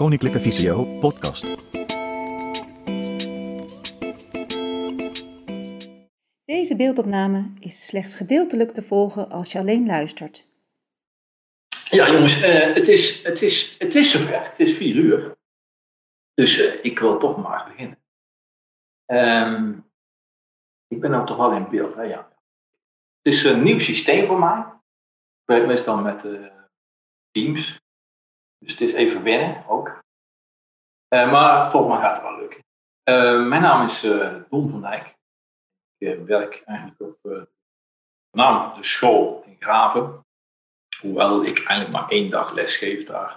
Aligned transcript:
Koninklijke 0.00 0.40
Visio 0.40 0.84
podcast. 0.84 1.42
Deze 6.44 6.76
beeldopname 6.76 7.50
is 7.58 7.86
slechts 7.86 8.14
gedeeltelijk 8.14 8.74
te 8.74 8.82
volgen 8.82 9.30
als 9.30 9.52
je 9.52 9.58
alleen 9.58 9.86
luistert. 9.86 10.46
Ja, 11.90 12.12
jongens, 12.12 12.42
eh, 12.42 12.74
het, 12.74 12.88
is, 12.88 13.24
het, 13.24 13.42
is, 13.42 13.78
het 13.78 13.94
is 13.94 14.10
zover. 14.10 14.42
Het 14.42 14.68
is 14.68 14.76
vier 14.76 14.94
uur. 14.94 15.36
Dus 16.34 16.58
eh, 16.58 16.84
ik 16.84 16.98
wil 16.98 17.18
toch 17.18 17.42
maar 17.42 17.64
beginnen. 17.64 17.98
Ehm, 19.04 19.78
ik 20.86 21.00
ben 21.00 21.10
nou 21.10 21.26
toch 21.26 21.36
wel 21.36 21.52
in 21.52 21.68
beeld, 21.68 21.94
hè? 21.94 22.02
Ja. 22.02 22.28
Het 23.22 23.32
is 23.34 23.44
een 23.44 23.62
nieuw 23.62 23.78
systeem 23.78 24.26
voor 24.26 24.38
mij. 24.38 24.58
Ik 25.40 25.44
werk 25.44 25.66
meestal 25.66 26.02
met 26.02 26.24
eh, 26.24 26.46
Teams. 27.30 27.78
Dus 28.60 28.72
het 28.72 28.80
is 28.80 28.92
even 28.92 29.22
wennen 29.22 29.66
ook. 29.68 30.02
Eh, 31.08 31.30
maar 31.30 31.70
volgens 31.70 31.92
mij 31.92 32.02
gaat 32.02 32.16
het 32.16 32.22
wel 32.22 32.38
lukken. 32.38 32.64
Eh, 33.02 33.46
mijn 33.46 33.62
naam 33.62 33.84
is 33.84 34.04
uh, 34.04 34.34
Don 34.48 34.70
van 34.70 34.80
Dijk. 34.80 35.14
Ik 35.98 36.26
werk 36.26 36.62
eigenlijk 36.64 37.00
op 37.00 37.18
voornamelijk 38.30 38.74
de 38.74 38.82
school 38.82 39.42
in 39.46 39.56
Graven. 39.58 40.24
Hoewel 41.00 41.44
ik 41.44 41.56
eigenlijk 41.56 41.90
maar 41.90 42.08
één 42.08 42.30
dag 42.30 42.52
les 42.52 42.76
geef 42.76 43.06
daar. 43.06 43.32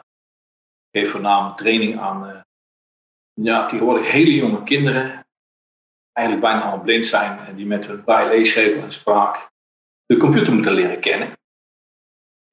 Ik 0.90 1.00
geef 1.00 1.12
voornamelijk 1.12 1.58
training 1.58 2.00
aan 2.00 2.44
ja, 3.34 3.66
tegenwoordig 3.66 4.12
hele 4.12 4.36
jonge 4.36 4.64
kinderen. 4.64 5.28
Eigenlijk 6.12 6.48
bijna 6.48 6.62
allemaal 6.62 6.84
blind 6.84 7.05
zijn. 7.05 7.40
En 7.40 7.55
die 7.55 7.66
met 7.66 7.88
hun 7.88 8.03
leesgevel 8.05 8.81
en 8.81 8.94
spraak 8.94 9.52
de 10.05 10.17
computer 10.17 10.53
moeten 10.53 10.73
leren 10.73 11.00
kennen. 11.00 11.34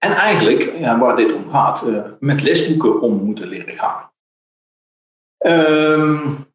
En 0.00 0.12
eigenlijk, 0.12 0.62
ja, 0.62 0.98
waar 0.98 1.16
dit 1.16 1.32
om 1.32 1.50
gaat, 1.50 1.86
uh, 1.86 2.04
met 2.20 2.42
lesboeken 2.42 3.00
om 3.00 3.24
moeten 3.24 3.48
leren 3.48 3.78
gaan. 3.78 4.10
Um, 5.46 6.52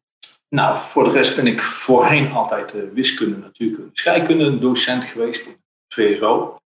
nou, 0.48 0.78
voor 0.78 1.04
de 1.04 1.10
rest 1.10 1.36
ben 1.36 1.46
ik 1.46 1.62
voorheen 1.62 2.32
altijd 2.32 2.74
uh, 2.74 2.92
wiskunde, 2.92 3.36
natuurkunde, 3.36 3.90
scheikunde 3.92 4.58
docent 4.58 5.04
geweest 5.04 5.46
in 5.46 5.62
VSO. 5.94 6.56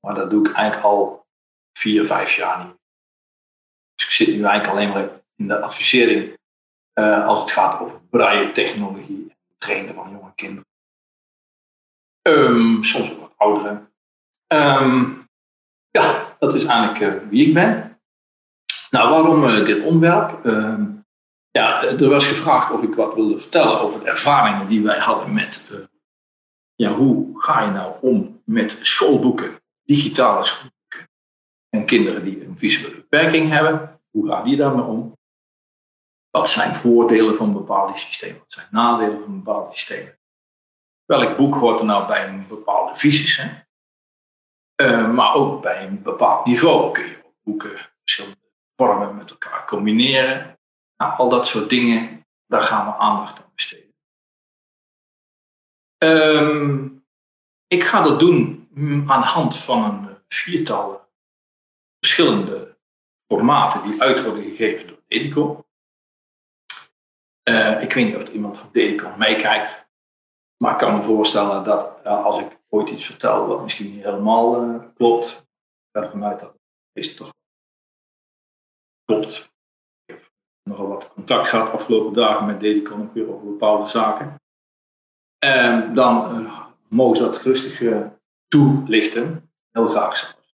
Maar 0.00 0.14
dat 0.14 0.30
doe 0.30 0.48
ik 0.48 0.54
eigenlijk 0.54 0.86
al 0.86 1.26
vier, 1.78 2.04
vijf 2.04 2.34
jaar 2.34 2.64
niet. 2.64 2.76
Dus 3.94 4.06
ik 4.06 4.12
zit 4.12 4.26
nu 4.26 4.44
eigenlijk 4.44 4.66
alleen 4.66 4.88
maar 4.88 5.20
in 5.36 5.48
de 5.48 5.60
advisering 5.60 6.36
uh, 6.94 7.26
als 7.26 7.40
het 7.40 7.50
gaat 7.50 7.80
over 7.80 8.00
braille 8.10 8.52
technologie 8.52 9.24
en 9.48 9.54
trainen 9.58 9.94
van 9.94 10.10
jonge 10.10 10.34
kinderen. 10.34 10.66
Um, 12.22 12.84
soms 12.84 13.12
ook 13.12 13.20
wat 13.20 13.32
ouderen. 13.36 13.92
Um, 14.46 15.28
ja, 15.90 16.25
dat 16.46 16.54
is 16.54 16.64
eigenlijk 16.64 17.00
uh, 17.00 17.28
wie 17.30 17.46
ik 17.46 17.54
ben. 17.54 18.00
Nou, 18.90 19.10
waarom 19.10 19.44
uh, 19.44 19.64
dit 19.64 19.82
onderwerp? 19.82 20.44
Uh, 20.44 20.80
ja, 21.50 21.82
er 21.82 22.08
was 22.08 22.26
gevraagd 22.26 22.70
of 22.70 22.82
ik 22.82 22.94
wat 22.94 23.14
wilde 23.14 23.38
vertellen 23.38 23.80
over 23.80 24.00
de 24.00 24.06
ervaringen 24.06 24.68
die 24.68 24.82
wij 24.82 24.98
hadden 24.98 25.34
met, 25.34 25.70
uh, 25.72 25.78
ja, 26.74 26.92
hoe 26.92 27.42
ga 27.42 27.62
je 27.62 27.70
nou 27.70 27.94
om 28.00 28.42
met 28.44 28.78
schoolboeken, 28.80 29.60
digitale 29.82 30.44
schoolboeken 30.44 31.10
en 31.68 31.86
kinderen 31.86 32.24
die 32.24 32.44
een 32.44 32.58
visuele 32.58 32.94
beperking 32.94 33.50
hebben. 33.50 34.00
Hoe 34.10 34.28
gaan 34.28 34.44
die 34.44 34.56
daarmee 34.56 34.84
om? 34.84 35.14
Wat 36.30 36.48
zijn 36.48 36.74
voordelen 36.74 37.36
van 37.36 37.52
bepaalde 37.52 37.98
systemen? 37.98 38.38
Wat 38.38 38.52
zijn 38.52 38.66
nadelen 38.70 39.22
van 39.22 39.42
bepaalde 39.42 39.76
systemen? 39.76 40.18
Welk 41.04 41.36
boek 41.36 41.54
hoort 41.54 41.80
er 41.80 41.86
nou 41.86 42.06
bij 42.06 42.28
een 42.28 42.46
bepaalde 42.48 42.94
visies? 42.94 43.36
Hè? 43.36 43.65
Uh, 44.82 45.14
maar 45.14 45.34
ook 45.34 45.62
bij 45.62 45.86
een 45.86 46.02
bepaald 46.02 46.46
niveau 46.46 46.92
kun 46.92 47.06
je 47.06 47.24
boeken 47.42 47.90
verschillende 48.00 48.38
vormen 48.76 49.16
met 49.16 49.30
elkaar 49.30 49.66
combineren. 49.66 50.58
Nou, 50.96 51.18
al 51.18 51.28
dat 51.28 51.46
soort 51.46 51.70
dingen, 51.70 52.26
daar 52.46 52.62
gaan 52.62 52.86
we 52.86 52.98
aandacht 52.98 53.42
aan 53.42 53.50
besteden. 53.54 53.94
Um, 55.98 57.06
ik 57.66 57.84
ga 57.84 58.02
dat 58.02 58.20
doen 58.20 58.68
aan 59.06 59.20
de 59.20 59.26
hand 59.26 59.56
van 59.56 59.84
een 59.84 60.18
viertal 60.28 61.10
verschillende 61.98 62.78
formaten 63.28 63.82
die 63.82 64.02
uit 64.02 64.24
worden 64.24 64.42
gegeven 64.42 64.86
door 64.86 65.02
Edico. 65.06 65.66
Uh, 67.48 67.82
ik 67.82 67.92
weet 67.92 68.06
niet 68.06 68.16
of 68.16 68.28
iemand 68.28 68.58
van 68.58 68.68
Dedicon 68.72 69.18
meekijkt. 69.18 69.88
Maar 70.56 70.72
ik 70.72 70.78
kan 70.78 70.96
me 70.96 71.02
voorstellen 71.02 71.64
dat 71.64 72.04
uh, 72.04 72.24
als 72.24 72.40
ik 72.40 72.55
ooit 72.68 72.88
iets 72.88 73.06
vertel 73.06 73.46
wat 73.46 73.62
misschien 73.62 73.94
niet 73.94 74.04
helemaal 74.04 74.64
uh, 74.64 74.84
klopt, 74.94 75.28
ik 75.28 75.88
ga 75.92 76.02
ervan 76.02 76.24
uit 76.24 76.40
dat 76.40 76.54
het 76.92 77.16
toch 77.16 77.34
klopt. 79.04 79.50
Ik 80.04 80.14
heb 80.14 80.30
nogal 80.62 80.88
wat 80.88 81.12
contact 81.12 81.48
gehad 81.48 81.72
afgelopen 81.72 82.14
dagen 82.14 82.46
met 82.46 82.60
Dedicon 82.60 83.02
ook 83.02 83.14
weer 83.14 83.34
over 83.34 83.46
bepaalde 83.46 83.88
zaken. 83.88 84.40
En 85.38 85.94
dan 85.94 86.40
uh, 86.40 86.66
mogen 86.88 87.16
ze 87.16 87.22
dat 87.22 87.42
rustig 87.42 88.10
toelichten. 88.48 89.50
Heel 89.70 89.88
graag 89.88 90.16
zelfs. 90.16 90.54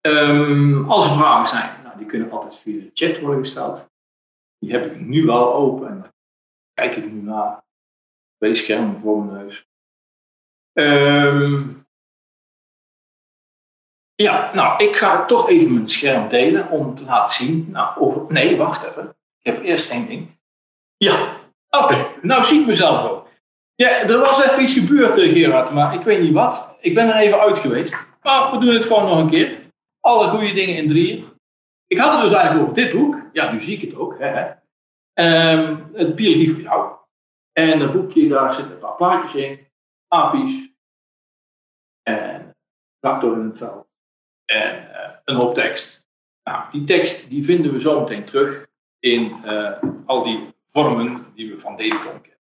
Um, 0.00 0.90
als 0.90 1.04
er 1.04 1.16
vragen 1.16 1.46
zijn, 1.46 1.82
nou, 1.82 1.98
die 1.98 2.06
kunnen 2.06 2.30
altijd 2.30 2.56
via 2.56 2.82
de 2.82 2.90
chat 2.94 3.20
worden 3.20 3.40
gesteld. 3.40 3.88
Die 4.58 4.70
heb 4.70 4.84
ik 4.84 5.00
nu 5.00 5.24
wel 5.24 5.54
open 5.54 5.88
en 5.88 6.14
kijk 6.72 6.96
ik 6.96 7.12
nu 7.12 7.20
naar. 7.20 7.66
Twee 8.36 8.54
schermen 8.54 8.98
voor 8.98 9.24
mijn 9.24 9.44
neus. 9.44 9.67
Um, 10.78 11.86
ja, 14.14 14.50
nou, 14.54 14.84
ik 14.84 14.96
ga 14.96 15.24
toch 15.24 15.48
even 15.48 15.74
mijn 15.74 15.88
scherm 15.88 16.28
delen 16.28 16.70
om 16.70 16.94
te 16.94 17.04
laten 17.04 17.46
zien. 17.46 17.66
Nou, 17.70 17.98
over, 17.98 18.24
nee, 18.28 18.56
wacht 18.56 18.86
even. 18.86 19.16
Ik 19.40 19.52
heb 19.52 19.62
eerst 19.62 19.90
één 19.90 20.06
ding. 20.06 20.38
Ja, 20.96 21.36
oké. 21.70 22.06
Nou 22.22 22.44
zie 22.44 22.60
ik 22.60 22.66
mezelf 22.66 23.10
ook. 23.10 23.28
Ja, 23.74 23.88
er 23.88 24.18
was 24.18 24.44
even 24.44 24.62
iets 24.62 24.72
gebeurd, 24.72 25.20
Gerard, 25.20 25.70
maar 25.70 25.94
ik 25.94 26.02
weet 26.02 26.20
niet 26.20 26.32
wat. 26.32 26.76
Ik 26.80 26.94
ben 26.94 27.08
er 27.08 27.20
even 27.20 27.40
uit 27.40 27.58
geweest. 27.58 27.96
Maar 28.22 28.50
we 28.50 28.58
doen 28.58 28.74
het 28.74 28.84
gewoon 28.84 29.04
nog 29.04 29.18
een 29.18 29.30
keer. 29.30 29.58
Alle 30.00 30.28
goede 30.28 30.52
dingen 30.52 30.76
in 30.76 30.88
drieën. 30.88 31.24
Ik 31.86 31.98
had 31.98 32.12
het 32.12 32.22
dus 32.22 32.32
eigenlijk 32.32 32.62
over 32.62 32.82
dit 32.82 32.92
boek. 32.92 33.16
Ja, 33.32 33.52
nu 33.52 33.60
zie 33.60 33.76
ik 33.76 33.90
het 33.90 33.98
ook. 33.98 34.18
Hè. 34.18 34.46
Um, 35.52 35.90
het 35.92 36.14
biologie 36.14 36.52
voor 36.52 36.62
jou. 36.62 36.92
En 37.52 37.78
dat 37.78 37.92
boekje, 37.92 38.28
daar 38.28 38.54
zitten 38.54 38.74
een 38.74 38.80
paar 38.80 38.94
plaatjes 38.94 39.42
in. 39.42 39.67
Apies. 40.08 40.72
En 42.02 42.56
tractor 42.98 43.32
in 43.38 43.46
het 43.46 43.58
veld. 43.58 43.88
En 44.44 44.88
uh, 44.88 45.16
een 45.24 45.36
hoop 45.36 45.54
tekst. 45.54 46.08
Nou, 46.42 46.70
die 46.70 46.84
tekst 46.84 47.28
die 47.30 47.44
vinden 47.44 47.72
we 47.72 47.80
zo 47.80 48.00
meteen 48.00 48.24
terug 48.24 48.66
in 48.98 49.22
uh, 49.44 49.82
al 50.06 50.24
die 50.24 50.54
vormen 50.66 51.34
die 51.34 51.50
we 51.50 51.60
van 51.60 51.76
Dedicon 51.76 52.20
kennen. 52.20 52.40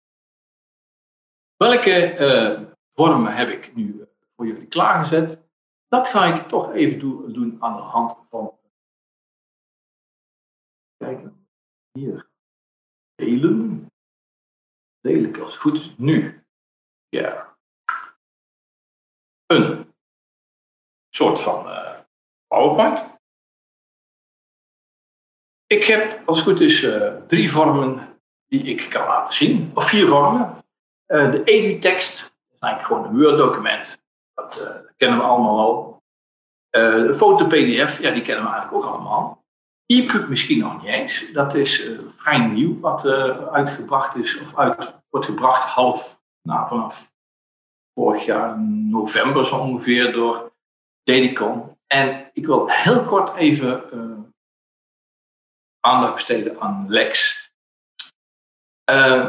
Welke 1.55 2.17
uh, 2.19 2.71
vormen 2.89 3.35
heb 3.35 3.49
ik 3.49 3.75
nu 3.75 4.07
voor 4.35 4.47
jullie 4.47 4.67
klaargezet? 4.67 5.45
Dat 5.87 6.07
ga 6.07 6.35
ik 6.35 6.47
toch 6.47 6.73
even 6.73 6.99
do 6.99 7.31
doen 7.31 7.63
aan 7.63 7.75
de 7.75 7.81
hand 7.81 8.29
van. 8.29 8.59
Kijk, 10.97 11.27
hier. 11.91 12.29
Delen. 13.15 13.91
Deel 14.99 15.23
ik 15.23 15.37
als 15.37 15.51
het 15.51 15.61
goed 15.61 15.73
is 15.73 15.97
nu. 15.97 16.45
Ja. 17.09 17.46
Een 19.47 19.93
soort 21.09 21.39
van 21.39 21.67
uh, 21.67 21.89
PowerPoint. 22.47 23.03
Ik 25.67 25.83
heb, 25.83 26.27
als 26.27 26.37
het 26.37 26.47
goed 26.47 26.59
is, 26.59 26.83
uh, 26.83 27.15
drie 27.27 27.51
vormen 27.51 28.19
die 28.47 28.63
ik 28.63 28.89
kan 28.89 29.07
laten 29.07 29.33
zien. 29.33 29.71
Of 29.73 29.89
vier 29.89 30.07
vormen. 30.07 30.55
Uh, 31.07 31.31
de 31.31 31.43
edu-tekst, 31.43 32.19
dat 32.19 32.53
is 32.53 32.59
eigenlijk 32.59 32.93
gewoon 32.93 33.03
een 33.03 33.21
Word-document. 33.21 34.01
Dat, 34.33 34.83
kennen 34.97 35.17
we 35.17 35.23
allemaal 35.23 35.59
al. 35.59 36.01
de 36.69 37.15
foto-PDF, 37.15 38.01
ja, 38.01 38.11
die 38.11 38.21
kennen 38.21 38.45
we 38.45 38.51
eigenlijk 38.51 38.73
ook 38.73 38.91
allemaal. 38.91 39.45
E-pub 39.85 40.27
misschien 40.27 40.59
nog 40.59 40.81
niet 40.81 40.91
eens. 40.91 41.31
Dat 41.31 41.55
is 41.55 41.89
vrij 42.07 42.37
nieuw 42.37 42.79
wat 42.79 43.05
uitgebracht 43.51 44.15
is, 44.15 44.39
of 44.39 44.57
uit, 44.57 44.93
wordt 45.09 45.25
gebracht 45.25 45.63
half, 45.63 46.21
nou, 46.41 46.67
vanaf 46.67 47.11
vorig 47.97 48.25
jaar 48.25 48.59
november 48.89 49.45
zo 49.45 49.57
ongeveer 49.57 50.11
door 50.11 50.51
Dedicon. 51.03 51.77
En 51.87 52.29
ik 52.33 52.45
wil 52.45 52.69
heel 52.69 53.03
kort 53.03 53.35
even 53.35 53.83
uh, 53.93 54.19
aandacht 55.79 56.13
besteden 56.13 56.59
aan 56.59 56.85
Lex. 56.87 57.35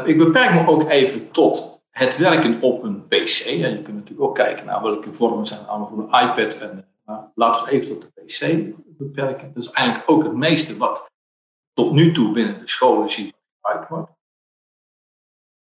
ik 0.05 0.17
beperk 0.17 0.53
me 0.53 0.67
ook 0.67 0.89
even 0.89 1.31
tot 1.31 1.83
het 1.89 2.17
werken 2.17 2.61
op 2.61 2.83
een 2.83 3.07
PC. 3.07 3.43
Ja, 3.45 3.67
je 3.67 3.81
kunt 3.81 3.95
natuurlijk 3.95 4.21
ook 4.21 4.35
kijken 4.35 4.65
naar 4.65 4.81
welke 4.81 5.13
vormen 5.13 5.45
zijn 5.45 5.67
allemaal 5.67 5.87
voor 5.87 5.97
een 5.97 6.29
iPad. 6.29 6.53
En, 6.53 6.87
nou, 7.05 7.23
laten 7.35 7.65
we 7.65 7.71
even 7.71 7.99
tot 7.99 8.01
de 8.01 8.23
PC 8.23 8.73
beperken. 8.97 9.53
Dat 9.53 9.63
is 9.63 9.71
eigenlijk 9.71 10.11
ook 10.11 10.23
het 10.23 10.33
meeste 10.33 10.77
wat 10.77 11.11
tot 11.73 11.91
nu 11.91 12.11
toe 12.11 12.31
binnen 12.31 12.59
de 12.59 12.67
scholen 12.67 13.11
ziet 13.11 13.35
gebruikt 13.55 13.89
wordt. 13.89 14.11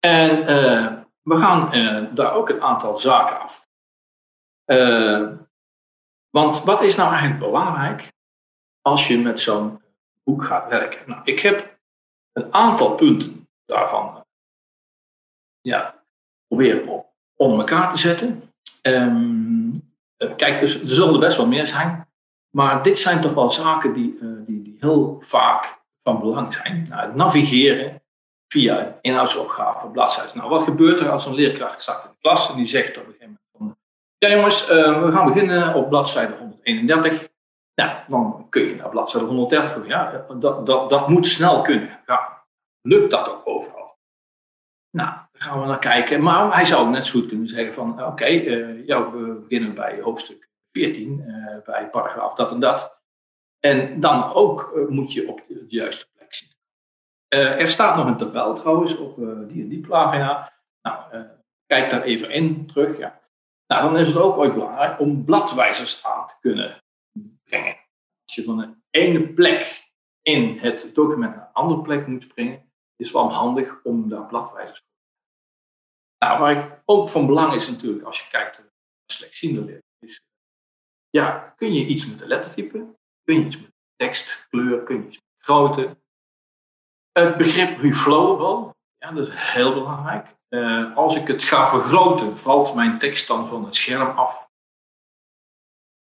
En 0.01 0.51
uh, 0.51 0.98
we 1.29 1.37
gaan 1.37 1.75
uh, 1.75 2.15
daar 2.15 2.33
ook 2.33 2.49
een 2.49 2.63
aantal 2.63 2.99
zaken 2.99 3.41
af. 3.41 3.69
Uh, 4.67 5.29
want 6.31 6.63
wat 6.65 6.83
is 6.83 6.97
nou 6.97 7.11
eigenlijk 7.11 7.41
belangrijk 7.41 8.13
als 8.81 9.09
je 9.09 9.19
met 9.19 9.41
zo'n 9.41 9.83
boek 10.25 10.45
gaat 10.45 10.69
werken. 10.69 11.01
Nou, 11.07 11.21
ik 11.25 11.41
heb 11.41 11.79
een 12.33 12.55
aantal 12.55 12.95
punten 12.95 13.49
daarvan 13.67 14.25
ja, 15.61 16.03
proberen 16.47 17.05
onder 17.37 17.59
elkaar 17.59 17.91
te 17.91 17.99
zetten. 17.99 18.53
Ehm, 18.83 19.71
eh, 20.17 20.35
kijk, 20.37 20.61
dus, 20.61 20.81
er 20.81 20.89
zullen 20.89 21.21
best 21.21 21.37
wel 21.37 21.47
meer 21.47 21.67
zijn. 21.67 22.09
Maar 22.51 22.83
dit 22.83 22.99
zijn 22.99 23.21
toch 23.21 23.35
wel 23.35 23.51
zaken 23.51 23.93
die, 23.93 24.19
die, 24.47 24.63
die 24.63 24.77
heel 24.81 25.17
vaak 25.21 25.79
van 25.99 26.21
belang 26.21 26.55
zijn. 26.55 26.87
Nou, 26.89 27.07
het 27.07 27.15
navigeren 27.15 28.03
via 28.49 28.81
een 28.81 28.95
inhoudsopgave, 29.01 29.87
bladzijde. 29.87 30.31
Nou, 30.35 30.49
wat 30.49 30.63
gebeurt 30.63 31.01
er 31.01 31.11
als 31.11 31.27
een 31.27 31.35
leerkracht 31.35 31.83
staat 31.83 32.05
in 32.05 32.11
de 32.11 32.17
klas 32.21 32.51
en 32.51 32.57
die 32.57 32.67
zegt 32.67 32.97
op 32.97 33.07
een 33.07 33.13
gegeven 33.13 33.41
moment 33.53 33.79
ja 34.19 34.29
jongens, 34.29 34.71
uh, 34.71 35.05
we 35.05 35.13
gaan 35.13 35.33
beginnen 35.33 35.75
op 35.75 35.89
bladzijde 35.89 36.35
131. 36.37 37.29
Nou, 37.75 37.91
dan 38.09 38.47
kun 38.51 38.63
je 38.63 38.75
naar 38.75 38.89
bladzijde 38.89 39.27
130 39.27 39.87
Ja, 39.87 40.25
dat, 40.39 40.67
dat, 40.67 40.91
dat 40.91 41.09
moet 41.09 41.27
snel 41.27 41.63
kunnen. 41.63 42.01
Ja, 42.07 42.45
lukt 42.81 43.11
dat 43.11 43.31
ook 43.31 43.41
overal? 43.45 43.97
Nou, 44.91 45.11
daar 45.11 45.43
gaan 45.43 45.61
we 45.61 45.67
naar 45.67 45.79
kijken. 45.79 46.23
Maar 46.23 46.55
hij 46.55 46.65
zou 46.65 46.91
net 46.91 47.07
zo 47.07 47.19
goed 47.19 47.29
kunnen 47.29 47.49
zeggen 47.49 47.75
van, 47.75 48.05
oké, 48.05 48.29
uh, 48.29 48.87
ja, 48.87 49.11
we 49.11 49.45
beginnen 49.49 49.75
bij 49.75 50.01
hoofdstuk 50.01 50.49
14, 50.73 51.25
uh, 51.27 51.65
bij 51.65 51.89
paragraaf 51.91 52.35
dat 52.35 52.51
en 52.51 52.61
dat. 52.61 53.03
En 53.61 54.01
dan 54.01 54.33
ook 54.33 54.87
moet 54.89 55.13
je 55.13 55.29
op 55.29 55.43
de 55.49 55.65
juiste 55.69 56.07
zitten. 57.29 57.59
er 57.59 57.69
staat 57.69 57.97
nog 57.97 58.07
een 58.07 58.17
tabel 58.17 58.55
trouwens 58.55 58.97
op 58.97 59.17
die 59.49 59.63
en 59.63 59.69
die 59.69 59.87
pagina. 59.87 60.53
Nou, 60.83 61.27
kijk 61.67 61.91
daar 61.91 62.03
even 62.03 62.31
in 62.31 62.67
terug. 62.67 62.99
Ja. 62.99 63.21
Nou, 63.67 63.83
dan 63.83 63.99
is 63.99 64.09
het 64.09 64.17
ook 64.17 64.37
ooit 64.37 64.55
belangrijk 64.55 65.01
om 65.01 65.25
bladwijzers 65.25 66.05
aan 66.05 66.27
te 66.27 66.35
kunnen 66.41 66.83
brengen. 67.45 67.77
Als 68.25 68.35
je 68.35 68.45
van 68.45 68.57
de 68.57 68.75
ene 68.91 69.33
plek 69.33 69.91
in 70.23 70.59
het 70.59 70.91
document 70.95 71.37
naar 71.37 71.47
een 71.47 71.53
andere 71.53 71.83
plek 71.83 72.07
moet 72.07 72.23
springen, 72.23 72.73
is 72.97 73.07
het 73.07 73.17
wel 73.17 73.33
handig 73.33 73.81
om 73.83 74.09
daar 74.09 74.27
bladwijzers 74.27 74.81
voor 74.81 74.89
te 76.19 76.25
Nou, 76.27 76.41
waar 76.41 76.83
ook 76.85 77.09
van 77.09 77.27
belang 77.27 77.53
is 77.53 77.71
natuurlijk, 77.71 78.05
als 78.05 78.21
je 78.21 78.31
kijkt 78.31 78.59
naar 78.59 78.69
slechtziende 79.13 79.83
is, 79.99 80.23
ja, 81.11 81.53
kun 81.57 81.73
je 81.73 81.87
iets 81.87 82.09
met 82.09 82.19
de 82.19 82.27
lettertype, 82.27 82.97
kun 83.23 83.41
je 83.41 83.47
iets 83.47 83.61
met 83.61 83.73
tekst, 83.97 84.47
kleur, 84.51 84.83
kun 84.83 84.97
je 84.97 85.07
iets 85.07 85.17
met 85.17 85.45
grootte. 85.45 85.97
Het 87.19 87.37
begrip 87.37 87.81
reflowable, 87.81 88.75
ja, 88.99 89.13
dat 89.13 89.29
is 89.29 89.35
heel 89.35 89.75
belangrijk. 89.75 90.37
Uh, 90.49 90.97
als 90.97 91.17
ik 91.17 91.27
het 91.27 91.43
ga 91.43 91.69
vergroten, 91.69 92.39
valt 92.39 92.75
mijn 92.75 92.99
tekst 92.99 93.27
dan 93.27 93.49
van 93.49 93.65
het 93.65 93.75
scherm 93.75 94.19
af. 94.19 94.49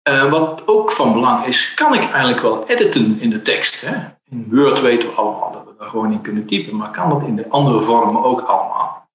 Uh, 0.08 0.30
wat 0.30 0.66
ook 0.66 0.92
van 0.92 1.12
belang 1.12 1.44
is, 1.44 1.74
kan 1.74 1.94
ik 1.94 2.00
eigenlijk 2.10 2.40
wel 2.40 2.66
editen 2.66 3.20
in 3.20 3.30
de 3.30 3.42
tekst? 3.42 3.80
Hè? 3.80 4.08
In 4.24 4.48
Word 4.50 4.80
weten 4.80 5.08
we 5.08 5.14
allemaal 5.14 5.52
dat 5.52 5.64
we 5.64 5.74
daar 5.78 5.88
gewoon 5.88 6.12
in 6.12 6.20
kunnen 6.20 6.46
typen, 6.46 6.76
maar 6.76 6.90
kan 6.90 7.08
dat 7.08 7.22
in 7.22 7.36
de 7.36 7.48
andere 7.48 7.82
vormen 7.82 8.24
ook 8.24 8.40
allemaal? 8.40 9.10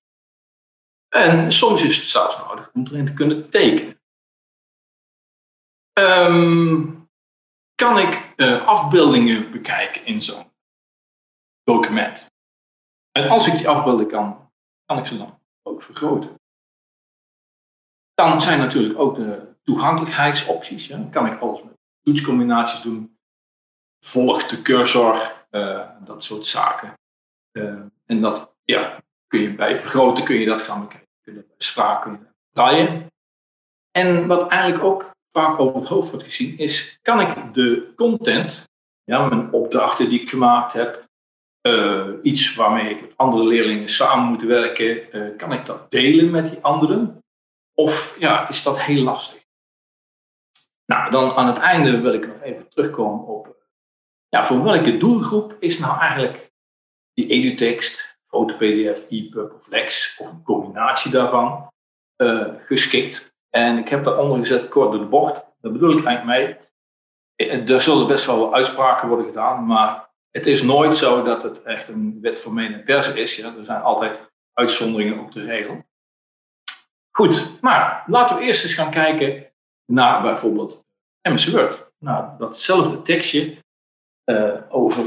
En 1.09 1.51
soms 1.51 1.81
is 1.81 1.97
het 1.97 2.06
zelfs 2.06 2.38
nodig 2.38 2.69
om 2.74 2.88
erin 2.88 3.06
te 3.06 3.13
kunnen 3.13 3.50
tekenen. 3.50 4.00
Um, 6.00 7.09
kan 7.75 7.97
ik 7.97 8.33
uh, 8.36 8.68
afbeeldingen 8.68 9.51
bekijken 9.51 10.06
in 10.06 10.21
zo'n 10.21 10.53
document? 11.66 12.32
En 13.12 13.30
als 13.30 13.48
ik 13.48 13.58
die 13.58 13.70
afbeelden 13.70 14.08
kan, 14.08 14.52
kan 14.86 14.98
ik 14.98 15.06
ze 15.06 15.18
dan 15.18 15.40
ook 15.64 15.84
vergroten. 15.84 16.40
Dan 18.14 18.42
zijn 18.42 18.60
natuurlijk 18.60 19.00
ook 19.00 19.16
de 19.16 19.56
toegankelijkheidsopties. 19.64 20.88
Ja. 20.88 21.08
Kan 21.12 21.26
ik 21.26 21.40
alles 21.40 21.64
met 21.64 21.74
toetscombinaties 22.02 22.82
doen? 22.82 23.18
Volgt 24.00 24.50
de 24.50 24.62
cursor, 24.62 25.46
uh, 25.52 25.90
dat 26.00 26.24
soort 26.24 26.46
zaken. 26.46 26.94
Uh, 27.52 27.82
en 28.06 28.22
dat 28.22 28.56
ja, 28.64 29.04
kun 29.28 29.42
je 29.42 29.56
bij 29.56 29.78
vergroten 29.78 30.24
kun 30.24 30.36
je 30.36 30.46
dat 30.46 30.62
gaan 30.62 30.82
bekijken. 30.82 31.10
Kun 31.22 31.34
je 31.34 31.46
spraak 31.58 32.20
draaien. 32.52 33.08
En 33.92 34.28
wat 34.28 34.50
eigenlijk 34.52 34.84
ook 34.84 35.12
vaak 35.30 35.60
over 35.60 35.80
het 35.80 35.90
hoofd 35.90 36.10
wordt 36.10 36.26
gezien, 36.26 36.58
is 36.58 37.00
kan 37.02 37.20
ik 37.20 37.54
de 37.54 37.94
content, 37.96 38.70
ja, 39.04 39.26
mijn 39.28 39.52
opdrachten 39.52 40.10
die 40.10 40.22
ik 40.22 40.30
gemaakt 40.30 40.74
heb, 40.74 41.05
uh, 41.68 42.08
iets 42.22 42.56
waarmee 42.56 42.90
ik 42.90 43.02
met 43.02 43.18
andere 43.18 43.44
leerlingen 43.44 43.90
samen 43.90 44.26
moet 44.26 44.44
werken, 44.44 45.18
uh, 45.18 45.38
kan 45.38 45.54
ik 45.54 45.66
dat 45.66 45.92
delen 45.92 46.32
met 46.32 46.50
die 46.50 46.60
anderen? 46.62 47.24
Of 47.74 48.16
ja, 48.20 48.50
is 48.50 48.64
dat 48.64 48.80
heel 48.80 49.04
lastig? 49.04 49.44
Nou, 50.86 51.12
dan 51.12 51.32
aan 51.32 51.48
het 51.48 51.58
einde 51.58 52.00
wil 52.00 52.14
ik 52.14 52.28
nog 52.28 52.42
even 52.42 52.70
terugkomen 52.70 53.26
op, 53.26 53.56
ja, 54.30 54.46
voor 54.46 54.64
welke 54.64 54.98
doelgroep 54.98 55.56
is 55.60 55.80
nou 55.80 56.00
eigenlijk 56.00 56.52
die 57.14 57.28
edutext, 57.28 58.18
foto-pdf, 58.24 59.10
EPUB 59.10 59.54
of 59.58 59.68
Lex, 59.68 60.16
of 60.18 60.30
een 60.30 60.44
combinatie 60.44 61.12
daarvan, 61.12 61.74
geschikt. 62.58 63.34
En 63.50 63.78
ik 63.78 63.90
heb 63.90 64.04
daaronder 64.04 64.40
gezet 64.40 64.68
kort 64.68 64.92
door 64.92 65.00
de 65.00 65.06
bocht. 65.06 65.46
Daar 65.62 65.72
bedoel 65.72 65.98
ik 65.98 66.06
eigenlijk 66.06 66.40
mee. 66.40 66.58
Eh, 67.36 67.70
er 67.70 67.82
zullen 67.82 68.08
best 68.08 68.26
wel 68.26 68.40
wat 68.40 68.54
uitspraken 68.54 69.08
worden 69.08 69.26
gedaan, 69.26 69.66
maar 69.66 70.05
het 70.36 70.46
is 70.46 70.62
nooit 70.62 70.96
zo 70.96 71.24
dat 71.24 71.44
het 71.44 71.62
echt 71.62 71.88
een 71.88 72.22
wet 72.22 72.42
voor 72.42 72.54
meen 72.54 72.74
en 72.74 72.84
persen 72.84 73.18
is. 73.18 73.36
Ja? 73.36 73.56
Er 73.56 73.66
zijn 73.66 73.82
altijd 73.82 74.32
uitzonderingen 74.54 75.20
op 75.20 75.32
de 75.32 75.44
regel. 75.44 75.84
Goed, 77.12 77.62
maar 77.62 78.04
laten 78.08 78.38
we 78.38 78.44
eerst 78.44 78.64
eens 78.64 78.74
gaan 78.74 78.92
kijken 78.92 79.52
naar 79.86 80.22
bijvoorbeeld 80.22 80.86
MS 81.22 81.48
Word. 81.48 81.92
Nou, 82.00 82.38
datzelfde 82.38 83.02
tekstje 83.02 83.58
uh, 84.26 84.62
over, 84.70 85.06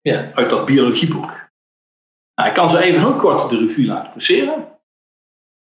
ja, 0.00 0.32
uit 0.32 0.50
dat 0.50 0.66
biologieboek. 0.66 1.30
Nou, 2.34 2.48
ik 2.48 2.54
kan 2.54 2.70
zo 2.70 2.76
even 2.76 3.00
heel 3.00 3.16
kort 3.16 3.50
de 3.50 3.58
revue 3.58 3.86
laten 3.86 4.12
passeren. 4.12 4.78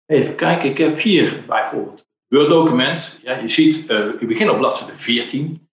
Even 0.06 0.34
kijken, 0.34 0.70
ik 0.70 0.78
heb 0.78 0.98
hier 0.98 1.44
bijvoorbeeld 1.46 2.06
Word-document. 2.26 3.18
Ja, 3.22 3.38
je 3.38 3.48
ziet, 3.48 3.90
uh, 3.90 4.06
ik 4.06 4.28
begin 4.28 4.50
op 4.50 4.58
bladzijde 4.58 4.96
14. 4.96 5.70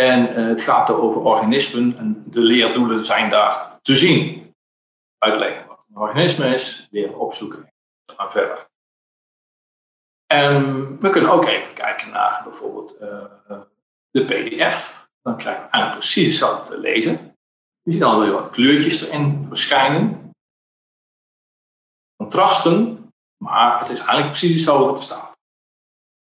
En 0.00 0.48
het 0.48 0.60
gaat 0.60 0.88
er 0.88 1.00
over 1.00 1.20
organismen 1.20 1.98
en 1.98 2.24
de 2.26 2.40
leerdoelen 2.40 3.04
zijn 3.04 3.30
daar 3.30 3.78
te 3.82 3.96
zien. 3.96 4.54
Uitleggen 5.18 5.66
wat 5.66 5.84
een 5.88 5.96
organisme 5.96 6.54
is, 6.54 6.88
leren 6.90 7.18
opzoeken 7.18 7.72
en 8.16 8.30
verder. 8.30 8.66
En 10.26 11.00
we 11.00 11.10
kunnen 11.10 11.30
ook 11.30 11.44
even 11.44 11.74
kijken 11.74 12.10
naar 12.10 12.40
bijvoorbeeld 12.44 12.96
uh, 13.00 13.24
de 14.10 14.24
PDF. 14.24 15.08
Dan 15.22 15.36
krijgen 15.36 15.64
we 15.64 15.70
eigenlijk 15.70 16.04
precies 16.04 16.26
hetzelfde 16.26 16.70
te 16.70 16.78
lezen. 16.78 17.36
Je 17.82 17.92
ziet 17.92 18.02
alweer 18.02 18.32
wat 18.32 18.50
kleurtjes 18.50 19.00
erin 19.00 19.44
verschijnen. 19.46 20.30
Contrasten, 22.16 23.10
maar 23.36 23.78
het 23.78 23.88
is 23.88 23.98
eigenlijk 23.98 24.28
precies 24.28 24.54
hetzelfde 24.54 24.84
wat 24.84 24.96
er 24.96 25.02
staat. 25.02 25.38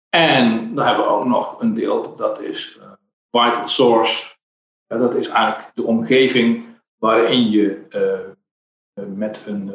En 0.10 0.76
dan 0.76 0.86
hebben 0.86 1.06
we 1.06 1.12
ook 1.12 1.26
nog 1.26 1.62
een 1.62 1.74
deel, 1.74 2.16
dat 2.16 2.40
is 2.40 2.78
uh, 2.78 2.89
Vital 3.32 3.68
Source. 3.68 4.38
Dat 4.88 5.16
is 5.16 5.28
eigenlijk 5.28 5.76
de 5.76 5.84
omgeving 5.84 6.66
waarin 6.96 7.50
je 7.50 7.86
uh, 7.90 9.06
met 9.16 9.46
een 9.46 9.72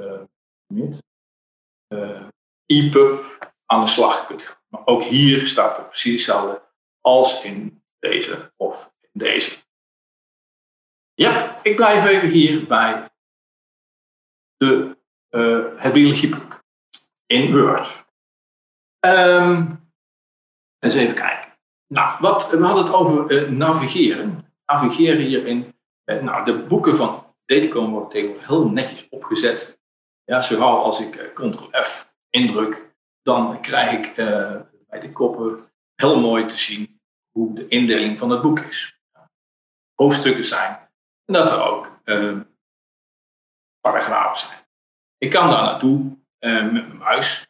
EPUB 2.67 3.51
aan 3.67 3.85
de 3.85 3.91
slag 3.91 4.27
kunt 4.27 4.43
gaan. 4.43 4.57
Maar 4.69 4.87
ook 4.87 5.03
hier 5.03 5.47
staat 5.47 5.79
er 5.79 5.85
precies 5.85 6.13
hetzelfde 6.13 6.63
als 7.01 7.45
in 7.45 7.85
deze 7.99 8.53
of 8.57 8.95
in 9.01 9.11
deze. 9.13 9.57
Ja, 11.15 11.63
ik 11.63 11.77
blijf 11.77 12.05
even 12.05 12.29
hier 12.29 12.67
bij 12.67 13.11
de, 14.57 14.99
uh, 15.31 15.83
het 15.83 15.93
biologieboek 15.93 16.65
in 17.27 17.53
Word. 17.53 18.05
Um, 19.01 19.93
eens 20.79 20.95
even 20.95 21.15
kijken. 21.15 21.54
Nou, 21.87 22.17
wat, 22.21 22.51
we 22.51 22.65
hadden 22.65 22.85
het 22.85 22.95
over 22.95 23.31
uh, 23.31 23.51
navigeren. 23.51 24.53
Navigeren 24.67 25.21
hierin. 25.21 25.75
Uh, 26.05 26.23
nou, 26.23 26.45
de 26.45 26.59
boeken 26.59 26.97
van 26.97 27.35
Dedicom 27.45 27.91
worden 27.91 28.09
tegenwoordig 28.09 28.47
heel 28.47 28.71
netjes 28.71 29.09
opgezet. 29.09 29.79
Ja, 30.25 30.43
zo 30.43 30.61
als 30.61 31.01
ik 31.01 31.33
Ctrl-F 31.35 32.15
indruk, 32.31 32.95
dan 33.23 33.61
krijg 33.61 33.93
ik 33.93 34.15
bij 34.87 35.01
de 35.01 35.13
koppen 35.13 35.59
heel 35.95 36.21
mooi 36.21 36.47
te 36.47 36.59
zien 36.59 37.01
hoe 37.31 37.55
de 37.55 37.69
indeling 37.69 38.19
van 38.19 38.31
het 38.31 38.43
boek 38.43 38.59
is. 38.59 39.01
Hoofdstukken 39.95 40.45
zijn 40.45 40.85
en 41.25 41.35
dat 41.35 41.51
er 41.51 41.63
ook 41.63 42.01
uh, 42.05 42.41
paragrafen 43.81 44.39
zijn. 44.39 44.59
Ik 45.19 45.31
kan 45.31 45.49
daar 45.49 45.63
naartoe 45.63 46.17
met 46.39 46.73
mijn 46.73 46.97
muis, 46.97 47.47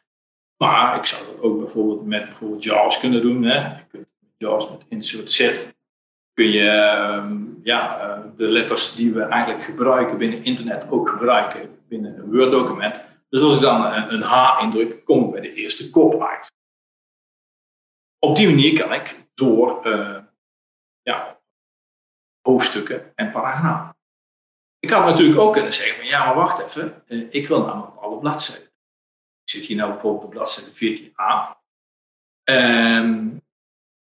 maar 0.57 0.97
ik 0.97 1.05
zou 1.05 1.25
dat 1.25 1.41
ook 1.41 1.59
bijvoorbeeld 1.59 2.05
met 2.05 2.25
bijvoorbeeld 2.25 2.63
JAWS 2.63 2.99
kunnen 2.99 3.21
doen. 3.21 3.43
Hè. 3.43 3.73
JAWS 4.45 4.69
met 4.69 4.85
insert 4.89 5.31
Z 5.31 5.73
kun 6.33 6.49
je 6.49 6.69
ehm, 6.69 7.43
ja, 7.63 8.17
de 8.37 8.47
letters 8.47 8.95
die 8.95 9.13
we 9.13 9.21
eigenlijk 9.21 9.63
gebruiken 9.63 10.17
binnen 10.17 10.43
internet 10.43 10.89
ook 10.89 11.09
gebruiken 11.09 11.83
binnen 11.87 12.17
een 12.17 12.31
Word-document. 12.31 13.01
Dus 13.29 13.41
als 13.41 13.55
ik 13.55 13.61
dan 13.61 13.85
een, 13.85 14.21
H 14.21 14.61
indruk, 14.61 15.05
kom 15.05 15.25
ik 15.25 15.31
bij 15.31 15.41
de 15.41 15.53
eerste 15.53 15.89
kop 15.89 16.21
uit. 16.21 16.51
Op 18.19 18.35
die 18.35 18.47
manier 18.47 18.79
kan 18.79 18.93
ik 18.93 19.27
door 19.33 19.87
uh, 19.87 20.17
ja, 21.01 21.41
hoofdstukken 22.41 23.11
en 23.15 23.31
paragrafen. 23.31 23.95
Ik 24.79 24.89
had 24.89 25.05
natuurlijk 25.05 25.39
ook 25.39 25.53
kunnen 25.53 25.73
zeggen, 25.73 25.95
van, 25.95 26.05
ja, 26.05 26.25
maar 26.25 26.35
wacht 26.35 26.59
even, 26.59 27.03
eh, 27.07 27.27
ik 27.29 27.47
wil 27.47 27.65
namelijk 27.65 27.95
alle 27.95 28.19
bladzijden. 28.19 28.67
Ik 29.43 29.49
zit 29.49 29.65
hier 29.65 29.77
nou 29.77 29.91
bijvoorbeeld 29.91 30.23
op 30.23 30.29
bladzijde 30.29 30.71
14a. 30.73 31.61
Ehm, 32.43 33.27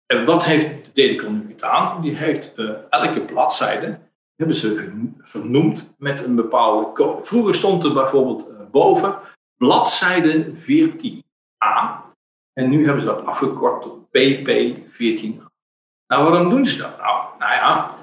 en 0.08 0.24
wat 0.24 0.44
heeft 0.44 0.84
de 0.84 0.92
Dedicon 0.92 1.32
nu 1.32 1.46
gedaan? 1.46 2.02
Die 2.02 2.16
heeft 2.16 2.54
eh, 2.54 2.70
elke 2.90 3.20
bladzijde 3.20 3.98
hebben 4.36 4.56
ze 4.56 5.10
vernoemd 5.20 5.94
met 5.98 6.22
een 6.22 6.34
bepaalde 6.34 6.92
code. 6.92 7.24
Vroeger 7.24 7.54
stond 7.54 7.84
er 7.84 7.92
bijvoorbeeld 7.92 8.50
uh, 8.50 8.60
boven 8.70 9.18
bladzijde 9.56 10.54
14a. 10.54 12.06
En 12.52 12.68
nu 12.68 12.84
hebben 12.84 13.02
ze 13.02 13.08
dat 13.08 13.26
afgekort 13.26 13.82
tot 13.82 14.06
PP14a. 14.06 15.46
Nou, 16.06 16.30
waarom 16.30 16.50
doen 16.50 16.66
ze 16.66 16.78
dat 16.78 16.98
nou? 16.98 17.38
Nou 17.38 17.52
ja, 17.52 17.94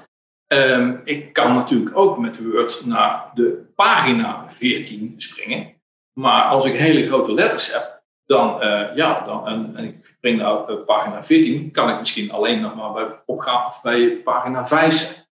um, 0.46 1.00
ik 1.04 1.32
kan 1.32 1.54
natuurlijk 1.54 1.96
ook 1.96 2.18
met 2.18 2.50
Word 2.50 2.84
naar 2.84 3.30
de 3.34 3.72
pagina 3.74 4.50
14 4.50 5.14
springen. 5.16 5.74
Maar 6.12 6.44
als 6.44 6.64
ik 6.64 6.74
hele 6.74 7.06
grote 7.06 7.32
letters 7.32 7.72
heb, 7.72 7.95
dan, 8.26 8.62
uh, 8.62 8.96
ja, 8.96 9.20
dan, 9.20 9.46
en, 9.46 9.76
en, 9.76 9.84
ik 9.84 10.06
spring 10.16 10.38
naar 10.38 10.70
uh, 10.70 10.84
pagina 10.84 11.24
14, 11.24 11.70
kan 11.70 11.88
ik 11.88 11.98
misschien 11.98 12.30
alleen 12.30 12.60
nog 12.60 12.74
maar 12.74 12.92
bij 12.92 13.22
opgaan 13.26 13.66
of 13.66 13.82
bij 13.82 14.16
pagina 14.16 14.66
5 14.66 14.94
zijn. 14.94 15.24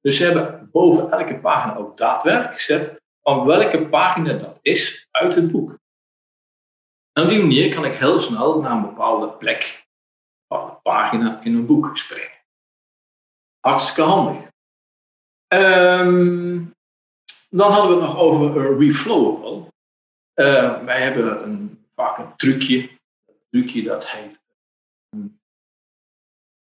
Dus 0.00 0.16
ze 0.16 0.24
hebben 0.24 0.68
boven 0.72 1.10
elke 1.10 1.38
pagina 1.38 1.76
ook 1.76 1.96
daadwerkelijk 1.96 2.54
gezet 2.54 3.00
van 3.22 3.44
welke 3.44 3.88
pagina 3.88 4.32
dat 4.32 4.58
is 4.62 5.08
uit 5.10 5.34
het 5.34 5.52
boek. 5.52 5.78
En 7.12 7.22
op 7.22 7.28
die 7.28 7.40
manier 7.40 7.74
kan 7.74 7.84
ik 7.84 7.94
heel 7.94 8.18
snel 8.18 8.60
naar 8.60 8.72
een 8.72 8.82
bepaalde 8.82 9.28
plek, 9.28 9.86
een 10.48 10.80
pagina 10.82 11.40
in 11.42 11.54
een 11.54 11.66
boek 11.66 11.96
springen. 11.96 12.30
Hartstikke 13.60 14.02
handig. 14.02 14.50
Um, 15.48 16.74
dan 17.50 17.70
hadden 17.72 17.96
we 17.96 18.02
het 18.02 18.12
nog 18.12 18.18
over 18.18 18.78
reflowable. 18.78 19.70
Uh, 20.34 20.84
wij 20.84 21.02
hebben 21.02 21.42
een, 21.42 21.81
een 22.18 22.36
trucje. 22.36 22.90
Een 23.26 23.36
trucje 23.50 23.82
dat 23.82 24.10
heet 24.10 24.42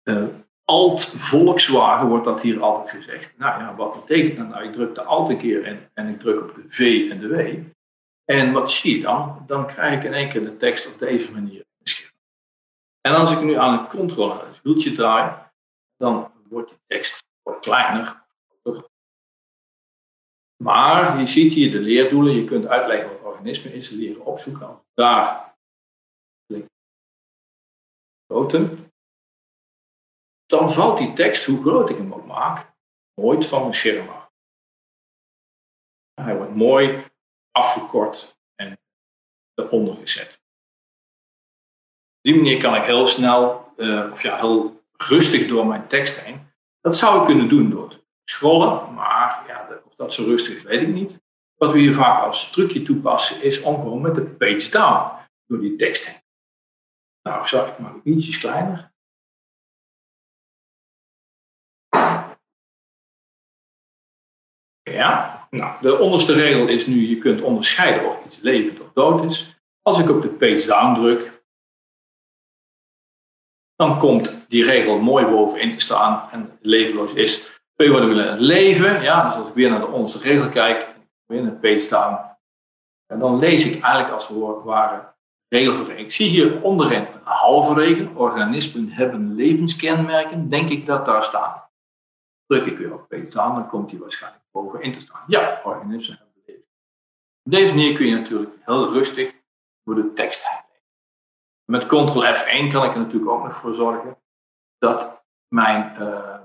uh, 0.03 0.27
Alt 0.65 1.05
Volkswagen, 1.05 2.07
wordt 2.07 2.25
dat 2.25 2.41
hier 2.41 2.61
altijd 2.61 2.89
gezegd. 2.89 3.37
Nou 3.37 3.61
ja, 3.61 3.75
wat 3.75 3.93
betekent 3.93 4.37
dat 4.37 4.47
nou? 4.47 4.67
Ik 4.67 4.73
druk 4.73 4.95
de 4.95 5.01
Alt 5.01 5.29
een 5.29 5.37
keer 5.37 5.65
in 5.65 5.79
en 5.93 6.07
ik 6.07 6.19
druk 6.19 6.41
op 6.41 6.55
de 6.55 6.63
V 6.67 7.07
en 7.11 7.19
de 7.19 7.27
W. 7.27 7.63
En 8.25 8.51
wat 8.53 8.71
zie 8.71 8.97
je 8.97 9.01
dan? 9.01 9.43
Dan 9.45 9.67
krijg 9.67 9.97
ik 9.97 10.03
in 10.03 10.13
één 10.13 10.29
keer 10.29 10.43
de 10.43 10.57
tekst 10.57 10.87
op 10.87 10.99
deze 10.99 11.31
manier. 11.31 11.65
En 13.01 13.15
als 13.15 13.31
ik 13.31 13.41
nu 13.41 13.53
aan 13.53 13.79
een 13.79 13.87
controle 13.87 14.45
het 14.45 14.61
wieltje 14.63 14.91
draai, 14.91 15.33
dan 15.97 16.31
wordt 16.49 16.69
die 16.69 16.79
tekst 16.87 17.25
kleiner. 17.59 18.25
Maar 20.63 21.19
je 21.19 21.25
ziet 21.25 21.53
hier 21.53 21.71
de 21.71 21.79
leerdoelen. 21.79 22.33
Je 22.33 22.43
kunt 22.43 22.67
uitleggen 22.67 23.21
wat 23.21 23.26
organisme 23.37 23.73
is, 23.73 23.89
leren 23.89 24.25
opzoeken. 24.25 24.81
Daar 24.93 25.57
groten. 28.27 28.91
Dan 30.45 30.71
valt 30.71 30.97
die 30.97 31.13
tekst, 31.13 31.45
hoe 31.45 31.61
groot 31.61 31.89
ik 31.89 31.97
hem 31.97 32.13
ook 32.13 32.25
maak, 32.25 32.73
nooit 33.21 33.45
van 33.45 33.61
mijn 33.61 33.73
scherm 33.73 34.09
af. 34.09 34.31
Hij 36.21 36.35
wordt 36.37 36.55
mooi 36.55 37.05
afgekort 37.51 38.37
en 38.55 38.79
eronder 39.53 39.93
gezet. 39.95 40.33
Op 42.17 42.21
die 42.21 42.35
manier 42.35 42.61
kan 42.61 42.75
ik 42.75 42.83
heel 42.83 43.07
snel, 43.07 43.73
uh, 43.77 44.11
of 44.11 44.21
ja, 44.21 44.37
heel 44.37 44.83
rustig 44.97 45.47
door 45.47 45.65
mijn 45.65 45.87
tekst 45.87 46.19
heen. 46.19 46.51
Dat 46.79 46.97
zou 46.97 47.19
ik 47.19 47.25
kunnen 47.25 47.49
doen 47.49 47.69
door 47.69 47.89
te 47.89 48.03
scrollen, 48.23 48.93
maar 48.93 49.47
ja, 49.47 49.81
of 49.85 49.95
dat 49.95 50.13
zo 50.13 50.23
rustig 50.23 50.57
is, 50.57 50.63
weet 50.63 50.81
ik 50.81 50.87
niet. 50.87 51.19
Wat 51.57 51.71
we 51.71 51.79
hier 51.79 51.93
vaak 51.93 52.23
als 52.23 52.51
trucje 52.51 52.81
toepassen, 52.81 53.41
is 53.41 53.61
om 53.61 53.75
gewoon 53.75 54.01
met 54.01 54.15
de 54.15 54.25
page 54.25 54.69
down 54.69 55.11
door 55.45 55.59
die 55.59 55.75
tekst 55.75 56.05
heen. 56.05 56.21
Nou, 57.21 57.47
zag 57.47 57.67
ik 57.67 57.79
maar 57.79 57.93
ietsjes 58.03 58.37
kleiner. 58.37 58.91
Ja, 64.81 65.47
nou, 65.49 65.81
de 65.81 65.97
onderste 65.97 66.33
regel 66.33 66.67
is 66.67 66.87
nu, 66.87 67.07
je 67.07 67.17
kunt 67.17 67.41
onderscheiden 67.41 68.05
of 68.05 68.25
iets 68.25 68.39
levend 68.39 68.79
of 68.79 68.93
dood 68.93 69.23
is. 69.23 69.59
Als 69.81 69.99
ik 69.99 70.09
op 70.09 70.21
de 70.21 70.29
page 70.29 70.67
down 70.67 70.93
druk, 70.93 71.43
dan 73.75 73.99
komt 73.99 74.45
die 74.47 74.63
regel 74.63 74.99
mooi 74.99 75.25
bovenin 75.25 75.73
te 75.73 75.79
staan 75.79 76.29
en 76.31 76.57
levenloos 76.61 77.13
is. 77.13 77.61
Twee 77.75 77.89
woorden 77.89 78.09
willen 78.09 78.39
leven, 78.39 79.01
ja, 79.01 79.27
dus 79.27 79.35
als 79.35 79.47
ik 79.47 79.53
weer 79.53 79.69
naar 79.69 79.79
de 79.79 79.87
onderste 79.87 80.19
regel 80.19 80.49
kijk, 80.49 80.96
page 81.61 81.87
down, 81.89 82.35
en 83.05 83.19
dan 83.19 83.39
lees 83.39 83.65
ik 83.65 83.83
eigenlijk 83.83 84.13
als 84.13 84.27
het 84.27 84.63
ware 84.63 85.13
regel 85.47 85.73
voor. 85.73 85.91
Ik 85.91 86.11
zie 86.11 86.29
hier 86.29 86.61
onderin 86.61 87.05
een 87.05 87.21
halve 87.23 87.73
regel, 87.73 88.11
organismen 88.15 88.89
hebben 88.89 89.35
levenskenmerken, 89.35 90.49
denk 90.49 90.69
ik 90.69 90.85
dat 90.85 91.05
daar 91.05 91.23
staat. 91.23 91.69
Druk 92.45 92.65
ik 92.65 92.77
weer 92.77 92.93
op 92.93 93.07
page 93.07 93.29
down, 93.29 93.55
dan 93.55 93.67
komt 93.67 93.89
die 93.89 93.99
waarschijnlijk 93.99 94.43
bovenin 94.51 94.93
te 94.93 94.99
staan. 94.99 95.23
Ja, 95.27 95.61
organismen 95.63 96.17
hebben 96.17 96.41
leven. 96.45 96.63
Op 97.43 97.51
deze 97.51 97.73
manier 97.73 97.95
kun 97.95 98.05
je 98.05 98.15
natuurlijk 98.15 98.55
heel 98.65 98.93
rustig 98.93 99.33
door 99.83 99.95
de 99.95 100.13
tekst 100.13 100.47
heen 100.47 100.63
Met 101.65 101.85
Ctrl 101.85 102.23
F1 102.23 102.71
kan 102.71 102.83
ik 102.83 102.93
er 102.93 102.99
natuurlijk 102.99 103.31
ook 103.31 103.43
nog 103.43 103.55
voor 103.55 103.73
zorgen 103.73 104.17
dat 104.77 105.25
mijn 105.47 106.01
uh, 106.01 106.39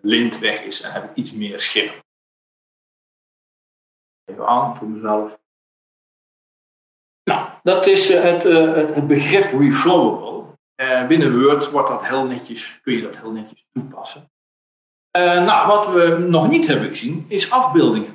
lint 0.00 0.38
weg 0.38 0.62
is 0.62 0.80
en 0.80 0.92
heb 0.92 1.04
ik 1.04 1.16
iets 1.16 1.32
meer 1.32 1.60
scherm. 1.60 2.04
Even 4.26 4.46
aan 4.46 4.76
voor 4.76 4.88
mezelf. 4.88 5.40
Nou, 7.30 7.48
dat 7.62 7.86
is 7.86 8.10
eh, 8.10 8.22
het, 8.22 8.44
uh, 8.44 8.74
het, 8.74 8.94
het, 8.94 9.06
begrip 9.06 9.60
reflowable. 9.60 10.44
Uh, 10.80 11.06
binnen 11.06 11.42
Word 11.42 11.70
wordt 11.70 11.88
dat 11.88 12.04
heel 12.04 12.24
netjes, 12.24 12.80
kun 12.80 12.92
je 12.94 13.02
dat 13.02 13.16
heel 13.16 13.32
netjes 13.32 13.66
toepassen. 13.72 14.30
Uh, 15.18 15.44
nou, 15.44 15.66
wat 15.66 15.92
we 15.92 16.18
nog 16.18 16.48
niet 16.48 16.66
hebben 16.66 16.88
gezien, 16.88 17.24
is 17.28 17.50
afbeeldingen. 17.50 18.14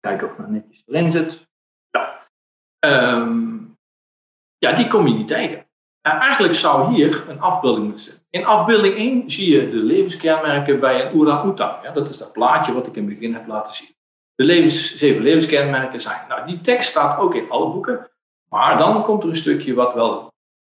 Kijk 0.00 0.22
of 0.22 0.36
het 0.36 0.48
netjes 0.48 0.82
erin 0.86 1.12
zit. 1.12 1.48
Ja. 1.90 2.28
Um, 3.14 3.76
ja, 4.58 4.72
die 4.72 4.88
kom 4.88 5.06
je 5.06 5.14
niet 5.14 5.28
tegen. 5.28 5.66
Uh, 6.06 6.12
eigenlijk 6.12 6.54
zou 6.54 6.94
hier 6.94 7.28
een 7.28 7.40
afbeelding 7.40 7.84
moeten 7.84 8.04
zitten. 8.04 8.26
In 8.30 8.44
afbeelding 8.44 8.94
1 8.94 9.30
zie 9.30 9.52
je 9.52 9.70
de 9.70 9.76
levenskenmerken 9.76 10.80
bij 10.80 11.06
een 11.06 11.12
orang-oetang. 11.12 11.82
Ja, 11.82 11.92
dat 11.92 12.08
is 12.08 12.18
dat 12.18 12.32
plaatje 12.32 12.72
wat 12.72 12.86
ik 12.86 12.96
in 12.96 13.06
het 13.06 13.14
begin 13.14 13.34
heb 13.34 13.46
laten 13.46 13.74
zien. 13.74 13.94
De 14.42 14.48
levens, 14.48 14.96
zeven 14.96 15.22
levenskenmerken 15.22 16.00
zijn. 16.00 16.28
Nou, 16.28 16.46
die 16.46 16.60
tekst 16.60 16.90
staat 16.90 17.18
ook 17.18 17.34
in 17.34 17.50
alle 17.50 17.72
boeken. 17.72 18.10
Maar 18.48 18.78
dan 18.78 19.02
komt 19.02 19.22
er 19.22 19.28
een 19.28 19.36
stukje 19.36 19.74
wat 19.74 19.94
wel 19.94 20.32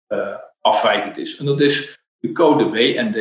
uh, 0.08 0.36
afwijkend 0.60 1.16
is. 1.16 1.36
En 1.36 1.46
dat 1.46 1.60
is 1.60 1.98
de 2.18 2.32
code 2.32 2.70
B 2.70 2.96
en 2.96 3.10
D 3.10 3.16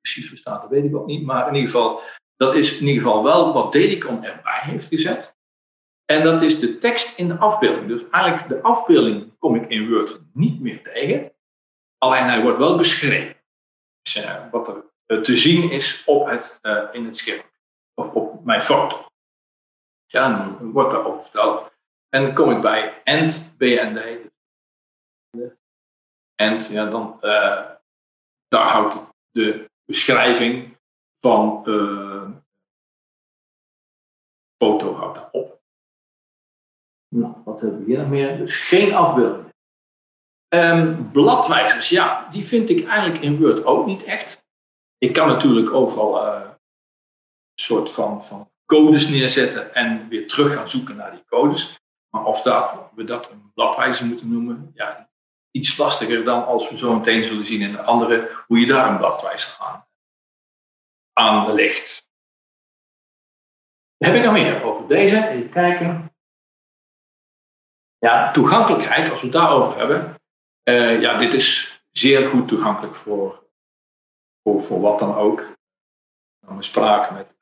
precies 0.00 0.28
verstaat, 0.28 0.60
dat 0.60 0.70
weet 0.70 0.84
ik 0.84 0.96
ook 0.96 1.06
niet. 1.06 1.24
Maar 1.24 1.48
in 1.48 1.54
ieder 1.54 1.70
geval, 1.70 2.00
dat 2.36 2.54
is 2.54 2.78
in 2.78 2.86
ieder 2.86 3.02
geval 3.02 3.22
wel 3.22 3.52
wat 3.52 3.72
Dedicon 3.72 4.24
erbij 4.24 4.60
heeft 4.60 4.86
gezet. 4.86 5.36
En 6.04 6.24
dat 6.24 6.42
is 6.42 6.60
de 6.60 6.78
tekst 6.78 7.18
in 7.18 7.28
de 7.28 7.36
afbeelding. 7.36 7.88
Dus 7.88 8.08
eigenlijk 8.10 8.48
de 8.48 8.62
afbeelding 8.62 9.38
kom 9.38 9.54
ik 9.54 9.70
in 9.70 9.88
Word 9.88 10.20
niet 10.32 10.60
meer 10.60 10.82
tegen. 10.82 11.32
Alleen 11.98 12.24
hij 12.24 12.42
wordt 12.42 12.58
wel 12.58 12.76
beschreven. 12.76 13.36
Dus, 14.02 14.16
uh, 14.16 14.50
wat 14.50 14.68
er 14.68 14.84
uh, 15.06 15.20
te 15.20 15.36
zien 15.36 15.70
is 15.70 16.02
op 16.04 16.26
het, 16.26 16.60
in 16.92 17.04
het 17.04 17.16
scherm. 17.16 17.42
Of 17.94 18.12
op 18.12 18.44
mijn 18.44 18.62
foto. 18.62 19.08
Ja, 20.12 20.36
dan 20.36 20.72
wordt 20.72 20.90
daarover 20.90 21.22
verteld. 21.22 21.72
En 22.08 22.22
dan 22.22 22.34
kom 22.34 22.50
ik 22.50 22.60
bij 22.60 23.02
end 23.04 23.54
BND. 23.58 24.28
End, 26.34 26.66
ja, 26.66 26.90
dan 26.90 27.18
daar 28.48 28.68
houdt 28.68 28.96
de 29.30 29.70
beschrijving 29.84 30.78
van 31.18 31.62
uh, 31.64 32.30
foto 34.62 34.94
houdt 34.94 35.30
op. 35.32 35.60
Nou, 37.14 37.34
wat 37.44 37.60
hebben 37.60 37.78
we 37.78 37.84
hier 37.84 37.98
nog 37.98 38.08
meer? 38.08 38.36
Dus 38.36 38.60
geen 38.60 38.94
afbeelding. 38.94 39.48
Um, 40.54 41.10
bladwijzers, 41.12 41.88
ja, 41.88 42.28
die 42.28 42.44
vind 42.44 42.70
ik 42.70 42.86
eigenlijk 42.86 43.22
in 43.22 43.38
Word 43.38 43.64
ook 43.64 43.86
niet 43.86 44.02
echt. 44.02 44.44
Ik 44.98 45.12
kan 45.12 45.28
natuurlijk 45.28 45.72
overal 45.72 46.26
uh, 46.26 46.50
een 46.50 46.58
soort 47.54 47.92
van, 47.92 48.24
van 48.24 48.49
codes 48.70 49.08
neerzetten 49.08 49.74
en 49.74 50.08
weer 50.08 50.28
terug 50.28 50.54
gaan 50.54 50.68
zoeken 50.68 50.96
naar 50.96 51.10
die 51.10 51.24
codes. 51.24 51.80
Maar 52.10 52.24
of 52.24 52.42
dat, 52.42 52.90
we 52.94 53.04
dat 53.04 53.30
een 53.30 53.52
bladwijzer 53.54 54.06
moeten 54.06 54.32
noemen, 54.32 54.70
ja, 54.74 55.10
iets 55.50 55.76
lastiger 55.76 56.24
dan 56.24 56.46
als 56.46 56.70
we 56.70 56.76
zo 56.76 56.94
meteen 56.94 57.24
zullen 57.24 57.44
zien 57.44 57.60
in 57.60 57.72
de 57.72 57.82
andere, 57.82 58.44
hoe 58.46 58.60
je 58.60 58.66
daar 58.66 58.90
een 58.90 58.98
bladwijzer 58.98 59.56
aan, 59.58 59.86
aan. 61.12 61.58
Heb 63.96 64.14
ik 64.14 64.24
nog 64.24 64.32
meer 64.32 64.62
over 64.62 64.88
deze? 64.88 65.28
Even 65.28 65.50
kijken. 65.50 66.14
Ja, 67.98 68.32
toegankelijkheid, 68.32 69.10
als 69.10 69.20
we 69.20 69.26
het 69.26 69.36
daarover 69.36 69.78
hebben. 69.78 70.14
Uh, 70.64 71.00
ja, 71.00 71.16
dit 71.16 71.32
is 71.32 71.80
zeer 71.90 72.28
goed 72.28 72.48
toegankelijk 72.48 72.96
voor, 72.96 73.50
voor, 74.42 74.62
voor 74.62 74.80
wat 74.80 74.98
dan 74.98 75.14
ook. 75.14 75.56
mijn 76.46 76.62
spraak 76.62 77.10
met 77.10 77.39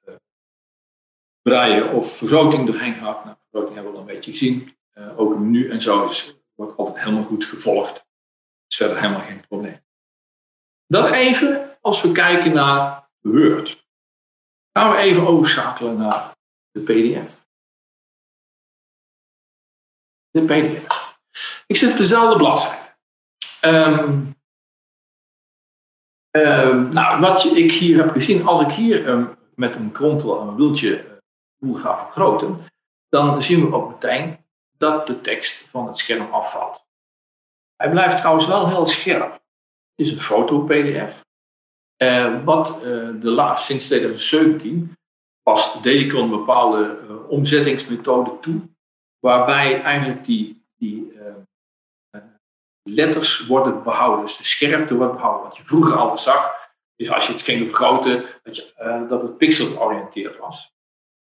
of 1.92 2.16
vergroting 2.16 2.66
doorheen 2.66 2.94
gehad. 2.94 3.24
Nou, 3.24 3.36
vergroting 3.42 3.74
hebben 3.74 3.92
we 3.92 3.98
al 3.98 4.08
een 4.08 4.14
beetje 4.14 4.30
gezien. 4.30 4.76
Uh, 4.94 5.18
ook 5.18 5.38
menu 5.38 5.70
en 5.70 5.82
zo 5.82 6.06
is, 6.06 6.36
wordt 6.54 6.76
altijd 6.76 6.98
helemaal 6.98 7.24
goed 7.24 7.44
gevolgd. 7.44 8.06
Is 8.68 8.76
verder 8.76 9.00
helemaal 9.00 9.20
geen 9.24 9.46
probleem. 9.48 9.80
Dat 10.86 11.10
even 11.10 11.78
als 11.80 12.02
we 12.02 12.12
kijken 12.12 12.52
naar 12.52 13.08
Word. 13.20 13.86
Gaan 14.72 14.90
we 14.90 14.96
even 14.96 15.26
overschakelen 15.26 15.96
naar 15.96 16.36
de 16.70 16.80
PDF. 16.80 17.46
De 20.30 20.44
PDF. 20.44 21.18
Ik 21.66 21.76
zit 21.76 21.90
op 21.90 21.96
dezelfde 21.96 22.36
bladzijde. 22.36 22.96
Um, 23.64 24.36
um, 26.30 26.88
nou, 26.88 27.20
wat 27.20 27.44
ik 27.44 27.72
hier 27.72 27.96
heb 27.96 28.10
gezien, 28.10 28.46
als 28.46 28.60
ik 28.60 28.70
hier 28.70 29.08
um, 29.08 29.36
met 29.54 29.74
een 29.74 29.92
ctrl 29.92 30.40
en 30.40 30.48
een 30.48 30.56
wieltje 30.56 31.17
uh, 31.60 31.76
ga 31.80 31.98
vergroten, 31.98 32.66
dan 33.08 33.42
zien 33.42 33.60
we 33.60 33.76
ook 33.76 33.90
meteen 33.90 34.38
dat 34.76 35.06
de 35.06 35.20
tekst 35.20 35.68
van 35.68 35.86
het 35.86 35.98
scherm 35.98 36.32
afvalt. 36.32 36.86
Hij 37.76 37.90
blijft 37.90 38.18
trouwens 38.18 38.46
wel 38.46 38.68
heel 38.68 38.86
scherp. 38.86 39.32
Het 39.32 40.06
is 40.06 40.12
een 40.12 40.20
foto-PDF. 40.20 41.26
Uh, 42.02 42.44
wat 42.44 42.76
uh, 42.76 42.82
de 43.20 43.30
laatste, 43.30 43.66
sinds 43.66 43.86
2017 43.86 44.96
past 45.42 45.82
Dedicon 45.82 46.22
een 46.22 46.30
bepaalde 46.30 47.00
uh, 47.08 47.30
omzettingsmethode 47.30 48.38
toe, 48.40 48.60
waarbij 49.18 49.82
eigenlijk 49.82 50.24
die, 50.24 50.66
die 50.76 51.12
letters 52.82 53.46
worden 53.46 53.82
behouden, 53.82 54.24
dus 54.24 54.36
de 54.36 54.44
scherpte 54.44 54.94
wordt 54.94 55.12
behouden. 55.12 55.48
Wat 55.48 55.56
je 55.56 55.64
vroeger 55.64 55.96
al 55.96 56.18
zag, 56.18 56.72
is 56.96 57.10
als 57.10 57.26
je 57.26 57.32
het 57.32 57.42
ging 57.42 57.66
vergroten, 57.66 58.24
dat, 58.42 58.56
je, 58.56 59.04
dat 59.08 59.22
het 59.22 59.36
pixel 59.36 59.66
georiënteerd 59.66 60.38
was. 60.38 60.72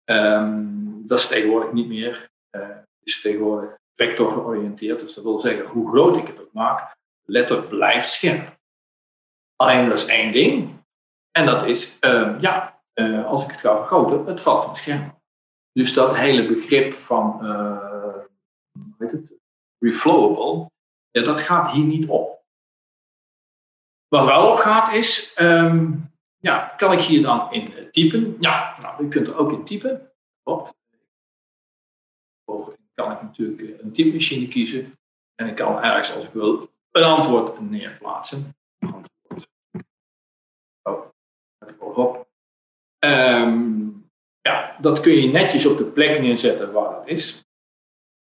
Um, 0.06 1.04
dat 1.08 1.20
is 1.20 1.28
tegenwoordig 1.28 1.72
niet 1.72 1.88
meer. 1.88 2.30
het 2.50 2.86
is 3.04 3.22
tegenwoordig 3.22 3.78
vector 3.94 4.32
georiënteerd, 4.32 5.00
dus 5.00 5.14
dat 5.14 5.24
wil 5.24 5.40
zeggen, 5.40 5.66
hoe 5.66 5.90
groot 5.90 6.18
ik 6.18 6.28
het 6.28 6.40
ook 6.40 6.54
maak, 6.54 6.96
letter 7.26 7.68
blijft 7.68 8.12
scherp. 8.12 8.58
Alleen 9.56 9.90
dat 9.90 9.98
is 9.98 10.06
één 10.06 10.32
ding. 10.32 10.84
En 11.32 11.46
dat 11.46 11.66
is, 11.66 11.98
uh, 12.02 12.36
ja, 12.40 12.82
uh, 12.94 13.26
als 13.26 13.44
ik 13.44 13.52
het 13.52 13.60
ga 13.60 13.78
vergroten, 13.78 14.26
het 14.26 14.42
valt 14.42 14.62
van 14.62 14.70
het 14.70 14.80
scherm. 14.80 15.22
Dus 15.72 15.94
dat 15.94 16.16
hele 16.16 16.46
begrip 16.46 16.94
van, 16.94 17.40
uh, 17.42 18.18
hoe 18.72 18.96
heet 18.98 19.12
het, 19.12 19.34
reflowable, 19.80 20.72
dat 21.12 21.42
gaat 21.42 21.72
hier 21.72 21.86
niet 21.86 22.08
op. 22.08 22.44
Wat 24.08 24.26
wel 24.26 24.52
op 24.52 24.58
gaat 24.58 24.94
is, 24.94 25.36
um, 25.40 26.14
ja, 26.46 26.74
kan 26.78 26.92
ik 26.92 27.00
hier 27.00 27.22
dan 27.22 27.52
in 27.52 27.92
typen? 27.92 28.38
Ja, 28.40 28.76
nou, 28.82 29.04
u 29.04 29.08
kunt 29.08 29.28
er 29.28 29.38
ook 29.38 29.52
in 29.52 29.66
typen. 29.66 30.12
Klopt. 30.44 30.76
Kan 32.94 33.12
ik 33.12 33.22
natuurlijk 33.22 33.82
een 33.82 33.92
typemachine 33.92 34.46
kiezen. 34.46 35.00
En 35.36 35.48
ik 35.48 35.56
kan 35.56 35.84
ergens, 35.84 36.14
als 36.14 36.24
ik 36.24 36.34
wil, 36.34 36.70
een 36.92 37.04
antwoord 37.04 37.60
neerplaatsen. 37.60 38.56
op. 41.78 42.28
Um, 43.00 44.10
ja, 44.42 44.78
dat 44.82 45.00
kun 45.00 45.14
je 45.14 45.28
netjes 45.28 45.66
op 45.66 45.78
de 45.78 45.86
plek 45.86 46.22
neerzetten 46.22 46.72
waar 46.72 46.92
dat 46.92 47.08
is. 47.08 47.46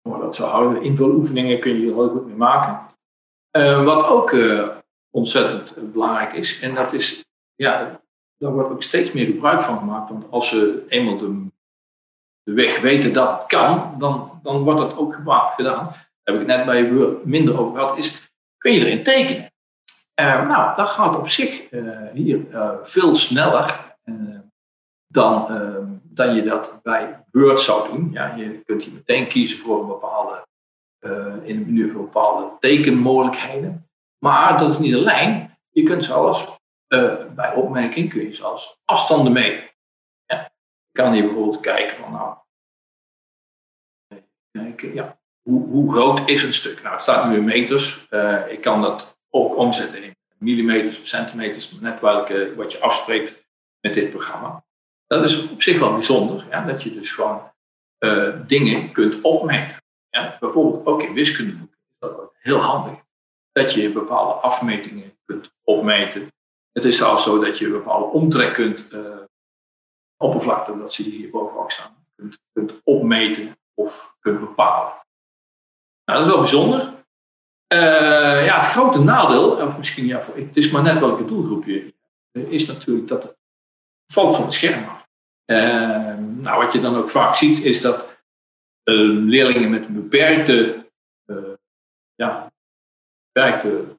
Voor 0.01 0.19
dat 0.19 0.35
zou 0.35 0.49
houden. 0.49 0.81
Invuloefeningen 0.81 1.59
kun 1.59 1.71
je 1.71 1.77
hier 1.77 1.93
heel 1.93 2.09
goed 2.09 2.25
mee 2.25 2.35
maken. 2.35 2.95
Uh, 3.57 3.83
wat 3.83 4.05
ook 4.05 4.35
ontzettend 5.09 5.91
belangrijk 5.91 6.33
is, 6.33 6.59
en 6.59 6.75
dat 6.75 6.93
is, 6.93 7.26
ja, 7.57 8.01
daar 8.37 8.51
wordt 8.51 8.69
ook 8.69 8.83
steeds 8.83 9.11
meer 9.11 9.25
gebruik 9.25 9.61
van 9.61 9.77
gemaakt. 9.77 10.09
Want 10.09 10.25
als 10.29 10.47
ze 10.47 10.85
eenmaal 10.87 11.17
de, 11.17 11.45
de 12.43 12.53
weg 12.53 12.81
weten 12.81 13.13
dat 13.13 13.31
het 13.31 13.45
kan, 13.45 13.95
dan, 13.97 14.39
dan 14.41 14.63
wordt 14.63 14.79
dat 14.79 14.97
ook 14.97 15.13
gedaan. 15.55 15.83
Daar 15.85 16.09
heb 16.23 16.39
ik 16.39 16.47
net 16.47 16.65
bij 16.65 16.91
minder 17.23 17.59
over 17.59 17.79
gehad, 17.79 17.97
is 17.97 18.31
kun 18.57 18.73
je 18.73 18.85
erin 18.85 19.03
tekenen. 19.03 19.51
Uh, 20.21 20.47
nou, 20.47 20.75
dat 20.75 20.89
gaat 20.89 21.15
op 21.15 21.29
zich 21.29 21.71
uh, 21.71 22.11
hier 22.13 22.45
uh, 22.51 22.71
veel 22.83 23.15
sneller 23.15 23.95
dan, 25.07 25.47
dan 26.03 26.35
je 26.35 26.43
dat 26.43 26.79
bij 26.83 27.25
Word 27.31 27.61
zou 27.61 27.89
doen. 27.91 28.09
Ja, 28.11 28.35
je 28.35 28.61
kunt 28.65 28.83
hier 28.83 28.93
meteen 28.93 29.27
kiezen 29.27 29.59
voor 29.59 29.81
een 29.81 29.87
bepaalde, 29.87 30.45
in 31.43 31.57
het 31.57 31.67
menu 31.67 31.91
voor 31.91 32.01
bepaalde 32.01 32.51
tekenmogelijkheden. 32.59 33.85
Maar 34.19 34.57
dat 34.57 34.69
is 34.69 34.79
niet 34.79 34.95
alleen. 34.95 35.49
Je 35.69 35.83
kunt 35.83 36.05
zelfs 36.05 36.56
bij 37.35 37.53
opmerking 37.53 38.09
kun 38.09 38.21
je 38.21 38.33
zelfs 38.33 38.77
afstanden 38.85 39.33
meten. 39.33 39.69
Ja. 40.25 40.51
Je 40.91 41.01
kan 41.01 41.13
hier 41.13 41.25
bijvoorbeeld 41.25 41.59
kijken 41.59 41.97
van 41.97 42.11
nou, 42.11 42.37
kijken, 44.51 44.93
ja, 44.93 45.19
hoe, 45.41 45.67
hoe 45.67 45.93
groot 45.93 46.29
is 46.29 46.43
een 46.43 46.53
stuk? 46.53 46.81
Nou, 46.81 46.93
het 46.93 47.01
staat 47.01 47.29
nu 47.29 47.35
in 47.35 47.43
meters. 47.43 48.07
ik 48.49 48.61
kan 48.61 48.81
dat 48.81 49.19
ook 49.29 49.55
omzetten 49.55 50.03
in 50.03 50.15
millimeters 50.37 50.99
of 50.99 51.05
centimeters, 51.05 51.79
net 51.79 51.99
welke, 51.99 52.53
wat 52.55 52.71
je 52.71 52.79
afspreekt 52.79 53.45
met 53.79 53.93
dit 53.93 54.09
programma. 54.09 54.65
Dat 55.07 55.23
is 55.23 55.49
op 55.49 55.61
zich 55.61 55.79
wel 55.79 55.93
bijzonder, 55.93 56.45
ja, 56.49 56.65
dat 56.65 56.83
je 56.83 56.93
dus 56.93 57.11
gewoon 57.11 57.51
uh, 57.99 58.35
dingen 58.47 58.91
kunt 58.91 59.21
opmeten. 59.21 59.77
Ja. 60.09 60.37
Bijvoorbeeld 60.39 60.85
ook 60.85 61.01
in 61.03 61.13
wiskundeboeken 61.13 61.77
is 61.77 61.95
dat 61.99 62.33
heel 62.39 62.59
handig. 62.59 62.99
Dat 63.51 63.73
je 63.73 63.91
bepaalde 63.91 64.33
afmetingen 64.33 65.17
kunt 65.25 65.51
opmeten. 65.63 66.31
Het 66.77 66.85
is 66.85 66.97
zelfs 66.97 67.23
zo 67.23 67.39
dat 67.39 67.57
je 67.57 67.65
een 67.65 67.71
bepaalde 67.71 68.05
omtrek 68.05 68.53
kunt, 68.53 68.93
uh, 68.93 69.17
oppervlakte, 70.17 70.77
dat 70.77 70.93
zie 70.93 71.05
je 71.05 71.17
hier 71.17 71.29
boven 71.29 71.59
ook 71.59 71.71
staan, 71.71 72.05
kunt, 72.53 72.81
opmeten 72.83 73.57
of 73.73 74.15
kunt 74.19 74.39
bepalen. 74.39 74.93
Nou, 76.05 76.19
dat 76.19 76.21
is 76.21 76.27
wel 76.27 76.39
bijzonder. 76.39 76.93
Uh, 77.73 78.45
ja, 78.45 78.57
het 78.57 78.65
grote 78.65 78.99
nadeel, 78.99 79.51
of 79.51 79.77
misschien 79.77 80.05
ja, 80.05 80.17
het 80.17 80.57
is 80.57 80.71
maar 80.71 80.81
net 80.81 80.99
welke 80.99 81.25
doelgroep 81.25 81.65
je 81.65 81.93
is 82.31 82.65
natuurlijk 82.65 83.07
dat 83.07 83.23
het 83.23 83.37
valt 84.13 84.35
van 84.35 84.45
het 84.45 84.53
scherm 84.53 84.89
af. 84.89 85.07
Uh, 85.45 86.17
nou, 86.17 86.63
wat 86.63 86.73
je 86.73 86.79
dan 86.79 86.95
ook 86.95 87.09
vaak 87.09 87.35
ziet, 87.35 87.63
is 87.63 87.81
dat 87.81 88.23
uh, 88.83 89.25
leerlingen 89.25 89.69
met 89.69 89.85
een 89.85 89.93
beperkte, 89.93 90.85
ja, 92.15 92.51
beperkte 93.31 93.97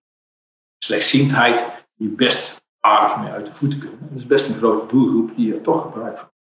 slechtziendheid 0.84 1.86
die 1.94 2.08
best 2.08 2.66
aardig 2.88 3.16
mee 3.16 3.30
uit 3.30 3.46
de 3.46 3.54
voeten 3.54 3.78
kunnen. 3.78 3.98
Dat 4.00 4.18
is 4.18 4.26
best 4.26 4.48
een 4.48 4.54
grote 4.54 4.86
doelgroep 4.86 5.36
die 5.36 5.54
er 5.54 5.60
toch 5.60 5.82
gebruik 5.82 6.18
van. 6.18 6.30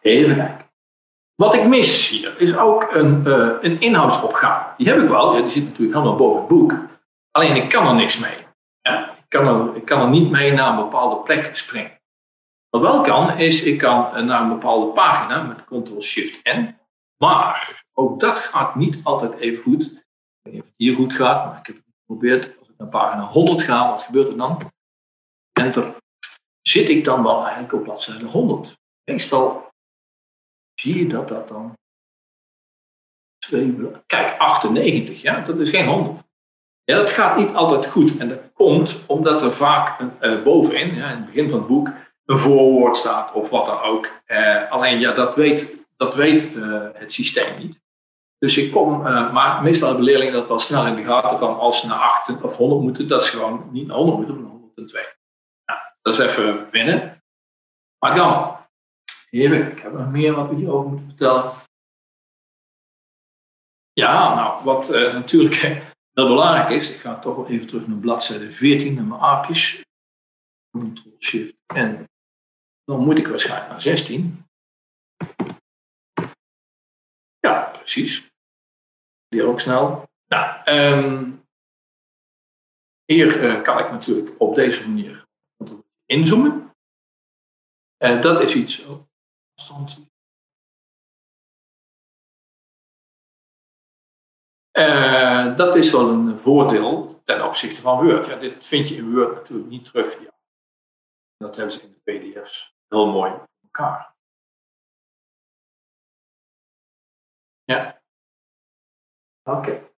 Even 0.00 0.36
kijken. 0.36 0.64
Wat 1.34 1.54
ik 1.54 1.66
mis 1.66 2.08
hier 2.08 2.40
is 2.40 2.56
ook 2.56 2.94
een, 2.94 3.22
uh, 3.26 3.52
een 3.60 3.80
inhoudsopgave. 3.80 4.74
Die 4.76 4.88
heb 4.88 5.02
ik 5.02 5.08
wel, 5.08 5.36
ja, 5.36 5.40
die 5.40 5.50
zit 5.50 5.64
natuurlijk 5.64 5.94
helemaal 5.94 6.16
boven 6.16 6.38
het 6.38 6.48
boek. 6.48 6.74
Alleen 7.30 7.56
ik 7.56 7.68
kan 7.68 7.86
er 7.86 7.94
niks 7.94 8.18
mee. 8.18 8.36
Ja, 8.80 9.12
ik, 9.12 9.24
kan 9.28 9.46
er, 9.46 9.76
ik 9.76 9.84
kan 9.84 10.00
er 10.00 10.08
niet 10.08 10.30
mee 10.30 10.52
naar 10.52 10.70
een 10.70 10.84
bepaalde 10.84 11.22
plek 11.22 11.56
springen. 11.56 12.00
Wat 12.70 12.80
wel 12.80 13.00
kan, 13.00 13.38
is 13.38 13.62
ik 13.62 13.78
kan 13.78 14.26
naar 14.26 14.42
een 14.42 14.48
bepaalde 14.48 14.92
pagina 14.92 15.42
met 15.42 15.64
Ctrl-Shift-N. 15.64 16.76
Maar 17.16 17.84
ook 17.92 18.20
dat 18.20 18.38
gaat 18.38 18.74
niet 18.74 19.00
altijd 19.02 19.34
even 19.34 19.62
goed. 19.62 19.82
Ik 19.82 20.02
weet 20.42 20.52
niet 20.52 20.62
of 20.62 20.68
het 20.68 20.76
hier 20.76 20.94
goed 20.94 21.12
gaat, 21.12 21.46
maar 21.46 21.58
ik 21.58 21.66
heb 21.66 21.76
het 21.76 21.84
geprobeerd. 22.00 22.63
Naar 22.76 22.88
pagina 22.88 23.22
100 23.22 23.62
ga, 23.62 23.90
wat 23.90 24.02
gebeurt 24.02 24.28
er 24.28 24.36
dan? 24.36 24.72
Enter. 25.52 25.94
Zit 26.62 26.88
ik 26.88 27.04
dan 27.04 27.22
wel 27.22 27.42
eigenlijk 27.42 27.72
op 27.72 27.82
bladzijde 27.82 28.24
100? 28.24 28.76
Meestal 29.04 29.72
zie 30.74 30.98
je 30.98 31.06
dat 31.06 31.28
dat 31.28 31.48
dan. 31.48 31.78
Twee, 33.38 33.76
kijk, 34.06 34.38
98, 34.38 35.22
ja, 35.22 35.40
dat 35.40 35.58
is 35.58 35.70
geen 35.70 35.86
100. 35.86 36.22
Ja, 36.84 36.96
dat 36.96 37.10
gaat 37.10 37.36
niet 37.36 37.54
altijd 37.54 37.86
goed. 37.86 38.16
En 38.16 38.28
dat 38.28 38.52
komt 38.52 39.04
omdat 39.06 39.42
er 39.42 39.54
vaak 39.54 40.00
een, 40.00 40.12
uh, 40.20 40.42
bovenin, 40.42 40.94
ja, 40.94 41.10
in 41.10 41.16
het 41.16 41.26
begin 41.26 41.48
van 41.50 41.58
het 41.58 41.68
boek, 41.68 41.90
een 42.24 42.38
voorwoord 42.38 42.96
staat 42.96 43.32
of 43.32 43.50
wat 43.50 43.66
dan 43.66 43.80
ook. 43.80 44.10
Uh, 44.26 44.70
alleen 44.70 45.00
ja, 45.00 45.12
dat 45.12 45.34
weet, 45.34 45.86
dat 45.96 46.14
weet 46.14 46.54
uh, 46.54 46.86
het 46.94 47.12
systeem 47.12 47.58
niet. 47.58 47.80
Dus 48.44 48.56
ik 48.56 48.72
kom, 48.72 49.02
maar 49.32 49.62
meestal 49.62 49.88
hebben 49.88 50.04
leerlingen 50.04 50.32
dat 50.32 50.48
wel 50.48 50.58
snel 50.58 50.86
in 50.86 50.94
de 50.94 51.04
gaten 51.04 51.38
van 51.38 51.58
als 51.58 51.80
ze 51.80 51.86
naar 51.86 51.98
8 51.98 52.42
of 52.42 52.56
100 52.56 52.80
moeten, 52.80 53.08
dat 53.08 53.24
ze 53.24 53.30
gewoon 53.30 53.68
niet 53.72 53.86
naar 53.86 53.96
100 53.96 54.16
moeten, 54.16 54.34
maar 54.34 54.44
naar 54.44 54.52
102. 54.52 55.16
Nou, 55.64 55.80
dat 56.02 56.14
is 56.14 56.18
even 56.18 56.70
winnen. 56.70 57.22
Maar 57.98 58.14
kan 58.14 58.56
Heren, 59.30 59.72
ik 59.72 59.78
heb 59.78 59.92
nog 59.92 60.10
meer 60.10 60.34
wat 60.34 60.48
we 60.48 60.54
hierover 60.54 60.90
moeten 60.90 61.08
vertellen. 61.08 61.52
Ja, 63.92 64.34
nou, 64.34 64.64
wat 64.64 64.90
uh, 64.90 65.12
natuurlijk 65.12 65.54
heel 66.12 66.26
belangrijk 66.26 66.68
is, 66.68 66.94
ik 66.94 67.00
ga 67.00 67.18
toch 67.18 67.36
wel 67.36 67.48
even 67.48 67.66
terug 67.66 67.86
naar 67.86 67.98
bladzijde 67.98 68.50
14, 68.50 68.94
naar 68.94 69.04
mijn 69.04 69.20
aapjes. 69.20 69.84
Ctrl 70.70 71.16
Shift 71.18 71.54
en 71.74 72.04
dan 72.84 73.00
moet 73.00 73.18
ik 73.18 73.26
waarschijnlijk 73.26 73.70
naar 73.70 73.80
16. 73.80 74.44
Ja, 77.38 77.62
precies. 77.62 78.32
Weer 79.34 79.46
ook 79.46 79.60
snel. 79.60 80.08
Nou, 80.26 80.70
um, 80.70 81.46
hier 83.04 83.42
uh, 83.44 83.62
kan 83.62 83.78
ik 83.78 83.90
natuurlijk 83.90 84.40
op 84.40 84.54
deze 84.54 84.88
manier 84.88 85.26
inzoomen. 86.06 86.74
En 87.96 88.20
dat 88.20 88.40
is 88.40 88.54
iets. 88.54 88.86
Eh, 94.70 95.56
dat 95.56 95.74
is 95.74 95.92
wel 95.92 96.08
een 96.08 96.40
voordeel 96.40 97.22
ten 97.24 97.44
opzichte 97.48 97.80
van 97.80 98.04
Word. 98.04 98.26
Ja, 98.26 98.36
dit 98.36 98.66
vind 98.66 98.88
je 98.88 98.96
in 98.96 99.14
Word 99.14 99.34
natuurlijk 99.34 99.68
niet 99.68 99.84
terug. 99.84 100.20
Ja. 100.20 100.38
Dat 101.36 101.56
hebben 101.56 101.74
ze 101.74 101.82
in 101.82 102.00
de 102.04 102.12
PDF's 102.12 102.74
heel 102.88 103.06
mooi 103.06 103.30
voor 103.30 103.48
elkaar. 103.62 104.14
Ja. 107.64 108.03
Oké. 109.44 109.92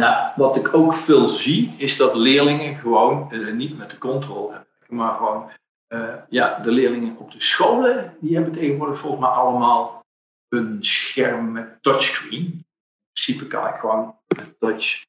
Nou, 0.00 0.32
wat 0.36 0.56
ik 0.56 0.74
ook 0.74 0.94
veel 0.94 1.28
zie, 1.28 1.74
is 1.76 1.96
dat 1.96 2.14
leerlingen 2.14 2.74
gewoon 2.74 3.32
eh, 3.32 3.52
niet 3.52 3.78
met 3.78 3.90
de 3.90 3.98
controle 3.98 4.50
werken, 4.50 4.96
maar 4.96 5.16
gewoon, 5.16 5.50
eh, 5.86 6.16
ja, 6.28 6.58
de 6.58 6.70
leerlingen 6.70 7.16
op 7.16 7.30
de 7.30 7.40
scholen, 7.40 8.16
die 8.20 8.34
hebben 8.34 8.52
tegenwoordig 8.52 8.98
volgens 8.98 9.20
mij 9.20 9.30
allemaal 9.30 10.04
een 10.48 10.84
scherm 10.84 11.52
met 11.52 11.82
touchscreen. 11.82 12.44
In 12.44 12.64
principe 13.12 13.46
kan 13.46 13.68
ik 13.68 13.80
gewoon 13.80 14.18
met 14.36 14.58
touch 14.58 15.04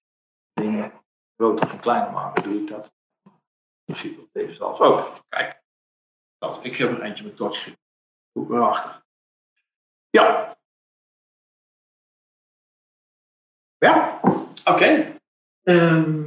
dingen 0.54 0.91
groter 1.36 1.69
en 1.69 1.80
kleiner 1.80 2.12
maken, 2.12 2.43
doe 2.43 2.62
ik 2.62 2.67
dat. 2.67 2.91
In 3.23 3.93
principe 3.93 4.21
op 4.21 4.30
deze 4.32 4.54
zelfs 4.54 4.80
ook. 4.80 5.23
Kijk, 5.30 5.62
ik 6.62 6.75
heb 6.75 6.89
er 6.91 7.01
eentje 7.01 7.23
met 7.23 7.36
touchscreen. 7.36 7.77
Doe 8.32 8.43
ik 8.43 8.49
erachter. 8.49 9.04
Ja. 10.10 10.60
Ja, 13.85 14.19
oké. 14.65 15.17
Ehm, 15.63 16.21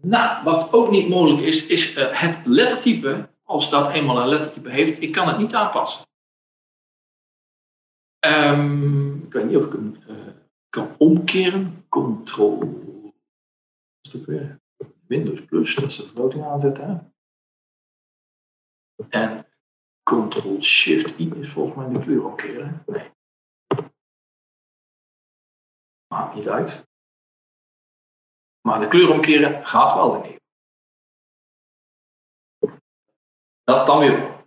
nou, 0.00 0.44
wat 0.44 0.72
ook 0.72 0.90
niet 0.90 1.08
mogelijk 1.08 1.40
is, 1.40 1.66
is 1.66 1.96
uh, 1.96 2.20
het 2.20 2.46
lettertype. 2.46 3.28
Als 3.42 3.70
dat 3.70 3.92
eenmaal 3.92 4.18
een 4.18 4.28
lettertype 4.28 4.70
heeft, 4.70 5.02
ik 5.02 5.12
kan 5.12 5.28
het 5.28 5.38
niet 5.38 5.54
aanpassen. 5.54 6.06
Um, 8.26 9.24
ik 9.24 9.32
weet 9.32 9.44
niet 9.44 9.56
of 9.56 9.66
ik 9.66 9.72
hem 9.72 9.96
uh, 10.08 10.26
kan 10.68 10.94
omkeren. 10.98 11.84
Control. 11.88 12.58
weer? 14.26 14.60
Windows 15.06 15.44
Plus, 15.44 15.74
dat 15.74 15.84
is 15.84 15.96
de 15.96 16.02
vergroting 16.02 16.44
aanzetten. 16.44 17.14
En 19.08 19.46
Ctrl 20.02 20.60
Shift 20.60 21.18
I 21.18 21.32
is 21.34 21.50
volgens 21.50 21.76
mij 21.76 21.88
de 21.88 22.04
kleur 22.04 22.24
omkeren. 22.24 22.82
Nee. 22.86 23.10
Maakt 26.12 26.34
niet 26.34 26.48
uit. 26.48 26.88
Maar 28.60 28.80
de 28.80 28.88
kleur 28.88 29.10
omkeren 29.10 29.66
gaat 29.66 29.94
wel 29.94 30.24
in 30.24 30.38
Dat 33.62 33.86
dan 33.86 33.98
weer 33.98 34.46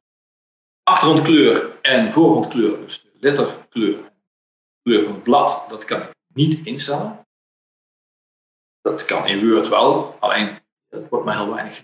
achtergrondkleur 0.84 1.82
en 1.82 2.12
voorgrondkleur, 2.12 2.78
dus 2.78 3.02
de 3.02 3.12
letterkleur, 3.20 4.12
kleur 4.82 5.04
van 5.04 5.14
het 5.14 5.24
blad, 5.24 5.70
dat 5.70 5.86
kan 5.86 6.02
ik 6.02 6.16
niet 6.34 6.66
instellen. 6.66 7.28
Dat 8.82 9.06
kan 9.06 9.28
in 9.28 9.50
Word 9.50 9.68
wel, 9.68 10.20
alleen 10.20 10.60
dat 10.88 11.10
wordt 11.10 11.26
maar 11.26 11.36
heel 11.36 11.54
weinig. 11.54 11.84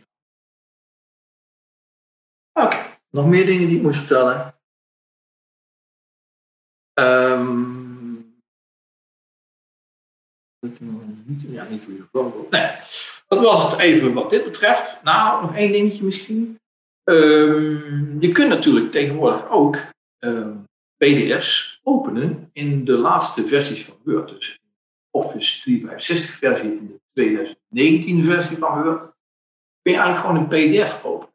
Oké. 2.54 2.98
Nog 3.10 3.26
meer 3.26 3.46
dingen 3.46 3.68
die 3.68 3.78
ik 3.78 3.84
moest 3.84 4.00
vertellen. 4.00 4.60
Um, 6.94 7.79
ja, 10.60 11.64
niet 11.70 11.84
je 11.84 12.04
Nee, 12.50 12.72
dat 13.28 13.40
was 13.40 13.72
het 13.72 13.80
even 13.80 14.14
wat 14.14 14.30
dit 14.30 14.44
betreft. 14.44 15.04
Nou, 15.04 15.42
nog 15.42 15.56
één 15.56 15.72
dingetje 15.72 16.04
misschien. 16.04 16.60
Um, 17.04 18.18
je 18.20 18.32
kunt 18.32 18.50
natuurlijk 18.50 18.92
tegenwoordig 18.92 19.50
ook 19.50 19.78
um, 20.20 20.66
PDF's 20.98 21.80
openen 21.84 22.50
in 22.54 22.86
de 22.86 22.98
laatste 22.98 23.46
versies 23.46 23.84
van 23.84 23.96
Word. 24.04 24.30
Dus 24.30 24.60
Office 25.12 25.62
365 25.62 26.32
versie 26.32 26.72
in 26.72 26.88
de 26.88 27.00
2019 27.14 28.24
versie 28.24 28.58
van 28.58 28.84
Word. 28.84 29.00
Kun 29.82 29.94
je 29.94 30.00
eigenlijk 30.00 30.20
gewoon 30.20 30.38
een 30.38 30.80
PDF 30.80 31.06
openen. 31.06 31.34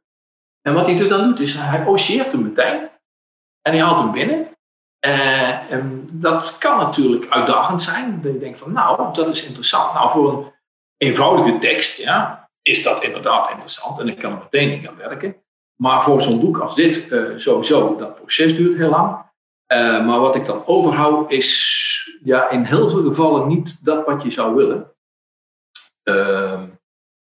En 0.63 0.75
wat 0.75 0.87
hij 0.87 1.09
dan 1.09 1.29
doet, 1.29 1.41
is 1.41 1.55
hij 1.55 1.87
osceert 1.87 2.33
hem 2.33 2.43
meteen 2.43 2.89
en 3.63 3.73
hij 3.73 3.81
haalt 3.81 4.03
hem 4.03 4.13
binnen. 4.13 4.54
Uh, 5.07 5.73
en 5.73 6.09
dat 6.13 6.59
kan 6.59 6.79
natuurlijk 6.79 7.31
uitdagend 7.31 7.83
zijn. 7.83 8.23
Dat 8.23 8.33
je 8.33 8.39
denkt 8.39 8.59
van, 8.59 8.73
nou, 8.73 9.15
dat 9.15 9.29
is 9.29 9.47
interessant. 9.47 9.95
Nou, 9.95 10.11
voor 10.11 10.33
een 10.33 10.53
eenvoudige 10.97 11.59
tekst 11.59 11.99
ja, 11.99 12.51
is 12.63 12.83
dat 12.83 13.03
inderdaad 13.03 13.51
interessant 13.51 13.99
en 13.99 14.09
ik 14.09 14.19
kan 14.19 14.33
er 14.33 14.39
meteen 14.39 14.71
in 14.71 14.83
gaan 14.83 14.97
werken. 14.97 15.37
Maar 15.77 16.03
voor 16.03 16.23
zo'n 16.23 16.41
boek 16.41 16.59
als 16.59 16.75
dit, 16.75 17.13
uh, 17.13 17.33
sowieso, 17.37 17.97
dat 17.97 18.15
proces 18.15 18.57
duurt 18.57 18.77
heel 18.77 18.91
lang. 18.91 19.23
Uh, 19.73 20.07
maar 20.07 20.21
wat 20.21 20.35
ik 20.35 20.47
dan 20.47 20.67
overhoud, 20.67 21.31
is 21.31 22.19
ja, 22.23 22.51
in 22.51 22.63
heel 22.63 22.89
veel 22.89 23.05
gevallen 23.05 23.49
niet 23.49 23.85
dat 23.85 24.07
wat 24.07 24.23
je 24.23 24.31
zou 24.31 24.55
willen. 24.55 24.93
Ehm, 26.03 26.67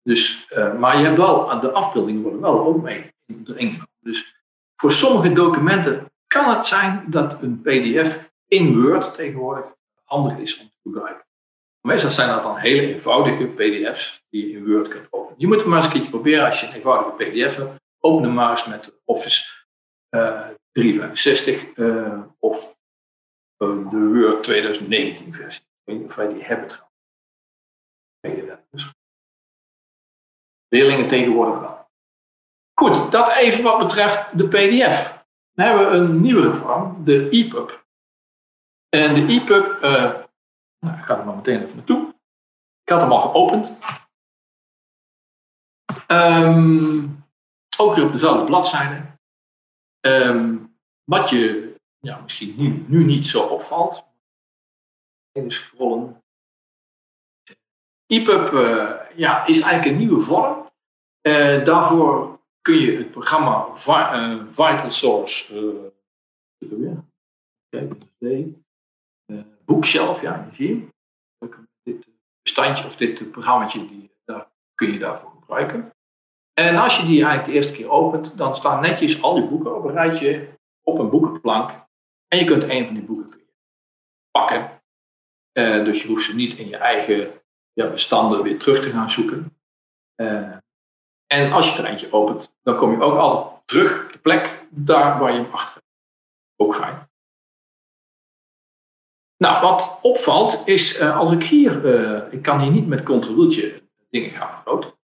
dus, 0.03 0.49
maar 0.79 0.99
je 0.99 1.05
hebt 1.05 1.17
wel, 1.17 1.61
de 1.61 1.73
afbeeldingen 1.73 2.23
worden 2.23 2.41
wel 2.41 2.65
ook 2.67 2.83
mee 2.83 3.15
erin 3.47 3.83
Dus 4.01 4.45
voor 4.77 4.93
sommige 4.93 5.33
documenten 5.33 6.08
kan 6.29 6.55
het 6.55 6.67
zijn 6.67 7.05
dat 7.07 7.43
een 7.43 7.61
PDF 7.61 8.33
in 8.47 8.81
Word 8.81 9.15
tegenwoordig 9.15 9.65
handig 10.05 10.39
is 10.39 10.61
om 10.61 10.67
te 10.67 10.77
gebruiken. 10.83 11.27
Meestal 11.81 12.11
zijn 12.11 12.29
dat 12.29 12.43
dan 12.43 12.57
hele 12.57 12.93
eenvoudige 12.93 13.47
PDF's 13.47 14.25
die 14.31 14.51
je 14.51 14.57
in 14.57 14.67
Word 14.67 14.89
kunt 14.89 15.07
openen. 15.11 15.35
Je 15.39 15.47
moet 15.47 15.57
het 15.57 15.67
maar 15.67 15.77
eens 15.77 15.87
een 15.87 15.93
keertje 15.93 16.11
proberen 16.11 16.47
als 16.47 16.61
je 16.61 16.67
een 16.67 16.73
eenvoudige 16.73 17.11
PDF 17.11 17.57
hebt. 17.57 17.81
Open 17.99 18.23
hem 18.25 18.35
maar 18.35 18.51
eens 18.51 18.67
met 18.67 18.93
Office 19.05 19.67
uh, 20.11 20.47
365 20.73 21.77
uh, 21.77 22.23
of 22.39 22.77
uh, 23.59 23.91
de 23.91 24.21
Word 24.21 24.43
2019 24.43 25.33
versie. 25.33 25.63
Ik 25.63 25.83
weet 25.85 25.99
niet 25.99 26.09
of 26.09 26.15
wij 26.15 26.33
die 26.33 26.45
hebben 26.45 26.69
trouwens. 26.69 26.89
Leerlingen 30.69 31.09
tegenwoordig 31.09 31.61
wel. 31.61 31.89
Goed, 32.75 33.13
dat 33.13 33.37
even 33.37 33.63
wat 33.63 33.79
betreft 33.79 34.39
de 34.39 34.49
PDF. 34.49 35.18
Dan 35.59 35.67
hebben 35.67 35.91
we 35.91 35.97
een 35.97 36.21
nieuwe 36.21 36.55
vorm, 36.55 37.05
de 37.05 37.29
EPUB. 37.29 37.87
En 38.89 39.15
de 39.15 39.27
EPUB, 39.27 39.83
uh, 39.83 39.91
nou, 40.79 40.99
ik 40.99 41.05
ga 41.05 41.19
er 41.19 41.25
maar 41.25 41.37
meteen 41.37 41.63
even 41.63 41.77
naartoe. 41.77 42.15
Ik 42.83 42.89
had 42.89 43.01
hem 43.01 43.13
al 43.13 43.21
geopend. 43.21 43.73
Um, 46.07 47.25
ook 47.79 47.95
weer 47.95 48.05
op 48.05 48.13
dezelfde 48.13 48.45
bladzijde. 48.45 49.19
Um, 50.01 50.77
wat 51.05 51.31
je 51.31 51.75
ja, 51.99 52.21
misschien 52.21 52.55
nu, 52.57 52.85
nu 52.89 53.05
niet 53.05 53.27
zo 53.27 53.47
opvalt. 53.47 54.07
Even 55.33 55.53
scrollen. 55.53 56.23
EPUB 58.07 58.53
uh, 58.53 59.17
ja, 59.17 59.47
is 59.47 59.61
eigenlijk 59.61 59.85
een 59.93 60.07
nieuwe 60.07 60.21
vorm. 60.21 60.67
Uh, 61.23 61.65
daarvoor 61.65 62.38
kun 62.69 62.79
je 62.79 62.97
het 62.97 63.11
programma 63.11 63.67
uh, 63.69 64.43
Vital 64.47 64.91
Source, 64.91 65.55
uh, 65.55 66.93
Bookshelf, 69.65 70.21
ja, 70.21 70.49
hier. 70.53 70.89
Dit 71.83 72.09
bestandje 72.43 72.85
of 72.85 72.97
dit 72.97 73.31
programmaatje, 73.31 73.87
die, 73.87 74.11
daar, 74.25 74.51
kun 74.75 74.93
je 74.93 74.99
daarvoor 74.99 75.31
gebruiken. 75.31 75.93
En 76.55 76.77
als 76.77 76.97
je 76.97 77.07
die 77.07 77.25
eigenlijk 77.25 77.45
de 77.45 77.53
eerste 77.53 77.73
keer 77.73 77.91
opent, 77.91 78.37
dan 78.39 78.55
staan 78.55 78.81
netjes 78.81 79.23
al 79.23 79.35
die 79.35 79.49
boeken 79.49 79.77
op 79.77 79.85
een 79.85 79.93
rijtje 79.93 80.49
op 80.83 80.99
een 80.99 81.11
boekenplank. 81.11 81.71
En 82.29 82.39
je 82.39 82.45
kunt 82.45 82.63
een 82.63 82.85
van 82.85 82.95
die 82.95 83.05
boeken 83.05 83.41
pakken. 84.31 84.83
Dus 85.85 86.03
je 86.03 86.09
hoeft 86.09 86.25
ze 86.25 86.35
niet 86.35 86.55
in 86.55 86.69
je 86.69 86.77
eigen 86.77 87.43
ja, 87.73 87.91
bestanden 87.91 88.43
weer 88.43 88.59
terug 88.59 88.83
te 88.83 88.91
gaan 88.91 89.11
zoeken. 89.11 89.59
En 91.29 91.53
als 91.53 91.71
je 91.71 91.77
het 91.77 91.87
eentje 91.87 92.13
opent, 92.13 92.57
dan 92.63 92.77
kom 92.77 92.91
je 92.91 93.03
ook 93.03 93.17
altijd 93.17 93.67
terug 93.67 94.05
op 94.05 94.13
de 94.13 94.19
plek 94.19 94.67
daar 94.71 95.19
waar 95.19 95.33
je 95.33 95.41
hem 95.41 95.53
achter 95.53 95.75
hebt. 95.75 95.87
Ook 96.57 96.75
fijn. 96.75 97.11
Nou, 99.37 99.63
wat 99.63 99.99
opvalt 100.03 100.63
is, 100.65 101.01
uh, 101.01 101.17
als 101.19 101.33
ik 101.33 101.43
hier, 101.43 101.85
uh, 101.85 102.33
ik 102.33 102.43
kan 102.43 102.61
hier 102.61 102.71
niet 102.71 102.87
met 102.87 103.03
ctrl 103.03 103.49
dingen 104.11 104.31
gaan 104.31 104.53
vergroten. 104.53 104.97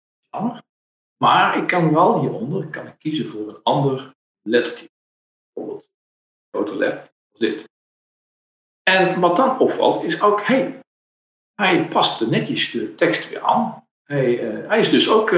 Maar 1.17 1.59
ik 1.59 1.67
kan 1.67 1.93
wel 1.93 2.21
hieronder, 2.21 2.67
kan 2.67 2.87
ik 2.87 2.99
kiezen 2.99 3.27
voor 3.27 3.49
een 3.49 3.63
ander 3.63 4.15
lettertype. 4.43 4.93
Bijvoorbeeld 5.53 5.89
grote 6.51 6.77
letter, 6.77 7.13
als 7.31 7.39
dit. 7.39 7.69
En 8.83 9.21
wat 9.21 9.37
dan 9.37 9.59
opvalt 9.59 10.05
is 10.05 10.21
ook, 10.21 10.43
hey, 10.43 10.81
hij 11.55 11.89
past 11.89 12.27
netjes 12.27 12.71
de 12.71 12.95
tekst 12.95 13.29
weer 13.29 13.41
aan. 13.41 13.87
Hij, 14.05 14.41
uh, 14.41 14.69
hij 14.69 14.81
is 14.81 14.91
dus 14.91 15.11
ook 15.11 15.33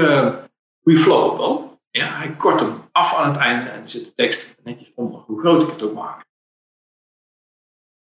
reflowable. 0.87 1.77
Ja, 1.89 2.17
hij 2.17 2.35
kort 2.35 2.59
hem 2.59 2.81
af 2.91 3.15
aan 3.15 3.31
het 3.31 3.37
einde 3.37 3.69
en 3.69 3.89
zit 3.89 4.05
de 4.05 4.13
tekst 4.13 4.63
netjes 4.63 4.91
onder, 4.95 5.19
hoe 5.19 5.39
groot 5.39 5.61
ik 5.61 5.69
het 5.69 5.81
ook 5.81 5.93
maak. 5.93 6.25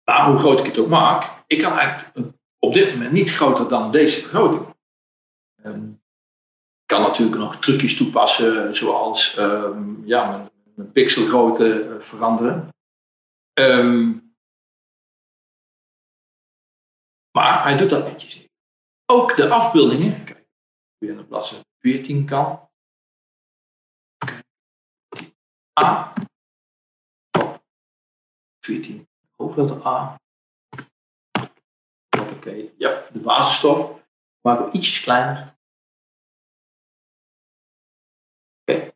Nou, 0.04 0.30
hoe 0.30 0.38
groot 0.38 0.58
ik 0.58 0.66
het 0.66 0.78
ook 0.78 0.88
maak, 0.88 1.44
ik 1.46 1.62
kan 1.62 1.78
eigenlijk 1.78 2.34
op 2.58 2.74
dit 2.74 2.92
moment 2.92 3.12
niet 3.12 3.30
groter 3.30 3.68
dan 3.68 3.90
deze 3.90 4.20
vergroting. 4.20 4.76
Um, 5.64 6.02
kan 6.86 7.02
natuurlijk 7.02 7.38
nog 7.38 7.56
trucjes 7.56 7.96
toepassen, 7.96 8.76
zoals 8.76 9.36
ehm, 9.36 10.06
ja, 10.06 10.28
mijn, 10.28 10.50
mijn 10.74 10.92
pixelgrootte 10.92 11.82
eh, 11.82 12.00
veranderen. 12.00 12.68
Ehm, 13.52 14.12
maar 17.30 17.62
hij 17.62 17.76
doet 17.76 17.90
dat 17.90 18.04
netjes. 18.04 18.46
Ook 19.06 19.36
de 19.36 19.48
afbeeldingen, 19.48 20.24
kijk, 20.24 20.46
weer 20.98 21.14
naar 21.14 21.24
bladzijde 21.24 21.67
14 21.80 22.26
kan. 22.26 22.70
A. 25.80 26.14
14, 28.60 29.08
hoofdletter 29.36 29.86
A. 29.86 30.20
Oké, 32.36 32.70
ja, 32.78 33.08
de 33.12 33.20
basisstof. 33.20 34.06
Maken 34.40 34.64
we 34.64 34.72
ietsjes 34.72 35.00
kleiner. 35.00 35.56
Oké. 38.60 38.92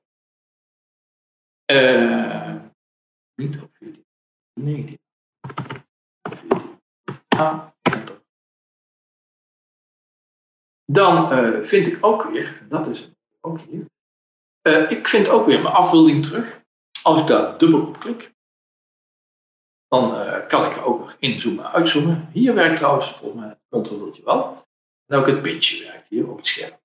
Uh, 1.73 2.63
niet 3.35 3.63
op 3.63 3.77
14. 3.77 4.07
19. 4.61 4.99
14. 6.23 6.81
A. 7.37 7.75
Dan 10.93 11.33
uh, 11.33 11.63
vind 11.63 11.87
ik 11.87 11.99
ook 12.01 12.23
weer, 12.23 12.59
en 12.61 12.69
dat 12.69 12.87
is 12.87 13.11
ook 13.41 13.61
hier, 13.61 13.85
uh, 14.69 14.91
ik 14.91 15.09
vind 15.09 15.29
ook 15.29 15.47
weer 15.47 15.63
mijn 15.63 15.75
afbeelding 15.75 16.23
terug. 16.25 16.61
Als 17.03 17.21
ik 17.21 17.27
daar 17.27 17.59
dubbel 17.59 17.81
op 17.81 17.99
klik, 17.99 18.33
dan 19.89 20.15
uh, 20.15 20.47
kan 20.47 20.65
ik 20.65 20.77
er 20.77 20.85
ook 20.85 20.99
nog 20.99 21.17
inzoomen, 21.19 21.73
uitzoomen. 21.73 22.29
Hier 22.33 22.55
werkt 22.55 22.77
trouwens 22.77 23.11
volgens 23.11 23.41
mij 23.41 23.59
het 23.69 24.23
wel. 24.25 24.55
En 25.07 25.19
ook 25.19 25.27
het 25.27 25.43
pintje 25.43 25.85
werkt 25.85 26.09
hier 26.09 26.29
op 26.29 26.37
het 26.37 26.47
scherm. 26.47 26.81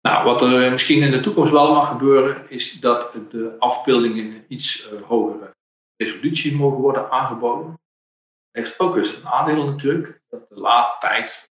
Nou, 0.00 0.24
wat 0.24 0.42
er 0.42 0.70
misschien 0.70 1.02
in 1.02 1.10
de 1.10 1.20
toekomst 1.20 1.52
wel 1.52 1.74
mag 1.74 1.88
gebeuren, 1.88 2.50
is 2.50 2.80
dat 2.80 3.12
de 3.30 3.56
afbeeldingen 3.58 4.24
in 4.24 4.44
iets 4.48 4.88
hogere 4.88 5.56
resolutie 5.96 6.56
mogen 6.56 6.80
worden 6.80 7.10
aangeboden. 7.10 7.80
Heeft 8.50 8.80
ook 8.80 8.96
eens 8.96 9.14
een 9.14 9.22
nadeel 9.22 9.64
natuurlijk, 9.64 10.20
dat 10.28 10.48
de 10.48 10.54
laadtijd, 10.54 11.49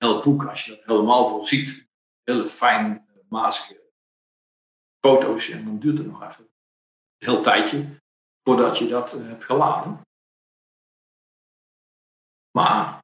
heel 0.00 0.22
boek, 0.22 0.44
als 0.44 0.64
je 0.64 0.70
dat 0.70 0.84
helemaal 0.84 1.28
vol 1.28 1.44
ziet, 1.44 1.88
hele 2.22 2.46
fijn 2.46 3.08
mazige 3.28 3.80
foto's, 5.00 5.48
en 5.48 5.64
dan 5.64 5.78
duurt 5.78 5.98
het 5.98 6.06
nog 6.06 6.22
even 6.22 6.44
een 6.44 7.26
heel 7.26 7.40
tijdje 7.40 7.86
voordat 8.42 8.78
je 8.78 8.88
dat 8.88 9.12
eh, 9.12 9.26
hebt 9.26 9.44
geladen. 9.44 10.00
Maar 12.50 13.00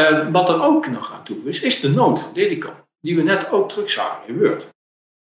uh, 0.00 0.32
wat 0.32 0.48
er 0.48 0.62
ook 0.62 0.86
nog 0.86 1.12
aan 1.12 1.24
toe 1.24 1.48
is, 1.48 1.60
is 1.60 1.80
de 1.80 1.88
noot 1.88 2.20
van 2.20 2.32
Dedicon, 2.32 2.74
die 3.00 3.16
we 3.16 3.22
net 3.22 3.50
ook 3.50 3.68
terug 3.68 3.90
zagen 3.90 4.28
in 4.28 4.38
Word. 4.38 4.68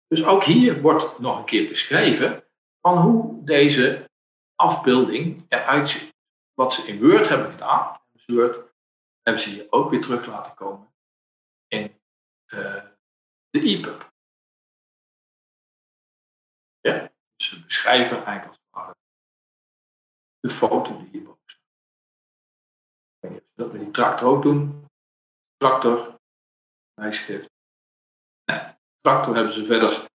Dus 0.07 0.25
ook 0.25 0.43
hier 0.43 0.81
wordt 0.81 1.19
nog 1.19 1.37
een 1.37 1.45
keer 1.45 1.67
beschreven 1.67 2.43
van 2.81 2.97
hoe 2.97 3.43
deze 3.43 4.09
afbeelding 4.63 5.45
eruit 5.47 5.89
ziet. 5.89 6.13
Wat 6.53 6.73
ze 6.73 6.87
in 6.87 6.99
Word 6.99 7.29
hebben 7.29 7.51
gedaan, 7.51 8.01
in 8.11 8.35
Word, 8.35 8.73
hebben 9.21 9.43
ze 9.43 9.49
hier 9.49 9.67
ook 9.69 9.89
weer 9.89 10.01
terug 10.01 10.25
laten 10.25 10.53
komen 10.53 10.93
in 11.67 12.01
uh, 12.53 12.83
de 13.49 13.61
EPUB. 13.61 14.11
Ja, 16.79 17.11
dus 17.35 17.47
ze 17.49 17.63
beschrijven 17.63 18.25
eigenlijk 18.25 18.59
als 18.69 18.87
het 18.87 18.97
de 20.39 20.49
foto 20.49 20.97
die 20.97 21.07
hierboven 21.07 21.41
staat. 21.45 21.61
Ik 23.19 23.43
dat 23.53 23.71
met 23.71 23.81
die 23.81 23.91
tractor 23.91 24.27
ook 24.27 24.43
doen. 24.43 24.87
Tractor, 25.57 26.19
wijsschrift. 26.93 27.49
Nee, 28.45 28.75
tractor 29.01 29.35
hebben 29.35 29.53
ze 29.53 29.65
verder 29.65 30.12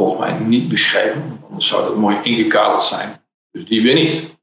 volgens 0.00 0.20
mij 0.20 0.38
niet 0.38 0.68
beschreven, 0.68 1.40
anders 1.48 1.66
zou 1.66 1.84
dat 1.84 1.96
mooi 1.96 2.20
ingekaderd 2.22 2.82
zijn. 2.82 3.24
Dus 3.50 3.64
die 3.66 3.82
weer 3.82 3.94
niet. 3.94 4.38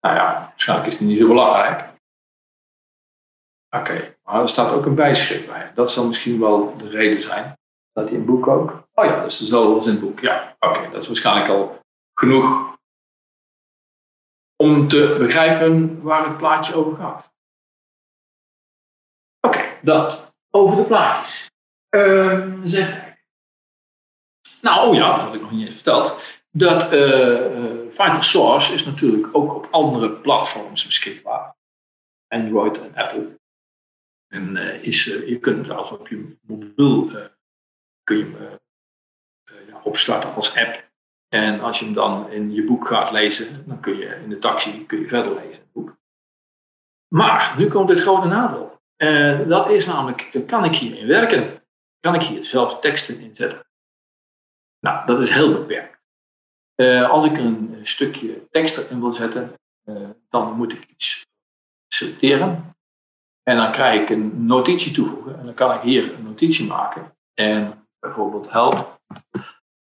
Nou 0.00 0.14
ja, 0.16 0.46
waarschijnlijk 0.48 0.88
is 0.88 0.98
die 0.98 1.06
niet 1.06 1.18
zo 1.18 1.26
belangrijk. 1.26 1.94
Oké, 3.70 4.16
maar 4.24 4.42
er 4.42 4.48
staat 4.48 4.72
ook 4.72 4.86
een 4.86 4.94
bijschrift 4.94 5.46
bij. 5.46 5.72
Dat 5.74 5.92
zal 5.92 6.06
misschien 6.06 6.40
wel 6.40 6.76
de 6.76 6.88
reden 6.88 7.20
zijn. 7.20 7.58
Dat 7.92 8.04
die 8.04 8.14
in 8.14 8.20
het 8.20 8.30
boek 8.30 8.46
ook. 8.46 8.88
Oh 8.94 9.04
ja, 9.04 9.22
dus 9.22 9.38
dezelfde 9.38 9.74
als 9.74 9.86
in 9.86 9.92
het 9.92 10.00
boek. 10.00 10.20
Ja, 10.20 10.56
oké, 10.60 10.90
dat 10.90 11.02
is 11.02 11.06
waarschijnlijk 11.06 11.48
al 11.48 11.80
genoeg 12.14 12.76
om 14.56 14.88
te 14.88 15.14
begrijpen 15.18 16.02
waar 16.02 16.24
het 16.24 16.36
plaatje 16.36 16.74
over 16.74 16.96
gaat. 16.96 17.32
Oké, 19.40 19.78
dat 19.82 20.34
over 20.50 20.76
de 20.76 20.84
plaatjes. 20.84 21.50
Uh. 21.90 23.05
Nou, 24.66 24.88
oh 24.88 24.94
ja, 24.94 25.16
dat 25.16 25.20
had 25.20 25.34
ik 25.34 25.40
nog 25.40 25.50
niet 25.50 25.66
eens 25.66 25.74
verteld. 25.74 26.38
Dat 26.50 26.92
uh, 26.92 27.38
Finder 27.92 28.24
Source 28.24 28.74
is 28.74 28.84
natuurlijk 28.84 29.36
ook 29.36 29.54
op 29.54 29.68
andere 29.70 30.10
platforms 30.10 30.86
beschikbaar. 30.86 31.56
Android 32.28 32.80
en 32.80 32.94
Apple. 32.94 33.38
En 34.28 34.56
uh, 34.56 34.82
is, 34.82 35.04
je 35.04 35.38
kunt 35.38 35.66
zelfs 35.66 35.90
op 35.90 36.08
je 36.08 36.36
mobiel 36.40 37.10
kun 38.02 38.16
je 38.16 38.58
ja, 39.66 39.80
opstarten 39.82 40.34
als 40.34 40.56
app. 40.56 40.90
En 41.28 41.60
als 41.60 41.78
je 41.78 41.84
hem 41.84 41.94
dan 41.94 42.30
in 42.30 42.52
je 42.52 42.64
boek 42.64 42.86
gaat 42.86 43.10
lezen, 43.10 43.64
dan 43.66 43.80
kun 43.80 43.96
je 43.96 44.20
in 44.22 44.28
de 44.28 44.38
taxi 44.38 44.86
kun 44.86 45.00
je 45.00 45.08
verder 45.08 45.34
lezen. 45.34 45.52
Het 45.52 45.72
boek. 45.72 45.96
Maar 47.08 47.54
nu 47.58 47.68
komt 47.68 47.88
het 47.88 48.00
grote 48.00 48.26
nadeel. 48.26 48.80
Dat 49.48 49.70
is 49.70 49.86
namelijk, 49.86 50.42
kan 50.46 50.64
ik 50.64 50.74
hierin 50.74 51.06
werken? 51.06 51.62
Kan 52.00 52.14
ik 52.14 52.22
hier 52.22 52.44
zelf 52.44 52.80
teksten 52.80 53.20
inzetten? 53.20 53.65
Nou, 54.86 55.06
dat 55.06 55.20
is 55.20 55.30
heel 55.30 55.52
beperkt. 55.52 55.98
Uh, 56.76 57.10
als 57.10 57.26
ik 57.26 57.36
een 57.36 57.80
stukje 57.82 58.48
tekst 58.50 58.90
in 58.90 59.00
wil 59.00 59.12
zetten, 59.12 59.54
uh, 59.84 60.08
dan 60.28 60.52
moet 60.52 60.72
ik 60.72 60.90
iets 60.90 61.26
selecteren. 61.88 62.70
En 63.42 63.56
dan 63.56 63.72
krijg 63.72 64.00
ik 64.00 64.10
een 64.10 64.46
notitie 64.46 64.92
toevoegen. 64.92 65.38
En 65.38 65.42
dan 65.42 65.54
kan 65.54 65.76
ik 65.76 65.80
hier 65.80 66.14
een 66.14 66.22
notitie 66.22 66.66
maken. 66.66 67.16
En 67.34 67.88
bijvoorbeeld 67.98 68.50
help. 68.50 69.00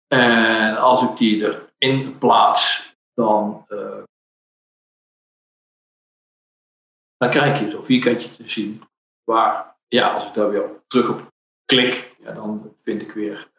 En 0.07 0.77
als 0.77 1.03
ik 1.03 1.16
die 1.16 1.66
erin 1.79 2.18
plaats, 2.18 2.94
dan, 3.14 3.66
uh, 3.68 4.03
dan 7.16 7.31
krijg 7.31 7.61
je 7.61 7.70
zo'n 7.70 7.85
vierkantje 7.85 8.31
te 8.31 8.51
zien. 8.51 8.83
Waar, 9.25 9.77
ja, 9.88 10.12
als 10.12 10.27
ik 10.27 10.35
daar 10.35 10.51
weer 10.51 10.83
terug 10.87 11.09
op 11.09 11.33
klik, 11.64 12.16
ja, 12.18 12.33
dan 12.33 12.72
vind 12.77 13.03
ik 13.03 13.12
weer 13.12 13.51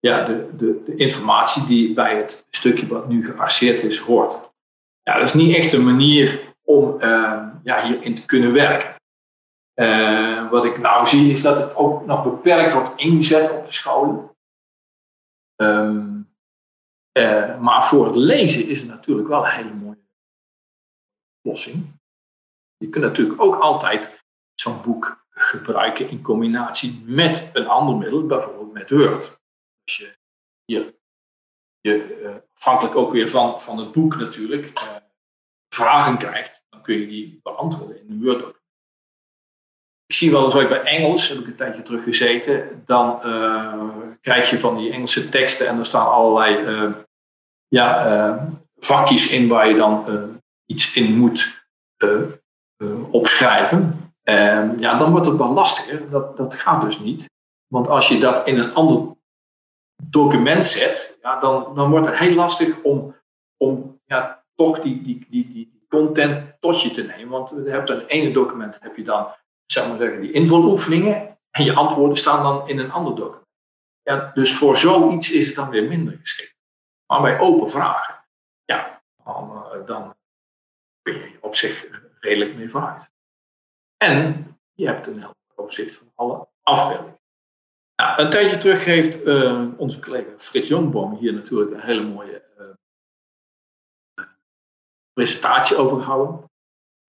ja, 0.00 0.24
de, 0.24 0.56
de, 0.56 0.82
de, 0.84 0.94
informatie 0.94 1.66
die 1.66 1.94
bij 1.94 2.16
het 2.16 2.46
stukje 2.50 2.86
wat 2.86 3.08
nu 3.08 3.24
gearseerd 3.24 3.82
is 3.82 3.98
hoort. 3.98 4.52
Ja, 5.02 5.14
dat 5.14 5.24
is 5.24 5.34
niet 5.34 5.56
echt 5.56 5.72
een 5.72 5.84
manier 5.84 6.54
om 6.62 6.94
uh, 7.00 7.46
ja, 7.62 7.82
hierin 7.82 8.14
te 8.14 8.24
kunnen 8.24 8.52
werken. 8.52 8.96
Uh, 9.74 10.50
wat 10.50 10.64
ik 10.64 10.78
nou 10.78 11.06
zie 11.06 11.30
is 11.30 11.42
dat 11.42 11.56
het 11.56 11.76
ook 11.76 12.06
nog 12.06 12.24
beperkt 12.24 12.72
wordt 12.72 13.00
ingezet 13.00 13.50
op 13.50 13.66
de 13.66 13.72
scholen. 13.72 14.36
Um, 15.56 16.28
uh, 17.18 17.58
maar 17.58 17.86
voor 17.86 18.06
het 18.06 18.16
lezen 18.16 18.68
is 18.68 18.80
het 18.80 18.88
natuurlijk 18.88 19.28
wel 19.28 19.44
een 19.44 19.50
hele 19.50 19.74
mooie 19.74 20.06
oplossing. 21.42 22.00
Je 22.76 22.88
kunt 22.88 23.04
natuurlijk 23.04 23.42
ook 23.42 23.54
altijd 23.54 24.24
zo'n 24.54 24.82
boek 24.82 25.26
gebruiken 25.30 26.08
in 26.08 26.22
combinatie 26.22 27.02
met 27.06 27.50
een 27.52 27.66
ander 27.66 27.96
middel, 27.96 28.26
bijvoorbeeld 28.26 28.72
met 28.72 28.90
Word. 28.90 29.37
Je 30.64 30.96
je, 31.80 32.20
uh, 32.22 32.30
afhankelijk 32.54 32.96
ook 32.96 33.12
weer 33.12 33.30
van, 33.30 33.60
van 33.60 33.78
het 33.78 33.92
boek 33.92 34.16
natuurlijk, 34.16 34.72
vragen 35.74 36.18
krijgt, 36.18 36.64
dan 36.68 36.82
kun 36.82 36.98
je 36.98 37.06
die 37.06 37.40
beantwoorden 37.42 38.00
in 38.00 38.10
een 38.10 38.22
Word-document. 38.22 38.56
Ik 40.06 40.14
zie 40.14 40.30
wel 40.30 40.44
eens 40.44 40.54
ook 40.54 40.68
bij 40.68 40.82
Engels, 40.82 41.28
heb 41.28 41.38
ik 41.38 41.46
een 41.46 41.56
tijdje 41.56 41.82
terug 41.82 42.02
gezeten, 42.02 42.82
dan 42.84 43.20
uh, 43.24 43.90
krijg 44.20 44.50
je 44.50 44.58
van 44.58 44.76
die 44.76 44.92
Engelse 44.92 45.28
teksten 45.28 45.68
en 45.68 45.78
er 45.78 45.86
staan 45.86 46.06
allerlei 46.06 46.94
ja, 47.68 48.58
vakjes 48.76 49.30
in 49.30 49.48
waar 49.48 49.68
je 49.68 49.74
dan 49.74 50.04
iets 50.66 50.94
in 50.94 51.18
moet 51.18 51.66
opschrijven. 53.10 54.12
En 54.22 54.78
ja, 54.78 54.98
dan 54.98 55.10
wordt 55.10 55.26
het 55.26 55.36
wel 55.36 55.52
lastiger. 55.52 56.10
Dat, 56.10 56.36
dat 56.36 56.54
gaat 56.54 56.82
dus 56.82 56.98
niet. 56.98 57.30
Want 57.66 57.88
als 57.88 58.08
je 58.08 58.18
dat 58.18 58.46
in 58.46 58.58
een 58.58 58.74
ander 58.74 59.16
document 60.02 60.66
zet, 60.66 61.18
ja, 61.22 61.40
dan, 61.40 61.74
dan 61.74 61.90
wordt 61.90 62.06
het 62.06 62.18
heel 62.18 62.34
lastig 62.34 62.82
om, 62.82 63.16
om 63.56 64.00
ja, 64.04 64.44
toch 64.54 64.80
die, 64.80 65.02
die, 65.02 65.26
die, 65.30 65.52
die 65.52 65.84
content 65.88 66.60
tot 66.60 66.82
je 66.82 66.90
te 66.90 67.02
nemen. 67.02 67.28
Want 67.28 67.50
je 67.50 67.70
hebt 67.70 67.90
een 67.90 68.06
ene 68.06 68.32
document 68.32 68.78
heb 68.80 68.96
je 68.96 69.04
dan 69.04 69.34
zeg 69.66 69.88
maar 69.88 69.98
zeggen, 69.98 70.20
die 70.20 70.32
invuloefeningen 70.32 71.38
en 71.50 71.64
je 71.64 71.74
antwoorden 71.74 72.16
staan 72.16 72.42
dan 72.42 72.68
in 72.68 72.78
een 72.78 72.90
ander 72.90 73.14
document. 73.14 73.46
Ja, 74.02 74.30
dus 74.34 74.54
voor 74.54 74.76
zoiets 74.76 75.32
is 75.32 75.46
het 75.46 75.54
dan 75.54 75.70
weer 75.70 75.88
minder 75.88 76.18
geschikt. 76.20 76.56
Maar 77.06 77.22
bij 77.22 77.40
open 77.40 77.70
vragen, 77.70 78.24
ja, 78.64 79.02
dan, 79.24 79.64
eh, 79.72 79.86
dan 79.86 80.16
kun 81.02 81.14
je 81.14 81.38
op 81.40 81.56
zich 81.56 81.86
redelijk 82.20 82.54
mee 82.54 82.68
vooruit. 82.68 83.10
En 83.96 84.46
je 84.72 84.86
hebt 84.86 85.06
een 85.06 85.20
helder 85.20 85.36
overzicht 85.54 85.96
van 85.96 86.12
alle 86.14 86.48
afbeeldingen. 86.62 87.17
Een 87.98 88.30
tijdje 88.30 88.56
terug 88.56 88.84
heeft 88.84 89.26
uh, 89.26 89.78
onze 89.78 90.00
collega 90.00 90.38
Frits 90.38 90.68
Jongboom 90.68 91.16
hier 91.16 91.32
natuurlijk 91.32 91.70
een 91.70 91.80
hele 91.80 92.02
mooie 92.02 92.44
uh, 92.58 94.24
presentatie 95.12 95.76
over 95.76 96.02
gehouden. 96.02 96.50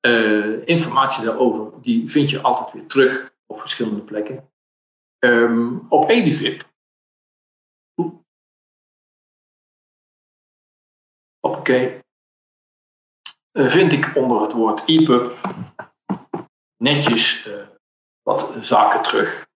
Uh, 0.07 0.67
informatie 0.67 1.25
daarover 1.25 1.81
die 1.81 2.09
vind 2.09 2.29
je 2.29 2.41
altijd 2.41 2.71
weer 2.73 2.87
terug 2.87 3.33
op 3.45 3.59
verschillende 3.59 4.01
plekken. 4.01 4.51
Um, 5.19 5.85
op 5.89 6.09
Edivip. 6.09 6.67
Oké. 11.39 12.01
vind 13.51 13.91
ik 13.91 14.15
onder 14.15 14.41
het 14.41 14.51
woord 14.51 14.83
EPUB 14.85 15.37
netjes 16.77 17.49
wat 18.21 18.57
zaken 18.61 19.01
terug. 19.01 19.48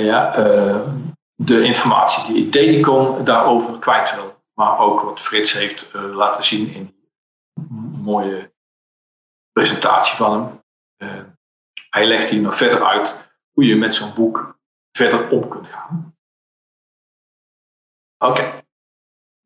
Ja, 0.00 0.38
uh, 0.38 0.92
de 1.34 1.62
informatie 1.62 2.32
die 2.32 2.46
ik 2.46 2.52
Dedicon 2.52 3.24
daarover 3.24 3.78
kwijt 3.78 4.14
wil. 4.14 4.44
Maar 4.54 4.78
ook 4.78 5.00
wat 5.00 5.20
Frits 5.20 5.52
heeft 5.52 5.94
uh, 5.94 6.14
laten 6.14 6.44
zien 6.44 6.72
in 6.72 7.10
die 7.54 8.02
mooie 8.02 8.54
presentatie 9.52 10.16
van 10.16 10.32
hem. 10.32 10.62
Uh, 10.96 11.24
hij 11.90 12.06
legt 12.06 12.28
hier 12.28 12.40
nog 12.40 12.56
verder 12.56 12.84
uit 12.84 13.30
hoe 13.52 13.66
je 13.66 13.76
met 13.76 13.94
zo'n 13.94 14.14
boek 14.14 14.58
verder 14.96 15.30
om 15.30 15.48
kunt 15.48 15.66
gaan. 15.66 16.16
Oké. 18.18 18.64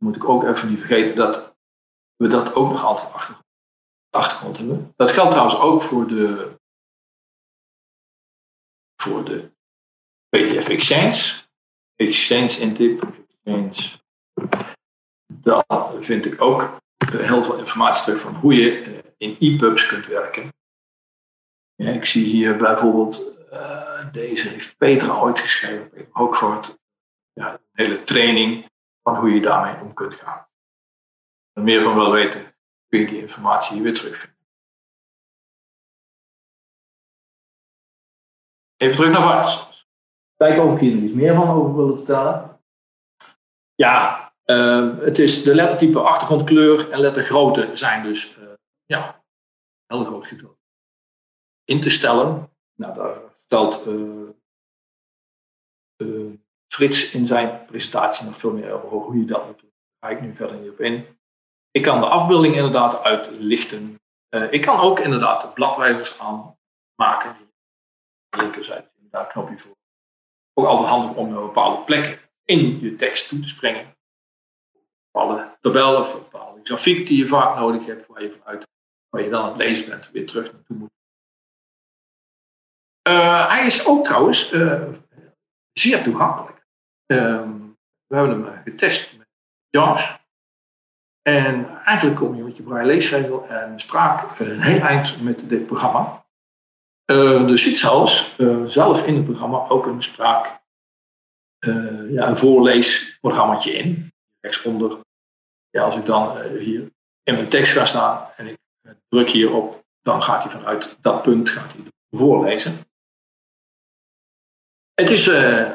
Moet 0.04 0.16
ik 0.16 0.24
ook 0.24 0.44
even 0.44 0.68
niet 0.68 0.78
vergeten 0.78 1.16
dat 1.16 1.56
we 2.16 2.28
dat 2.28 2.54
ook 2.54 2.70
nog 2.70 2.84
altijd 2.84 3.12
achter, 3.12 3.36
achtergrond 4.10 4.58
hebben. 4.58 4.92
Dat 4.96 5.10
geldt 5.10 5.30
trouwens 5.30 5.58
ook 5.58 5.82
voor 5.82 6.06
de 6.06 6.58
voor 9.02 9.24
de 9.24 9.58
PDF 10.30 10.68
Exchange. 10.68 11.48
Exchange 11.96 12.60
intip. 12.60 13.02
Exchange. 13.44 13.98
Dan 15.26 16.04
vind 16.04 16.26
ik 16.26 16.40
ook 16.40 16.78
heel 17.10 17.44
veel 17.44 17.58
informatie 17.58 18.04
terug 18.04 18.20
van 18.20 18.34
hoe 18.34 18.54
je 18.54 18.82
eh, 18.82 19.10
in 19.16 19.36
EPUBs 19.40 19.86
kunt 19.86 20.06
werken. 20.06 20.52
Ja, 21.74 21.90
ik 21.90 22.04
zie 22.04 22.24
hier 22.24 22.56
bijvoorbeeld, 22.56 23.36
uh, 23.52 24.12
deze 24.12 24.48
heeft 24.48 24.76
Petra 24.76 25.14
ooit 25.14 25.38
geschreven, 25.38 26.08
ook 26.12 26.36
voor 26.36 26.78
ja, 27.32 27.52
een 27.52 27.60
hele 27.72 28.02
training 28.02 28.70
van 29.02 29.16
hoe 29.16 29.30
je 29.30 29.40
daarmee 29.40 29.82
om 29.82 29.94
kunt 29.94 30.14
gaan. 30.14 30.48
En 31.52 31.62
meer 31.62 31.82
van 31.82 31.94
wil 31.94 32.10
weten, 32.10 32.54
kun 32.88 33.00
je 33.00 33.06
die 33.06 33.20
informatie 33.20 33.74
hier 33.74 33.82
weer 33.82 33.94
terugvinden. 33.94 34.38
Even 38.76 38.96
terug 38.96 39.12
naar 39.12 39.22
Vars. 39.22 39.79
Kijken 40.44 40.64
of 40.64 40.74
ik 40.74 40.80
hier 40.80 40.94
nog 40.94 41.04
iets 41.04 41.12
meer 41.12 41.34
van 41.34 41.48
over 41.48 41.76
wil 41.76 41.96
vertellen. 41.96 42.60
Ja, 43.74 44.32
uh, 44.44 44.98
het 44.98 45.18
is 45.18 45.42
de 45.42 45.54
lettertype, 45.54 46.00
achtergrondkleur 46.00 46.90
en 46.90 47.00
lettergrootte 47.00 47.70
zijn 47.76 48.02
dus 48.02 48.38
uh, 48.38 48.44
ja, 48.84 49.24
heel 49.86 50.04
groot 50.04 50.26
gedeelte. 50.26 50.58
In 51.64 51.80
te 51.80 51.90
stellen, 51.90 52.50
nou, 52.74 52.94
daar 52.94 53.18
vertelt 53.32 53.86
uh, 53.86 54.28
Frits 56.72 57.10
in 57.10 57.26
zijn 57.26 57.64
presentatie 57.64 58.26
nog 58.26 58.38
veel 58.38 58.52
meer 58.52 58.72
over 58.72 58.88
hoe 58.88 59.18
je 59.18 59.24
dat 59.24 59.46
moet 59.46 59.60
doen. 59.60 59.72
Daar 59.98 60.10
ga 60.10 60.16
ik 60.16 60.22
nu 60.22 60.34
verder 60.34 60.56
niet 60.56 60.70
op 60.70 60.80
in. 60.80 61.18
Ik 61.70 61.82
kan 61.82 62.00
de 62.00 62.06
afbeelding 62.06 62.54
inderdaad 62.54 63.02
uitlichten. 63.02 64.00
ik 64.50 64.62
kan 64.62 64.80
ook 64.80 64.98
inderdaad 64.98 65.42
de 65.42 65.48
bladwijzers 65.48 66.18
aanmaken 66.18 67.36
linkerzijde 68.36 68.88
daar 69.10 69.26
knopje 69.26 69.58
voor. 69.58 69.78
Ook 70.54 70.66
altijd 70.66 70.88
handig 70.88 71.16
om 71.16 71.28
naar 71.28 71.40
bepaalde 71.40 71.84
plekken 71.84 72.18
in 72.44 72.80
je 72.80 72.96
tekst 72.96 73.28
toe 73.28 73.40
te 73.40 73.48
springen. 73.48 73.96
Bepaalde 75.12 75.56
tabellen 75.60 76.00
of 76.00 76.30
bepaalde 76.30 76.60
grafiek 76.62 77.06
die 77.06 77.18
je 77.18 77.26
vaak 77.26 77.56
nodig 77.56 77.86
hebt, 77.86 78.06
waar 78.06 78.22
je 78.22 78.30
vanuit 78.30 78.68
waar 79.10 79.22
je 79.22 79.30
dan 79.30 79.42
aan 79.42 79.48
het 79.48 79.56
lezen 79.56 79.88
bent, 79.88 80.10
weer 80.10 80.26
terug 80.26 80.52
naartoe 80.52 80.76
moet. 80.76 80.90
Uh, 83.08 83.48
hij 83.48 83.66
is 83.66 83.86
ook 83.86 84.04
trouwens 84.04 84.52
uh, 84.52 84.88
zeer 85.72 86.02
toegankelijk. 86.02 86.66
Uh, 87.06 87.50
we 88.06 88.16
hebben 88.16 88.44
hem 88.44 88.62
getest 88.64 89.18
met 89.18 89.28
JAWS. 89.68 90.18
En 91.22 91.68
eigenlijk 91.84 92.16
kom 92.16 92.36
je 92.36 92.42
met 92.42 92.56
je 92.56 92.62
braille 92.62 92.86
leesregel 92.86 93.48
en 93.48 93.80
spraak 93.80 94.38
een 94.38 94.60
heel 94.60 94.80
eind 94.80 95.22
met 95.22 95.48
dit 95.48 95.66
programma. 95.66 96.19
Er 97.10 97.58
zit 97.58 97.78
zelfs 97.78 98.36
zelf 98.64 99.06
in 99.06 99.14
het 99.14 99.24
programma 99.24 99.68
ook 99.68 99.86
een 99.86 100.02
spraak, 100.02 100.60
uh, 101.66 102.12
ja, 102.12 102.28
een 102.28 102.36
voorleesprogrammaatje 102.36 103.72
in. 103.72 104.12
Rechtsonder. 104.40 104.98
Ja, 105.70 105.82
als 105.82 105.96
ik 105.96 106.06
dan 106.06 106.40
hier 106.40 106.80
in 107.22 107.34
mijn 107.34 107.48
tekst 107.48 107.72
ga 107.72 107.86
staan 107.86 108.28
en 108.36 108.46
ik 108.46 108.58
druk 109.08 109.30
hierop, 109.30 109.84
dan 110.02 110.22
gaat 110.22 110.42
hij 110.42 110.52
vanuit 110.52 110.96
dat 111.00 111.22
punt 111.22 111.50
gaat 111.50 111.72
hij 111.72 111.82
voorlezen. 112.10 112.78
Het 114.94 115.10
is 115.10 115.30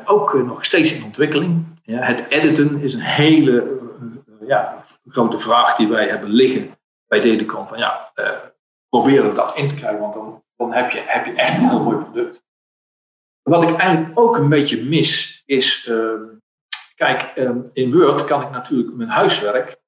ook 0.05 0.33
nog 0.33 0.65
steeds 0.65 0.93
in 0.93 1.03
ontwikkeling. 1.03 1.65
Ja, 1.83 2.01
het 2.01 2.27
editen 2.29 2.81
is 2.81 2.93
een 2.93 2.99
hele 2.99 3.79
ja, 4.41 4.83
grote 5.07 5.39
vraag 5.39 5.75
die 5.75 5.87
wij 5.87 6.07
hebben 6.07 6.29
liggen 6.29 6.77
bij 7.07 7.21
Dedecon. 7.21 7.67
Van 7.67 7.77
ja, 7.77 8.11
proberen 8.89 9.35
dat 9.35 9.57
in 9.57 9.67
te 9.67 9.75
krijgen, 9.75 9.99
want 9.99 10.13
dan 10.13 10.43
dan 10.55 10.73
heb 10.73 10.89
je, 10.89 11.03
heb 11.05 11.25
je 11.25 11.33
echt 11.33 11.57
een 11.57 11.69
heel 11.69 11.83
mooi 11.83 11.97
product. 11.97 12.43
Wat 13.41 13.63
ik 13.63 13.77
eigenlijk 13.77 14.19
ook 14.19 14.35
een 14.37 14.49
beetje 14.49 14.83
mis 14.83 15.43
is, 15.45 15.85
uh, 15.85 16.21
kijk, 16.95 17.31
uh, 17.35 17.51
in 17.73 17.93
Word 17.93 18.23
kan 18.23 18.41
ik 18.41 18.49
natuurlijk 18.49 18.95
mijn 18.95 19.09
huiswerk 19.09 19.83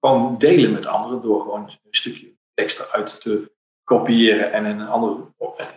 gewoon 0.00 0.38
delen 0.38 0.72
met 0.72 0.86
anderen 0.86 1.20
door 1.20 1.40
gewoon 1.40 1.62
een 1.62 1.78
stukje 1.90 2.34
tekst 2.54 2.80
eruit 2.80 3.20
te 3.20 3.52
kopiëren 3.84 4.52
en 4.52 4.64
in 4.64 4.78
een 4.78 4.88
ander 4.88 5.16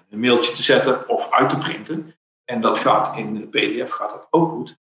een 0.09 0.19
mailtje 0.19 0.53
te 0.53 0.63
zetten 0.63 1.09
of 1.09 1.31
uit 1.31 1.49
te 1.49 1.57
printen. 1.57 2.13
En 2.43 2.61
dat 2.61 2.79
gaat 2.79 3.17
in 3.17 3.49
PDF 3.49 3.91
gaat 3.91 4.11
dat 4.11 4.27
ook 4.29 4.49
goed. 4.49 4.77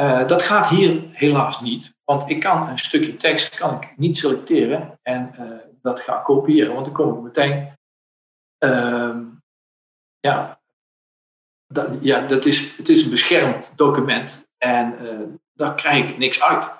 Uh, 0.00 0.26
dat 0.26 0.42
gaat 0.42 0.68
hier 0.68 1.08
helaas 1.10 1.60
niet, 1.60 1.94
want 2.04 2.30
ik 2.30 2.40
kan 2.40 2.68
een 2.68 2.78
stukje 2.78 3.16
tekst 3.16 3.56
kan 3.56 3.74
ik 3.74 3.94
niet 3.96 4.16
selecteren 4.16 4.98
en 5.02 5.34
uh, 5.38 5.50
dat 5.82 6.00
ga 6.00 6.16
kopiëren, 6.16 6.72
want 6.72 6.84
dan 6.84 6.94
kom 6.94 7.14
ik 7.16 7.22
meteen 7.22 7.68
Ehm, 7.68 7.79
ja, 10.20 10.60
dat, 11.66 11.88
ja 12.00 12.26
dat 12.26 12.44
is, 12.44 12.76
het 12.76 12.88
is 12.88 13.04
een 13.04 13.10
beschermd 13.10 13.72
document 13.76 14.48
en 14.58 15.02
uh, 15.02 15.20
daar 15.52 15.74
krijg 15.74 16.10
ik 16.10 16.18
niks 16.18 16.42
uit. 16.42 16.78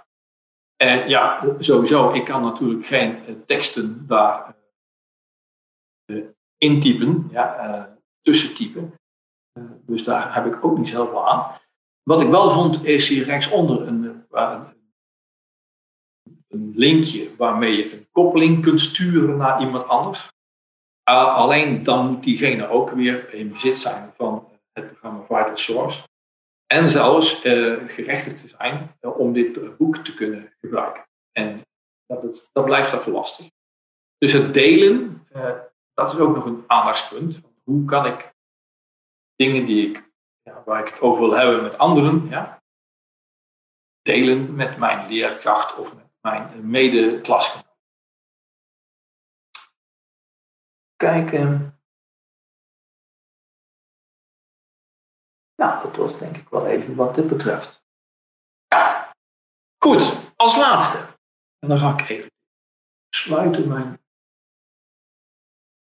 En 0.76 1.08
ja, 1.08 1.44
sowieso, 1.58 2.12
ik 2.12 2.24
kan 2.24 2.42
natuurlijk 2.42 2.86
geen 2.86 3.30
uh, 3.30 3.34
teksten 3.46 4.06
daar 4.06 4.56
uh, 6.06 6.24
intypen, 6.58 7.28
ja, 7.30 7.98
tussentypen. 8.22 8.94
dus 9.86 10.04
daar 10.04 10.34
heb 10.34 10.46
ik 10.46 10.64
ook 10.64 10.78
niet 10.78 10.88
zoveel 10.88 11.28
aan. 11.28 11.58
Wat 12.02 12.20
ik 12.20 12.28
wel 12.28 12.50
vond, 12.50 12.84
is 12.84 13.08
hier 13.08 13.24
rechtsonder 13.24 13.86
een, 13.86 14.26
een 16.48 16.72
linkje 16.74 17.36
waarmee 17.36 17.76
je 17.76 17.92
een 17.92 18.08
koppeling 18.10 18.62
kunt 18.62 18.80
sturen 18.80 19.36
naar 19.36 19.60
iemand 19.60 19.88
anders 19.88 20.28
alleen 21.04 21.82
dan 21.82 22.06
moet 22.06 22.22
diegene 22.22 22.68
ook 22.68 22.90
weer 22.90 23.34
in 23.34 23.48
bezit 23.48 23.78
zijn 23.78 24.12
van 24.16 24.48
het 24.72 24.86
programma 24.86 25.22
Vital 25.22 25.56
Source. 25.56 26.02
En 26.66 26.88
zelfs 26.88 27.44
uh, 27.44 27.88
gerechtigd 27.88 28.40
te 28.40 28.48
zijn 28.48 28.96
uh, 29.00 29.18
om 29.18 29.32
dit 29.32 29.76
boek 29.76 29.96
te 29.96 30.14
kunnen 30.14 30.52
gebruiken. 30.60 31.06
En 31.32 31.60
dat, 32.06 32.50
dat 32.52 32.64
blijft 32.64 32.90
daarvoor 32.90 33.12
lastig. 33.12 33.50
Dus 34.18 34.32
het 34.32 34.54
delen, 34.54 35.26
uh, 35.36 35.50
dat 35.94 36.12
is 36.12 36.18
ook 36.18 36.34
nog 36.34 36.44
een 36.44 36.64
aandachtspunt. 36.66 37.40
Hoe 37.64 37.84
kan 37.84 38.06
ik 38.06 38.34
dingen 39.36 39.66
die 39.66 39.88
ik, 39.88 40.10
ja, 40.42 40.62
waar 40.64 40.80
ik 40.80 40.92
het 40.92 41.00
over 41.00 41.22
wil 41.22 41.36
hebben 41.36 41.62
met 41.62 41.78
anderen, 41.78 42.28
ja, 42.28 42.62
delen 44.02 44.54
met 44.54 44.76
mijn 44.76 45.08
leerkracht 45.08 45.76
of 45.76 45.94
met 45.94 46.06
mijn 46.20 46.70
mede-klasgenoot. 46.70 47.69
Kijken. 51.00 51.80
Nou, 55.54 55.82
dat 55.82 55.96
was 55.96 56.18
denk 56.18 56.36
ik 56.36 56.48
wel 56.48 56.66
even 56.66 56.94
wat 56.96 57.14
dit 57.14 57.28
betreft. 57.28 57.82
Goed, 59.84 60.32
als 60.36 60.56
laatste. 60.56 61.18
En 61.58 61.68
dan 61.68 61.78
ga 61.78 61.98
ik 61.98 62.08
even 62.08 62.30
sluiten 63.14 63.68
mijn 63.68 64.00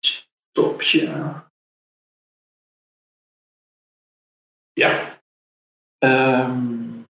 stopje. 0.05 1.47
Ja. 4.73 5.21
Um, 6.03 7.05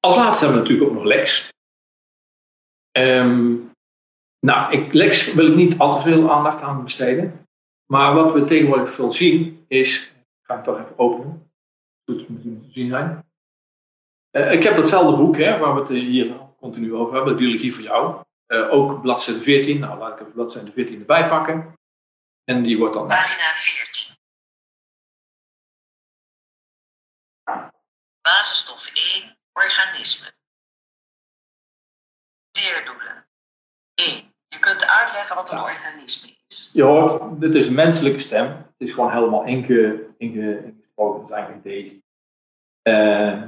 als 0.00 0.16
laatste 0.16 0.44
hebben 0.44 0.62
we 0.62 0.68
natuurlijk 0.68 0.90
ook 0.90 0.96
nog 0.96 1.04
Lex. 1.04 1.48
Um, 2.98 3.71
Nou, 4.46 4.72
ik, 4.72 4.92
Lex 4.92 5.34
wil 5.34 5.46
ik 5.46 5.54
niet 5.54 5.78
al 5.78 5.96
te 5.96 6.00
veel 6.00 6.32
aandacht 6.32 6.62
aan 6.62 6.84
besteden. 6.84 7.46
Maar 7.86 8.14
wat 8.14 8.32
we 8.32 8.44
tegenwoordig 8.44 8.90
veel 8.90 9.12
zien 9.12 9.64
is, 9.68 10.06
ik 10.06 10.42
ga 10.42 10.54
hem 10.54 10.64
toch 10.64 10.80
even 10.80 10.98
openen. 10.98 11.52
Goed 12.04 12.28
moet 12.28 12.42
te 12.42 12.72
zien 12.72 12.88
zijn. 12.88 13.26
Uh, 14.36 14.52
ik 14.52 14.62
heb 14.62 14.76
datzelfde 14.76 15.16
boek 15.16 15.36
hè, 15.36 15.58
waar 15.58 15.74
we 15.74 15.80
het 15.80 15.88
hier 15.88 16.36
continu 16.56 16.94
over 16.94 17.14
hebben, 17.14 17.36
Biologie 17.36 17.74
voor 17.74 17.84
jou. 17.84 18.24
Uh, 18.46 18.72
ook 18.72 19.00
bladzijde 19.00 19.42
14. 19.42 19.78
Nou, 19.78 19.98
laat 19.98 20.12
ik 20.12 20.20
even 20.20 20.32
bladzijde 20.32 20.72
14 20.72 20.98
erbij 20.98 21.28
pakken. 21.28 21.78
En 22.44 22.62
die 22.62 22.78
wordt 22.78 22.94
dan. 22.94 23.06
Pagina 23.06 23.52
14. 23.54 24.14
Basisstof 28.20 28.90
1. 28.94 29.36
Organismen. 29.52 30.32
Leerdoelen. 32.52 33.21
1. 34.62 34.70
Je 34.70 34.76
kunt 34.76 34.90
uitleggen 34.90 35.36
wat 35.36 35.50
een 35.50 35.60
organisme 35.60 36.28
is. 36.48 36.70
Je 36.72 36.82
hoort, 36.82 37.40
dit 37.40 37.54
is 37.54 37.66
een 37.66 37.74
menselijke 37.74 38.18
stem. 38.18 38.46
Het 38.46 38.88
is 38.88 38.92
gewoon 38.92 39.12
helemaal 39.12 39.44
inge, 39.44 40.06
inge, 40.18 40.64
ingesproken. 40.64 41.20
Het 41.20 41.30
is 41.30 41.34
eigenlijk 41.34 41.64
deze. 41.64 42.00
Uh, 42.82 43.42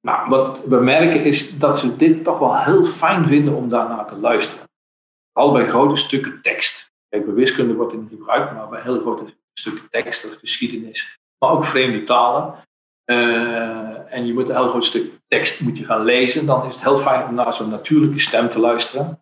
maar 0.00 0.28
wat 0.28 0.64
we 0.64 0.76
merken 0.76 1.24
is 1.24 1.58
dat 1.58 1.78
ze 1.78 1.96
dit 1.96 2.24
toch 2.24 2.38
wel 2.38 2.58
heel 2.58 2.84
fijn 2.84 3.26
vinden 3.26 3.54
om 3.54 3.68
daarnaar 3.68 4.06
te 4.06 4.14
luisteren. 4.14 4.68
Al 5.32 5.52
bij 5.52 5.68
grote 5.68 5.96
stukken 5.96 6.42
tekst. 6.42 6.92
Kijk, 7.08 7.24
bij 7.24 7.34
wiskunde 7.34 7.74
wordt 7.74 7.92
het 7.92 8.00
niet 8.00 8.10
gebruikt, 8.10 8.52
maar 8.52 8.68
bij 8.68 8.82
heel 8.82 9.00
grote 9.00 9.34
stukken 9.52 9.90
tekst, 9.90 10.24
of 10.24 10.34
geschiedenis, 10.34 11.18
maar 11.38 11.50
ook 11.50 11.64
vreemde 11.64 12.02
talen. 12.02 12.54
Uh, 13.10 14.14
en 14.14 14.26
je 14.26 14.32
moet 14.32 14.48
een 14.48 14.56
heel 14.56 14.68
groot 14.68 14.84
stuk 14.84 15.12
tekst 15.28 15.60
moet 15.60 15.78
je 15.78 15.84
gaan 15.84 16.04
lezen, 16.04 16.46
dan 16.46 16.66
is 16.66 16.74
het 16.74 16.82
heel 16.82 16.96
fijn 16.96 17.28
om 17.28 17.34
naar 17.34 17.54
zo'n 17.54 17.70
natuurlijke 17.70 18.18
stem 18.18 18.50
te 18.50 18.58
luisteren. 18.58 19.20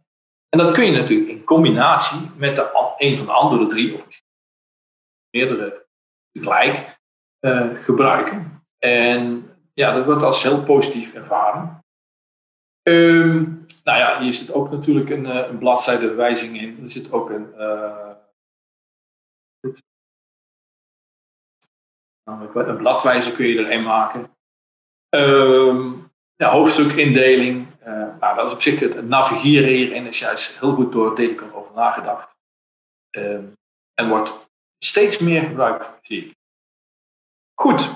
En 0.49 0.59
dat 0.59 0.73
kun 0.73 0.85
je 0.85 0.99
natuurlijk 0.99 1.31
in 1.31 1.45
combinatie 1.45 2.31
met 2.37 2.57
de, 2.57 2.95
een 2.97 3.17
van 3.17 3.27
de 3.27 3.33
andere 3.33 3.67
drie, 3.67 3.95
of 3.95 4.23
meerdere 5.31 5.87
tegelijk, 6.33 6.99
uh, 7.41 7.75
gebruiken. 7.75 8.67
En 8.79 9.51
ja, 9.75 9.93
dat 9.93 10.05
wordt 10.05 10.23
als 10.23 10.43
heel 10.43 10.63
positief 10.63 11.15
ervaren. 11.15 11.85
Um, 12.83 13.67
nou 13.85 13.99
ja, 13.99 14.21
hier 14.21 14.35
zit 14.35 14.53
ook 14.53 14.71
natuurlijk 14.71 15.11
een, 15.11 15.27
eh, 15.27 15.49
een 15.49 15.59
bladzijdewijzing 15.59 16.61
in. 16.61 16.83
Er 16.83 16.91
zit 16.91 17.13
ook 17.13 17.31
een. 17.31 17.55
Uh, 17.57 18.07
een 22.53 22.77
bladwijzer 22.77 23.33
kun 23.33 23.47
je 23.47 23.59
erin 23.59 23.83
maken. 23.83 24.37
Um, 25.15 26.13
ja, 26.37 26.51
hoofdstukindeling. 26.51 27.68
Nou, 27.89 28.37
dat 28.37 28.47
is 28.47 28.53
op 28.53 28.63
zich 28.63 28.81
het, 28.81 29.09
navigeren 29.09 29.69
hierin 29.69 30.07
is 30.07 30.19
juist 30.19 30.59
heel 30.59 30.73
goed 30.75 30.93
door 30.93 31.17
Dedicon 31.17 31.53
over 31.53 31.75
nagedacht. 31.75 32.37
Um, 33.11 33.57
en 33.95 34.09
wordt 34.09 34.51
steeds 34.79 35.19
meer 35.19 35.43
gebruikt, 35.43 36.07
zie 36.07 36.25
ik. 36.25 36.37
Goed, 37.55 37.91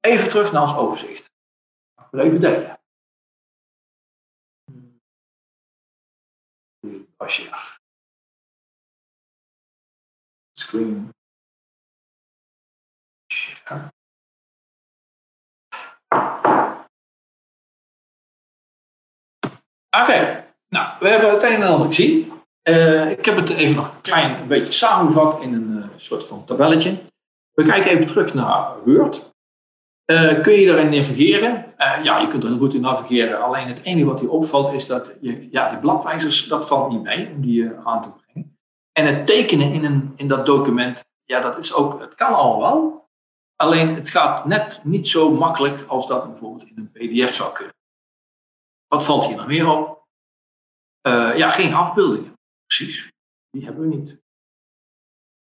even 0.00 0.28
terug 0.28 0.52
naar 0.52 0.62
ons 0.62 0.76
overzicht. 0.76 1.30
Even 2.10 2.40
delen. 2.40 2.80
Pasja. 7.16 7.78
Screen. 10.52 11.19
Oké, 19.90 20.44
nou, 20.68 20.88
we 21.00 21.08
hebben 21.08 21.30
het 21.30 21.42
een 21.42 21.52
en 21.52 21.62
ander 21.62 21.86
gezien. 21.86 22.32
Uh, 22.68 23.10
ik 23.10 23.24
heb 23.24 23.36
het 23.36 23.50
even 23.50 23.74
nog 23.74 23.84
een 23.84 24.00
klein 24.00 24.48
beetje 24.48 24.72
samengevat 24.72 25.42
in 25.42 25.54
een 25.54 25.76
uh, 25.76 25.84
soort 25.96 26.26
van 26.26 26.44
tabelletje. 26.44 27.02
We 27.52 27.64
kijken 27.64 27.90
even 27.90 28.06
terug 28.06 28.34
naar 28.34 28.72
Word. 28.84 29.30
Uh, 30.10 30.42
kun 30.42 30.52
je 30.52 30.66
erin 30.66 30.90
navigeren? 30.90 31.64
ja, 32.02 32.18
je 32.18 32.28
kunt 32.28 32.42
er 32.42 32.48
heel 32.48 32.58
goed 32.58 32.74
in 32.74 32.80
navigeren. 32.80 33.42
Alleen 33.42 33.66
het 33.66 33.82
enige 33.82 34.06
wat 34.06 34.20
hier 34.20 34.30
opvalt 34.30 34.72
is 34.72 34.86
dat 34.86 35.12
je, 35.20 35.48
ja, 35.50 35.68
die 35.68 35.78
bladwijzers, 35.78 36.48
dat 36.48 36.66
valt 36.66 36.90
niet 36.90 37.02
mee 37.02 37.30
om 37.34 37.40
die 37.40 37.70
aan 37.84 38.02
te 38.02 38.08
brengen. 38.10 38.58
En 38.92 39.06
het 39.06 39.26
tekenen 39.26 39.72
in, 39.72 39.84
een, 39.84 40.12
in 40.16 40.28
dat 40.28 40.46
document, 40.46 41.04
ja, 41.24 41.40
dat 41.40 41.58
is 41.58 41.74
ook, 41.74 42.00
het 42.00 42.14
kan 42.14 42.34
al 42.34 42.60
wel. 42.60 43.08
Alleen 43.56 43.94
het 43.94 44.08
gaat 44.08 44.44
net 44.44 44.80
niet 44.84 45.08
zo 45.08 45.30
makkelijk 45.30 45.84
als 45.86 46.06
dat 46.06 46.26
bijvoorbeeld 46.26 46.70
in 46.70 46.76
een 46.76 46.90
PDF 46.90 47.32
zou 47.34 47.52
kunnen. 47.52 47.74
Wat 48.90 49.04
valt 49.04 49.26
hier 49.26 49.36
nog 49.36 49.46
meer 49.46 49.68
op? 49.68 50.06
Uh, 51.06 51.36
ja, 51.36 51.50
geen 51.50 51.74
afbeeldingen. 51.74 52.34
Precies. 52.66 53.10
Die 53.50 53.64
hebben 53.64 53.88
we 53.88 53.96
niet. 53.96 54.16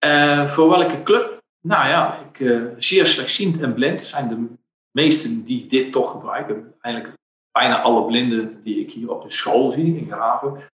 Uh, 0.04 0.48
voor 0.48 0.68
welke 0.68 1.02
club? 1.02 1.42
Nou 1.60 1.88
ja, 1.88 2.16
ik, 2.18 2.38
uh, 2.38 2.74
zeer 2.78 3.06
slechtziend 3.06 3.60
en 3.60 3.74
blind 3.74 4.02
zijn 4.02 4.28
de 4.28 4.48
meesten 4.90 5.44
die 5.44 5.66
dit 5.66 5.92
toch 5.92 6.10
gebruiken. 6.10 6.76
Eigenlijk 6.80 7.16
bijna 7.52 7.80
alle 7.80 8.04
blinden 8.04 8.62
die 8.62 8.80
ik 8.80 8.92
hier 8.92 9.10
op 9.10 9.22
de 9.22 9.30
school 9.30 9.70
zie 9.70 9.96
in 9.96 10.06
Graven, 10.06 10.70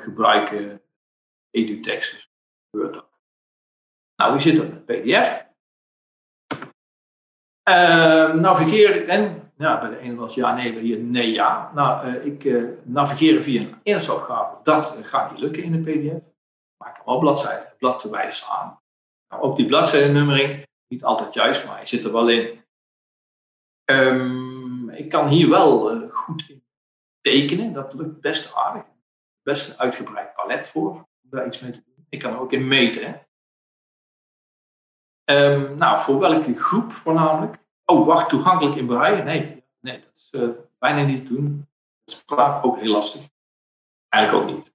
gebruiken 0.00 0.82
EduText. 1.50 2.12
Dus 2.12 2.30
Word. 2.70 3.04
Nou, 4.16 4.32
wie 4.32 4.40
zit 4.40 4.58
er 4.58 4.68
met 4.68 4.84
PDF? 4.84 5.48
navigeren 8.34 9.08
en 9.08 9.49
ja, 9.60 9.80
bij 9.80 9.90
de 9.90 9.98
ene 9.98 10.14
was 10.14 10.34
ja, 10.34 10.54
nee, 10.54 10.72
bij 10.72 10.82
hier 10.82 10.98
nee, 10.98 11.32
ja. 11.32 11.70
Nou, 11.74 12.06
uh, 12.06 12.24
ik 12.24 12.44
uh, 12.44 12.68
navigeren 12.82 13.42
via 13.42 13.60
een 13.60 13.80
eerste 13.82 14.12
opgave, 14.12 14.56
dat 14.62 14.96
uh, 14.98 15.04
gaat 15.04 15.30
niet 15.30 15.40
lukken 15.40 15.62
in 15.62 15.72
een 15.72 15.82
pdf. 15.82 16.24
Maak 16.76 16.96
hem 16.96 17.04
wel 17.04 17.18
bladzijden, 17.18 17.74
bladwijzers 17.78 18.48
aan. 18.48 18.80
Nou, 19.28 19.42
ook 19.42 19.56
die 19.56 19.66
bladzijdennummering, 19.66 20.66
niet 20.88 21.04
altijd 21.04 21.34
juist, 21.34 21.66
maar 21.66 21.76
hij 21.76 21.84
zit 21.84 22.04
er 22.04 22.12
wel 22.12 22.28
in. 22.28 22.64
Um, 23.84 24.90
ik 24.90 25.08
kan 25.08 25.28
hier 25.28 25.48
wel 25.48 26.08
goed 26.08 26.48
in 26.48 26.64
tekenen, 27.20 27.72
dat 27.72 27.94
lukt 27.94 28.20
best 28.20 28.54
aardig. 28.54 28.84
Best 29.42 29.68
een 29.68 29.78
uitgebreid 29.78 30.34
palet 30.34 30.68
voor, 30.68 30.90
om 30.90 31.06
daar 31.20 31.46
iets 31.46 31.60
mee 31.60 31.70
te 31.70 31.82
doen. 31.84 32.06
Ik 32.08 32.18
kan 32.18 32.32
er 32.32 32.40
ook 32.40 32.52
in 32.52 32.68
meten. 32.68 33.26
Um, 35.30 35.76
nou, 35.76 36.00
voor 36.00 36.18
welke 36.18 36.54
groep 36.54 36.92
voornamelijk? 36.92 37.58
Oh, 37.90 38.06
wacht, 38.06 38.28
toegankelijk 38.28 38.76
in 38.76 38.86
braille? 38.86 39.22
Nee, 39.22 39.64
nee 39.80 40.00
dat 40.00 40.10
is 40.14 40.28
uh, 40.32 40.48
bijna 40.78 41.02
niet 41.02 41.26
te 41.26 41.34
doen. 41.34 41.68
Is 42.04 42.24
ook 42.62 42.78
heel 42.78 42.92
lastig. 42.92 43.28
Eigenlijk 44.08 44.44
ook 44.44 44.56
niet. 44.56 44.72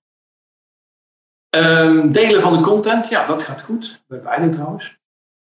Um, 1.50 2.12
delen 2.12 2.42
van 2.42 2.54
de 2.54 2.64
content, 2.64 3.08
ja, 3.08 3.26
dat 3.26 3.44
gaat 3.44 3.62
goed. 3.62 4.04
Bij 4.08 4.20
beide 4.20 4.50
trouwens. 4.50 4.98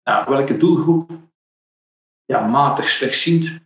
Nou, 0.03 0.31
welke 0.31 0.57
doelgroep? 0.57 1.11
Ja, 2.25 2.47
matig 2.47 2.89
slechtziend. 2.89 3.61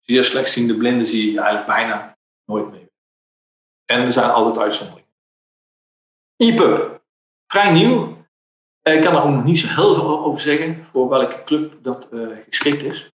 Zeer 0.00 0.24
slechtziende 0.24 0.76
blinden 0.76 1.06
zie 1.06 1.32
je 1.32 1.38
eigenlijk 1.38 1.66
bijna 1.66 2.18
nooit 2.44 2.70
meer. 2.70 2.90
En 3.84 4.00
er 4.00 4.12
zijn 4.12 4.30
altijd 4.30 4.58
uitzonderingen. 4.58 5.14
EPUB, 6.36 7.02
vrij 7.46 7.72
nieuw. 7.72 8.19
Eh, 8.82 8.94
ik 8.94 9.02
kan 9.02 9.14
er 9.14 9.22
ook 9.22 9.34
nog 9.34 9.44
niet 9.44 9.58
zo 9.58 9.66
heel 9.66 9.94
veel 9.94 10.24
over 10.24 10.40
zeggen 10.40 10.86
voor 10.86 11.08
welke 11.08 11.44
club 11.44 11.78
dat 11.82 12.08
uh, 12.12 12.36
geschikt 12.48 12.82
is. 12.82 13.10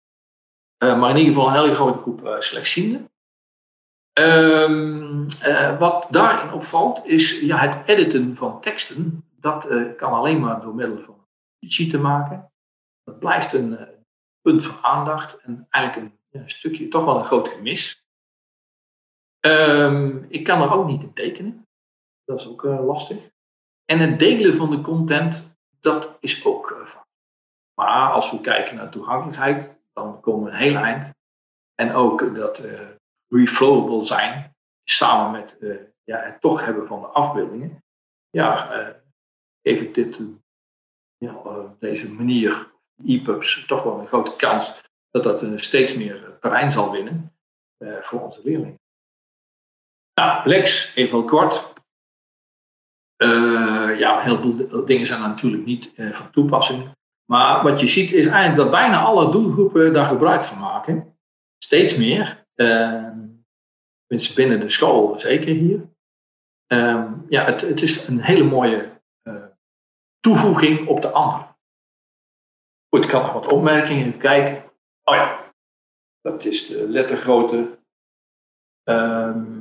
Uh, 0.84 1.00
maar 1.00 1.10
in 1.10 1.18
ieder 1.18 1.34
geval 1.34 1.48
een 1.50 1.62
hele 1.62 1.76
grote 1.76 1.98
groep 1.98 2.22
uh, 4.20 5.80
wat 5.80 6.08
daarin 6.10 6.54
opvalt 6.54 7.06
is 7.06 7.40
ja, 7.40 7.58
het 7.58 7.88
editen 7.88 8.36
van 8.36 8.62
teksten. 8.62 9.26
Dat 9.40 9.68
kan 9.98 10.14
alleen 10.14 10.40
maar 10.40 10.62
door 10.62 10.76
middel 10.76 11.04
van 11.04 11.28
editie 11.60 11.90
te 11.90 11.98
maken. 11.98 12.52
Dat 13.04 13.20
blijft 13.20 13.54
een 13.54 13.78
punt 14.42 14.66
van 14.66 14.84
aandacht 14.84 15.40
en 15.40 15.68
eigenlijk 15.70 16.14
een, 16.32 16.50
stukje, 16.50 16.88
toch 16.88 17.06
wel 17.06 17.18
een 17.18 17.26
groot 17.26 17.48
gemis. 17.48 18.06
Um, 19.46 20.26
ik 20.30 20.44
kan 20.44 20.62
er 20.62 20.74
ook 20.74 20.88
niet 20.88 21.04
in 21.04 21.14
tekenen. 21.14 21.68
Dat 22.24 22.40
is 22.40 22.48
ook 22.48 22.64
lastig. 22.64 23.31
En 23.92 24.00
het 24.00 24.20
delen 24.20 24.54
van 24.54 24.70
de 24.70 24.82
content, 24.82 25.56
dat 25.80 26.18
is 26.20 26.46
ook 26.46 26.70
uh, 26.72 26.86
van. 26.86 27.06
Maar 27.74 28.12
als 28.12 28.32
we 28.32 28.42
kijken 28.42 28.76
naar 28.76 28.90
toegankelijkheid, 28.90 29.80
dan 29.94 30.20
komen 30.20 30.44
we 30.44 30.52
een 30.52 30.58
heel 30.58 30.76
eind. 30.76 31.14
En 31.76 31.94
ook 31.94 32.36
dat 32.36 32.60
uh, 32.60 32.90
reflowable 33.28 34.06
zijn, 34.06 34.56
samen 34.84 35.32
met 35.32 35.58
uh, 35.60 35.82
ja, 36.04 36.18
het 36.18 36.42
toch 36.42 36.66
hebben 36.66 36.88
van 36.88 37.02
de 37.02 37.08
afbeeldingen, 37.08 37.84
ja, 38.30 38.66
geef 39.64 39.82
ik 39.82 39.94
dit, 39.94 40.20
deze 41.80 42.12
manier, 42.12 42.72
EPUBs, 43.06 43.66
toch 43.66 43.84
wel 43.84 44.00
een 44.00 44.08
grote 44.08 44.36
kans 44.36 44.82
dat 45.10 45.24
dat 45.24 45.46
steeds 45.56 45.96
meer 45.96 46.38
terrein 46.40 46.72
zal 46.72 46.92
winnen 46.92 47.26
voor 48.02 48.22
onze 48.22 48.42
leerlingen. 48.44 48.80
Nou, 50.14 50.48
Lex, 50.48 50.96
even 50.96 51.18
heel 51.18 51.26
kort. 51.26 51.71
Uh, 53.24 54.00
ja, 54.00 54.16
een 54.16 54.24
heleboel 54.24 54.86
dingen 54.86 55.08
zijn 55.08 55.22
natuurlijk 55.22 55.66
niet 55.66 55.94
uh, 55.96 56.12
van 56.12 56.32
toepassing. 56.32 56.92
Maar 57.26 57.64
wat 57.64 57.80
je 57.80 57.88
ziet 57.88 58.12
is 58.12 58.26
eigenlijk 58.26 58.56
dat 58.56 58.72
bijna 58.72 59.00
alle 59.00 59.32
doelgroepen 59.32 59.94
daar 59.94 60.06
gebruik 60.06 60.44
van 60.44 60.60
maken. 60.60 61.18
Steeds 61.58 61.98
meer. 61.98 62.46
Uh, 62.56 63.10
binnen 64.36 64.60
de 64.60 64.70
school 64.70 65.20
zeker 65.20 65.54
hier. 65.54 65.90
ehm, 66.68 67.14
ja, 67.30 67.44
het, 67.44 67.62
het 67.62 67.82
is 67.82 68.08
een 68.08 68.22
hele 68.22 68.44
mooie 68.44 69.02
eh, 69.22 69.46
toevoeging 70.20 70.88
op 70.88 71.02
de 71.02 71.10
andere. 71.10 71.46
Goed, 72.90 73.04
ik 73.04 73.10
kan 73.10 73.22
nog 73.22 73.34
wat 73.34 73.48
opmerkingen 73.48 74.06
even 74.06 74.20
kijken. 74.20 74.72
Oh 75.04 75.16
ja, 75.16 75.54
dat 76.22 76.46
is 76.46 76.68
de 76.68 76.90
lettergrootte. 76.90 77.80
Ehm, 78.84 79.61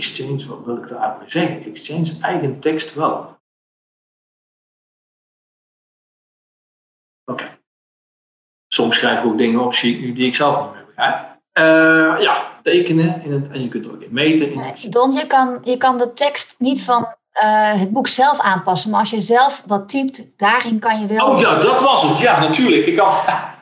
Exchange, 0.00 0.46
wat 0.46 0.64
wil 0.64 0.76
ik 0.76 0.88
daar 0.88 0.98
eigenlijk 0.98 1.30
zeggen? 1.30 1.64
Exchange 1.64 2.12
eigen 2.20 2.60
tekst 2.60 2.94
wel. 2.94 3.38
Oké. 7.24 7.58
Soms 8.68 8.96
schrijf 8.96 9.18
ik 9.18 9.24
ook 9.24 9.38
dingen 9.38 9.60
op, 9.60 9.74
zie 9.74 9.94
ik 9.94 10.00
nu, 10.00 10.12
die 10.12 10.26
ik 10.26 10.34
zelf 10.34 10.64
niet 10.64 10.74
meer 10.74 10.86
begrijp. 10.86 11.38
Eh, 11.52 12.16
ja, 12.22 12.58
tekenen 12.62 13.22
in 13.22 13.32
het, 13.32 13.48
en 13.48 13.62
je 13.62 13.68
kunt 13.68 13.84
er 13.84 13.92
ook 13.92 14.02
in 14.02 14.12
meten. 14.12 14.52
In 14.52 14.90
Don, 14.90 15.12
je 15.12 15.26
kan, 15.26 15.58
je 15.62 15.76
kan 15.76 15.98
de 15.98 16.12
tekst 16.12 16.54
niet 16.58 16.82
van 16.82 17.14
eh, 17.30 17.80
het 17.80 17.92
boek 17.92 18.08
zelf 18.08 18.38
aanpassen. 18.38 18.90
Maar 18.90 19.00
als 19.00 19.10
je 19.10 19.20
zelf 19.20 19.62
wat 19.66 19.88
typt, 19.88 20.22
daarin 20.36 20.78
kan 20.78 21.00
je 21.00 21.06
wel... 21.06 21.26
Oh 21.26 21.40
ja, 21.40 21.58
dat 21.58 21.80
was 21.80 22.02
het. 22.02 22.18
Ja, 22.18 22.40
natuurlijk. 22.40 22.86
Ik 22.86 22.98
had... 22.98 23.24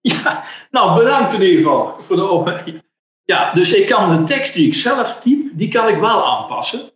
Ja, 0.00 0.44
nou 0.70 1.04
bedankt 1.04 1.32
in 1.32 1.42
ieder 1.42 1.56
geval 1.56 1.98
voor 1.98 2.16
de 2.16 2.28
opmerking. 2.28 2.82
Ja, 3.24 3.52
dus 3.52 3.72
ik 3.72 3.86
kan 3.86 4.16
de 4.16 4.22
tekst 4.22 4.54
die 4.54 4.66
ik 4.66 4.74
zelf 4.74 5.20
typ, 5.20 5.50
die 5.52 5.68
kan 5.68 5.88
ik 5.88 5.96
wel 5.96 6.26
aanpassen. 6.26 6.90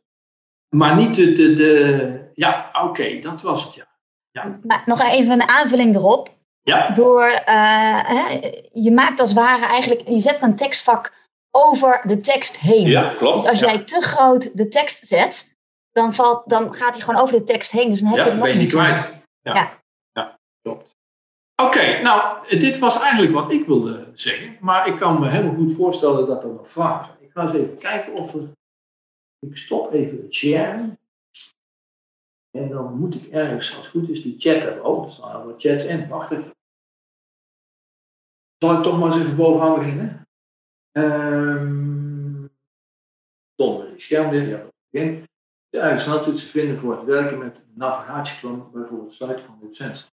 Maar 0.68 0.97
niet 0.97 1.14
de... 1.14 1.33
de, 1.33 1.55
de 1.55 2.31
ja, 2.35 2.70
oké, 2.83 3.18
dat 3.18 3.43
was 3.43 3.64
het, 3.64 3.74
ja. 3.74 4.59
Maar 4.62 4.83
nog 4.87 5.01
even 5.01 5.33
een 5.33 5.49
aanvulling 5.49 5.95
erop. 5.95 6.35
Ja, 6.62 6.91
Door, 6.91 7.22
eh, 7.22 8.09
hè, 8.09 8.51
je 8.72 8.93
maakt 8.93 9.20
als 9.20 9.29
het 9.29 9.39
ware 9.39 9.66
eigenlijk, 9.66 10.09
je 10.09 10.20
zet 10.20 10.43
een 10.43 10.57
tekstvak 10.57 11.12
over 11.51 12.01
de 12.05 12.20
tekst 12.20 12.57
heen. 12.57 12.87
ja 12.87 13.14
klopt. 13.14 13.39
Dus 13.43 13.51
als 13.51 13.61
ja. 13.61 13.66
jij 13.66 13.79
te 13.79 14.01
groot 14.01 14.57
de 14.57 14.68
tekst 14.68 15.07
zet, 15.07 15.57
dan, 15.93 16.14
valt, 16.14 16.43
dan 16.49 16.74
gaat 16.74 16.95
hij 16.95 17.05
gewoon 17.05 17.20
over 17.20 17.39
de 17.39 17.45
tekst 17.45 17.70
heen. 17.70 17.91
Dus 17.91 18.01
dan 18.01 18.09
heb 18.09 18.18
Ja, 18.18 18.24
je 18.24 18.31
het 18.31 18.41
ben 18.41 18.51
je 18.51 18.57
niet 18.57 18.72
kwijt. 18.72 19.22
Ja, 19.43 19.55
Ja. 19.55 19.81
ja. 20.12 20.39
klopt. 20.62 20.97
Oké, 21.62 22.02
nou, 22.02 22.48
dit 22.59 22.78
was 22.78 23.00
eigenlijk 23.00 23.32
wat 23.32 23.52
ik 23.52 23.66
wilde 23.66 24.11
zeggen. 24.14 24.57
Maar 24.61 24.88
ik 24.88 24.96
kan 24.96 25.20
me 25.20 25.28
helemaal 25.30 25.54
goed 25.54 25.74
voorstellen 25.74 26.26
dat 26.26 26.44
er 26.44 26.52
nog 26.52 26.70
vragen 26.70 27.07
zijn. 27.07 27.28
Ik 27.28 27.32
ga 27.32 27.42
eens 27.42 27.52
even 27.52 27.78
kijken 27.78 28.12
of 28.12 28.34
er... 28.34 28.50
Ik 29.38 29.57
stop 29.57 29.92
even 29.92 30.22
het 30.22 30.34
sharen. 30.34 30.98
En 32.50 32.68
dan 32.68 32.98
moet 32.98 33.14
ik 33.14 33.26
ergens, 33.26 33.76
als 33.76 33.86
het 33.86 33.86
goed 33.86 34.09
is, 34.09 34.22
die 34.22 34.34
chat 34.38 34.62
hebben. 34.62 34.84
Oh, 34.84 35.09
staan 35.09 35.46
wat 35.46 35.61
chats 35.62 35.84
in. 35.84 36.09
Wacht 36.09 36.30
even. 36.30 36.50
Zal 38.59 38.76
ik 38.76 38.82
toch 38.82 38.98
maar 38.98 39.12
eens 39.12 39.22
even 39.22 39.36
bovenaan 39.36 39.74
beginnen? 39.74 40.28
Ehm 40.92 41.96
Tom, 43.57 43.90
die 43.90 44.00
scherm 44.00 44.30
weer. 44.30 44.48
Ja, 44.48 44.66
begin. 44.90 45.24
De 45.68 45.78
eigen 45.78 46.00
sneltoetsen 46.00 46.48
vinden 46.48 46.78
voor 46.78 46.96
het 46.96 47.04
werken 47.04 47.38
met 47.38 47.61
navigatieklanten, 47.74 48.72
bijvoorbeeld 48.72 49.14
sluiten 49.14 49.46
van 49.46 49.59
docent. 49.61 49.96
Een 49.96 50.15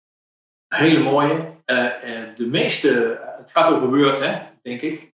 hele 0.69 0.99
mooie. 0.99 1.57
Eh, 1.65 1.93
de 2.37 2.47
meeste, 2.47 3.21
het 3.37 3.51
gaat 3.51 3.73
over 3.73 3.89
Word, 3.89 4.19
hè, 4.19 4.39
denk 4.63 4.81
ik. 4.81 5.13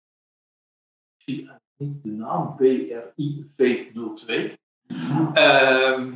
Ik 1.17 1.17
zie 1.17 1.51
de 1.77 2.11
naam, 2.11 2.57
BRIV02. 2.57 4.57
Ehm, 5.35 6.13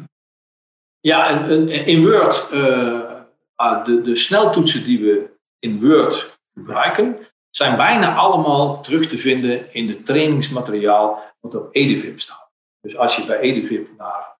ja, 1.00 1.28
en, 1.28 1.68
in 1.68 2.02
Word, 2.02 2.50
eh, 2.50 3.20
ah, 3.54 3.84
de, 3.84 4.00
de 4.00 4.16
sneltoetsen 4.16 4.84
die 4.84 5.00
we 5.00 5.30
in 5.58 5.80
Word 5.80 6.38
gebruiken, 6.54 7.18
zijn 7.50 7.76
bijna 7.76 8.14
allemaal 8.14 8.82
terug 8.82 9.08
te 9.08 9.18
vinden 9.18 9.72
in 9.72 9.88
het 9.88 10.06
trainingsmateriaal 10.06 11.34
wat 11.40 11.54
op 11.54 11.74
Edivip 11.74 12.20
staat. 12.20 12.50
Dus 12.80 12.96
als 12.96 13.16
je 13.16 13.26
bij 13.26 13.38
Edivip 13.38 13.96
naar 13.96 14.36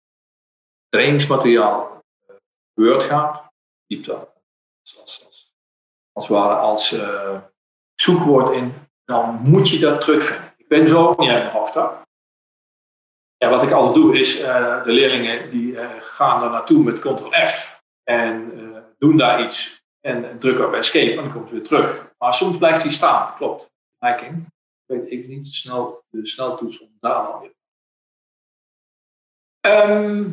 trainingsmateriaal 0.88 2.02
eh, 2.26 2.34
Word 2.72 3.02
gaat, 3.02 3.50
typ 3.86 4.04
dat 4.04 4.31
als, 4.82 5.24
als, 5.26 5.52
als, 6.12 6.28
ware 6.28 6.54
als 6.54 6.92
eh, 6.92 7.40
zoekwoord 7.94 8.54
in, 8.54 8.74
dan 9.04 9.34
moet 9.34 9.68
je 9.68 9.78
dat 9.78 10.00
terugvinden. 10.00 10.54
Ik 10.56 10.68
ben 10.68 10.88
zo 10.88 11.06
ook 11.08 11.18
niet 11.18 11.30
uit 11.30 11.42
mijn 11.42 11.56
hoofd. 11.56 11.74
hoor. 11.74 12.02
Ja, 13.36 13.50
wat 13.50 13.62
ik 13.62 13.70
altijd 13.70 13.94
doe 13.94 14.18
is, 14.18 14.40
eh, 14.40 14.84
de 14.84 14.92
leerlingen 14.92 15.50
die 15.50 15.78
eh, 15.78 15.90
gaan 16.00 16.40
daar 16.40 16.50
naartoe 16.50 16.84
met 16.84 16.98
ctrl-f 16.98 17.82
en 18.02 18.50
doen 18.98 19.16
daar 19.16 19.44
iets 19.44 19.82
en 20.00 20.38
drukken 20.38 20.66
op 20.66 20.72
escape 20.72 21.10
en 21.10 21.16
dan 21.16 21.32
komt 21.32 21.44
het 21.44 21.52
weer 21.52 21.62
terug. 21.62 22.12
Maar 22.18 22.34
soms 22.34 22.58
blijft 22.58 22.82
hij 22.82 22.92
staan, 22.92 23.26
dat 23.26 23.36
klopt. 23.36 23.70
Hacking. 23.98 24.46
Weet 24.84 25.10
ik 25.10 25.28
niet 25.28 25.46
snel, 25.46 26.04
de 26.08 26.26
sneltoets 26.26 26.80
om 26.80 26.96
daar 27.00 27.22
dan 27.22 27.40
weer. 27.40 27.54
Ehm, 29.60 30.30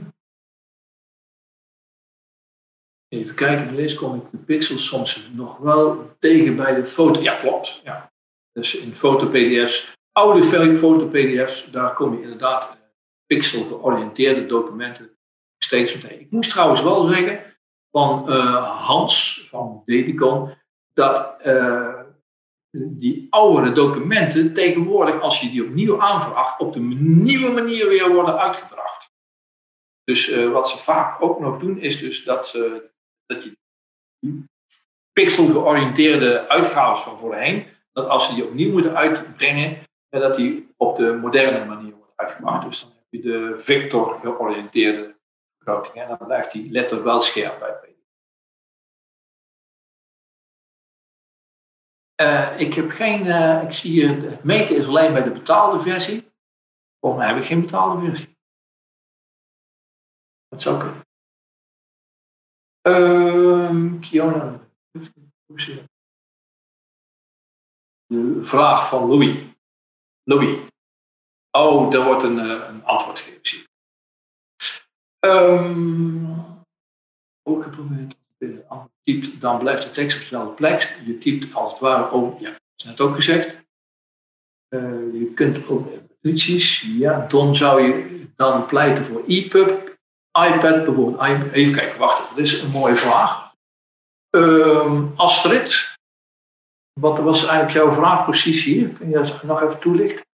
even 3.09 3.35
kijken, 3.35 3.67
in 3.67 3.75
lees 3.75 3.95
kom 3.95 4.15
ik 4.15 4.21
de 4.31 4.37
pixels 4.37 4.87
soms 4.87 5.29
nog 5.33 5.57
wel 5.57 6.15
tegen 6.19 6.55
bij 6.55 6.75
de 6.75 6.87
foto. 6.87 7.21
Ja, 7.21 7.35
klopt. 7.35 7.81
Ja. 7.83 8.11
Dus 8.51 8.75
in 8.75 8.95
foto-PDF's, 8.95 9.97
oude 10.11 10.75
foto-PDF's, 10.77 11.71
daar 11.71 11.93
kom 11.93 12.15
je 12.15 12.21
inderdaad 12.21 12.63
eh, 12.63 12.69
pixel-georiënteerde 13.25 14.45
documenten 14.45 15.17
steeds 15.57 15.93
meer 15.93 16.01
tegen. 16.01 16.19
Ik 16.19 16.31
moest 16.31 16.49
trouwens 16.49 16.81
wel 16.81 17.07
zeggen 17.07 17.43
van 17.91 18.29
eh, 18.29 18.85
Hans 18.85 19.45
van 19.49 19.81
Dedicon 19.85 20.53
dat 20.93 21.41
eh, 21.41 22.01
die 22.71 23.27
oudere 23.29 23.71
documenten 23.71 24.53
tegenwoordig, 24.53 25.21
als 25.21 25.41
je 25.41 25.49
die 25.49 25.63
opnieuw 25.63 26.01
aanvraagt, 26.01 26.59
op 26.59 26.73
de 26.73 26.79
nieuwe 26.79 27.51
manier 27.51 27.87
weer 27.87 28.13
worden 28.13 28.39
uitgebracht. 28.39 29.11
Dus 30.03 30.45
wat 30.45 30.69
ze 30.69 30.77
vaak 30.77 31.21
ook 31.21 31.39
nog 31.39 31.59
doen, 31.59 31.79
is 31.79 31.99
dus 31.99 32.23
dat, 32.23 32.47
ze, 32.47 32.89
dat 33.29 33.43
je 33.43 33.57
die 34.19 34.45
pixel-georiënteerde 35.11 36.47
uitgaves 36.47 37.03
van 37.03 37.17
voorheen, 37.17 37.67
dat 37.91 38.07
als 38.07 38.27
ze 38.27 38.35
die 38.35 38.45
opnieuw 38.45 38.71
moeten 38.71 38.95
uitbrengen, 38.95 39.77
eh, 40.09 40.21
dat 40.21 40.35
die 40.35 40.73
op 40.77 40.95
de 40.95 41.11
moderne 41.11 41.65
manier 41.65 41.95
wordt 41.95 42.13
uitgebracht. 42.15 42.65
Dus 42.65 42.81
dan 42.81 42.89
heb 42.89 43.05
je 43.09 43.21
de 43.21 43.59
vector-georiënteerde 43.59 45.15
vergroting. 45.57 45.95
En 45.95 46.07
dan 46.07 46.27
blijft 46.27 46.51
die 46.51 46.71
letter 46.71 47.03
wel 47.03 47.21
scherp 47.21 47.59
bij. 47.59 47.87
Eh, 52.19 52.59
ik 52.59 52.73
heb 52.73 52.89
geen, 52.89 53.25
eh, 53.25 53.63
ik 53.63 53.71
zie 53.71 53.91
hier, 53.91 54.21
het 54.29 54.43
meten 54.43 54.77
is 54.77 54.87
alleen 54.87 55.13
bij 55.13 55.23
de 55.23 55.31
betaalde 55.31 55.79
versie. 55.79 56.31
Volgens 56.99 57.23
mij 57.23 57.33
heb 57.33 57.41
ik 57.41 57.47
geen 57.47 57.61
betaalde 57.61 58.05
versie. 58.05 58.37
Dat 60.47 60.61
zou 60.61 60.79
kunnen. 60.79 61.08
Ehm 62.89 63.99
Kiona. 63.99 64.59
De 68.05 68.39
vraag 68.43 68.89
van 68.89 69.07
Louis. 69.09 69.37
Louis. 70.23 70.57
Oh, 71.51 71.93
er 71.93 72.03
wordt 72.03 72.23
een, 72.23 72.39
eh, 72.39 72.67
een 72.67 72.83
antwoord 72.85 73.19
gegeven. 73.19 73.67
Ehm, 75.19 76.25
ook 77.43 77.63
geprobeerd. 77.63 78.15
Je 78.37 78.63
typt, 79.03 79.41
dan 79.41 79.59
blijft 79.59 79.83
de 79.83 79.91
tekst 79.91 80.15
op 80.17 80.21
dezelfde 80.23 80.53
plek. 80.53 80.99
Je 81.05 81.17
typt 81.17 81.53
als 81.53 81.71
het 81.71 81.81
ware 81.81 82.11
over. 82.11 82.41
Ja, 82.41 82.49
dat 82.49 82.59
is 82.75 82.85
net 82.85 83.01
ook 83.01 83.15
gezegd. 83.15 83.57
Eh, 84.67 85.13
je 85.13 85.31
kunt 85.35 85.67
ook 85.67 85.87
notities. 86.21 86.81
Ja, 86.81 87.27
dan 87.27 87.55
zou 87.55 87.81
je 87.81 88.27
dan 88.35 88.65
pleiten 88.65 89.05
voor 89.05 89.23
EPUB, 89.27 89.97
iPad 90.47 90.85
bijvoorbeeld. 90.85 91.21
I- 91.21 91.49
Even 91.51 91.75
kijken, 91.75 91.99
wacht. 91.99 92.28
Is 92.39 92.61
een 92.61 92.71
mooie 92.71 92.95
vraag. 92.95 93.53
Ehm, 94.29 95.05
Astrid, 95.15 95.97
wat 96.99 97.19
was 97.19 97.41
eigenlijk 97.41 97.71
jouw 97.71 97.93
vraag 97.93 98.25
precies 98.25 98.63
hier? 98.63 98.89
Kun 98.89 99.09
je 99.09 99.15
dat 99.15 99.43
nog 99.43 99.61
even 99.61 99.79
toelichten? 99.79 100.25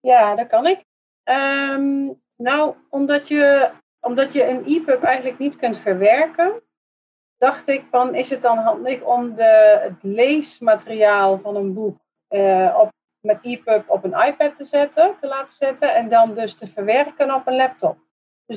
Ja, 0.00 0.34
dat 0.34 0.46
kan 0.46 0.66
ik. 0.66 0.84
Ehm, 1.22 2.12
nou, 2.36 2.74
omdat 2.90 3.28
je, 3.28 3.70
omdat 4.00 4.32
je 4.32 4.46
een 4.46 4.64
EPUB 4.64 5.02
eigenlijk 5.02 5.38
niet 5.38 5.56
kunt 5.56 5.78
verwerken, 5.78 6.62
dacht 7.36 7.68
ik 7.68 7.84
van, 7.90 8.14
is 8.14 8.30
het 8.30 8.42
dan 8.42 8.58
handig 8.58 9.00
om 9.00 9.34
de, 9.34 9.80
het 9.82 10.02
leesmateriaal 10.02 11.38
van 11.38 11.56
een 11.56 11.74
boek 11.74 11.98
eh, 12.28 12.76
op, 12.78 12.90
met 13.20 13.38
EPUB 13.42 13.90
op 13.90 14.04
een 14.04 14.26
iPad 14.26 14.56
te 14.56 14.64
zetten, 14.64 15.16
te 15.20 15.26
laten 15.26 15.54
zetten, 15.54 15.94
en 15.94 16.08
dan 16.08 16.34
dus 16.34 16.54
te 16.54 16.66
verwerken 16.66 17.34
op 17.34 17.46
een 17.46 17.56
laptop. 17.56 17.98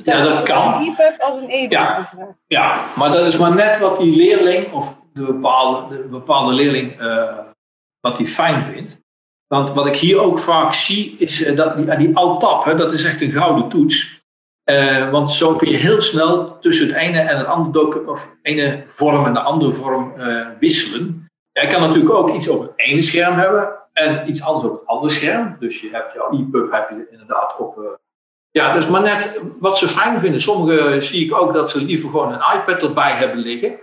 Dus 0.04 0.14
Ja, 0.14 0.24
dat 0.24 0.42
kan. 0.42 0.74
Een 0.74 0.82
EPUB 0.82 1.20
als 1.20 1.42
een 1.42 1.50
e-book. 1.50 1.70
Ja. 1.70 2.10
Ja, 2.46 2.84
maar 2.96 3.10
dat 3.10 3.26
is 3.26 3.36
maar 3.36 3.54
net 3.54 3.78
wat 3.78 3.98
die 3.98 4.16
leerling 4.16 4.72
of 4.72 5.00
de 5.12 5.22
bepaalde, 5.24 5.96
de 5.96 6.08
bepaalde 6.08 6.54
leerling 6.54 6.92
eh, 6.92 7.38
wat 8.00 8.18
hij 8.18 8.26
fijn 8.26 8.64
vindt. 8.64 9.00
Want 9.46 9.72
wat 9.72 9.86
ik 9.86 9.96
hier 9.96 10.20
ook 10.20 10.38
vaak 10.38 10.74
zie 10.74 11.16
is 11.18 11.42
eh, 11.42 11.56
dat 11.56 11.76
die, 11.76 11.96
die 11.96 12.16
alt-tab, 12.16 12.64
hè, 12.64 12.76
dat 12.76 12.92
is 12.92 13.04
echt 13.04 13.20
een 13.20 13.30
gouden 13.30 13.68
toets. 13.68 14.24
Eh, 14.64 15.10
want 15.10 15.30
zo 15.30 15.54
kun 15.54 15.70
je 15.70 15.76
heel 15.76 16.00
snel 16.00 16.58
tussen 16.58 16.86
het 16.86 16.96
ene 16.96 17.18
en 17.18 17.38
het 17.38 17.46
andere 17.46 18.10
of 18.10 18.36
ene 18.42 18.84
vorm 18.86 19.26
en 19.26 19.34
de 19.34 19.40
andere 19.40 19.72
vorm 19.72 20.14
wisselen. 20.60 21.28
Ja, 21.52 21.62
je 21.62 21.68
kan 21.68 21.80
natuurlijk 21.80 22.14
ook 22.14 22.34
iets 22.34 22.48
op 22.48 22.60
het 22.60 22.72
ene 22.76 23.02
scherm 23.02 23.34
hebben 23.38 23.74
en 23.92 24.28
iets 24.28 24.42
anders 24.42 24.64
op 24.64 24.78
het 24.78 24.86
andere 24.86 25.12
scherm. 25.12 25.56
Dus 25.58 25.80
je 25.80 25.88
hebt 25.92 26.12
jouw 26.12 26.30
EPUB 26.30 26.72
heb 26.72 26.90
je 26.90 27.06
inderdaad 27.10 27.56
op, 27.58 27.98
Ja, 28.56 28.72
dus 28.72 28.88
maar 28.88 29.02
net 29.02 29.42
wat 29.58 29.78
ze 29.78 29.88
fijn 29.88 30.20
vinden. 30.20 30.40
Sommigen 30.40 31.04
zie 31.04 31.24
ik 31.24 31.34
ook 31.34 31.52
dat 31.52 31.70
ze 31.70 31.82
liever 31.82 32.10
gewoon 32.10 32.32
een 32.32 32.58
iPad 32.60 32.82
erbij 32.82 33.12
hebben 33.12 33.38
liggen. 33.38 33.78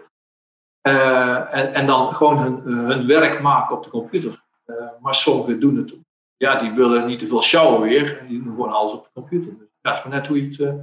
Eh, 0.81 1.55
en, 1.55 1.73
en 1.73 1.85
dan 1.85 2.13
gewoon 2.15 2.37
hun, 2.39 2.61
hun 2.63 3.07
werk 3.07 3.41
maken 3.41 3.75
op 3.75 3.83
de 3.83 3.89
computer. 3.89 4.43
Eh, 4.65 4.89
maar 5.01 5.15
sommigen 5.15 5.59
doen 5.59 5.77
het. 5.77 5.95
Ja, 6.37 6.55
die 6.55 6.71
willen 6.71 7.07
niet 7.07 7.19
te 7.19 7.27
veel 7.27 7.41
showen 7.41 7.81
weer. 7.81 8.19
En 8.19 8.27
die 8.27 8.43
doen 8.43 8.53
gewoon 8.53 8.71
alles 8.73 8.93
op 8.93 9.03
de 9.03 9.09
computer. 9.13 9.57
Dus 9.57 9.67
ja, 9.81 9.93
is 9.97 10.03
maar 10.03 10.13
net 10.13 10.27
hoe 10.27 10.37
je 10.41 10.47
het. 10.47 10.59
eh, 10.59 10.73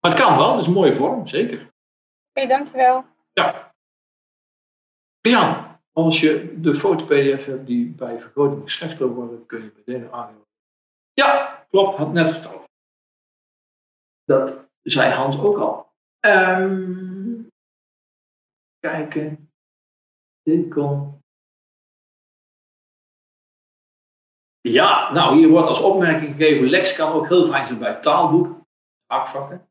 Maar 0.00 0.12
het 0.12 0.20
kan 0.20 0.36
wel, 0.36 0.50
het 0.52 0.60
is 0.60 0.66
een 0.66 0.72
mooie 0.72 0.92
vorm, 0.92 1.26
zeker. 1.26 1.70
Oké, 2.34 2.46
dankjewel. 2.46 3.04
Ja. 3.32 3.72
Jan, 5.20 5.64
als 5.92 6.20
je 6.20 6.54
de 6.60 6.74
foto-PDF 6.74 7.44
hebt 7.46 7.66
die 7.66 7.86
bij 7.90 8.20
vergroting 8.20 8.70
slechter 8.70 9.06
worden, 9.06 9.46
kun 9.46 9.62
je 9.62 9.72
meteen 9.76 10.12
aangeven. 10.12 10.46
Ja, 11.12 11.64
klopt, 11.70 11.96
had 11.96 12.12
net 12.12 12.30
verteld. 12.32 12.67
Dat 14.28 14.70
zei 14.82 15.12
Hans 15.12 15.40
ook 15.40 15.58
al. 15.58 15.92
Ehm, 16.20 17.42
kijken. 18.78 19.52
Ja, 24.60 25.12
nou, 25.12 25.36
hier 25.38 25.48
wordt 25.48 25.68
als 25.68 25.80
opmerking 25.80 26.36
gegeven: 26.36 26.68
Lex 26.68 26.96
kan 26.96 27.12
ook 27.12 27.28
heel 27.28 27.46
fijn 27.46 27.66
zijn 27.66 27.78
bij 27.78 27.94
taalboek, 27.94 28.60
vakvakken. 29.06 29.68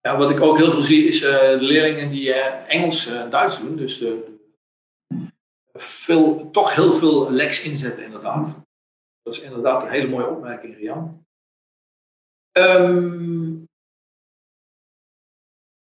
Ja, 0.00 0.16
wat 0.16 0.30
ik 0.30 0.40
ook 0.40 0.56
heel 0.56 0.70
veel 0.70 0.82
zie 0.82 1.04
is 1.04 1.22
eh, 1.22 1.58
de 1.58 1.64
leerlingen 1.64 2.10
die 2.10 2.32
eh, 2.32 2.74
Engels 2.74 3.06
en 3.06 3.30
Duits 3.30 3.60
doen. 3.60 3.76
Dus 3.76 4.04
veel, 5.72 6.50
toch 6.50 6.74
heel 6.74 6.92
veel 6.92 7.30
Lex 7.30 7.62
inzetten, 7.62 8.04
inderdaad. 8.04 8.46
Dat 9.22 9.34
is 9.34 9.40
inderdaad 9.40 9.82
een 9.82 9.90
hele 9.90 10.08
mooie 10.08 10.28
opmerking, 10.28 10.76
Rian. 10.76 11.26
Ehm, 12.52 13.66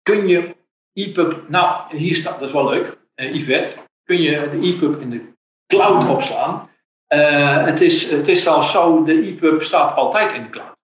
kun 0.07 0.29
je 0.29 0.57
EPUB, 0.93 1.45
nou 1.49 1.97
hier 1.97 2.15
staat, 2.15 2.39
dat 2.39 2.49
is 2.49 2.55
wel 2.55 2.69
leuk, 2.69 2.99
uh, 3.17 3.35
Yvette, 3.35 3.77
kun 4.03 4.21
je 4.21 4.49
de 4.49 4.61
EPUB 4.61 5.01
in 5.01 5.11
de 5.11 5.33
cloud 5.67 6.09
opslaan. 6.09 6.71
Uh, 7.15 7.65
het, 7.65 7.81
is, 7.81 8.11
het 8.11 8.29
is 8.29 8.43
zelfs 8.43 8.71
zo, 8.71 9.05
de 9.05 9.23
EPUB 9.23 9.63
staat 9.63 9.97
altijd 9.97 10.33
in 10.33 10.43
de 10.43 10.51
cloud. 10.51 10.75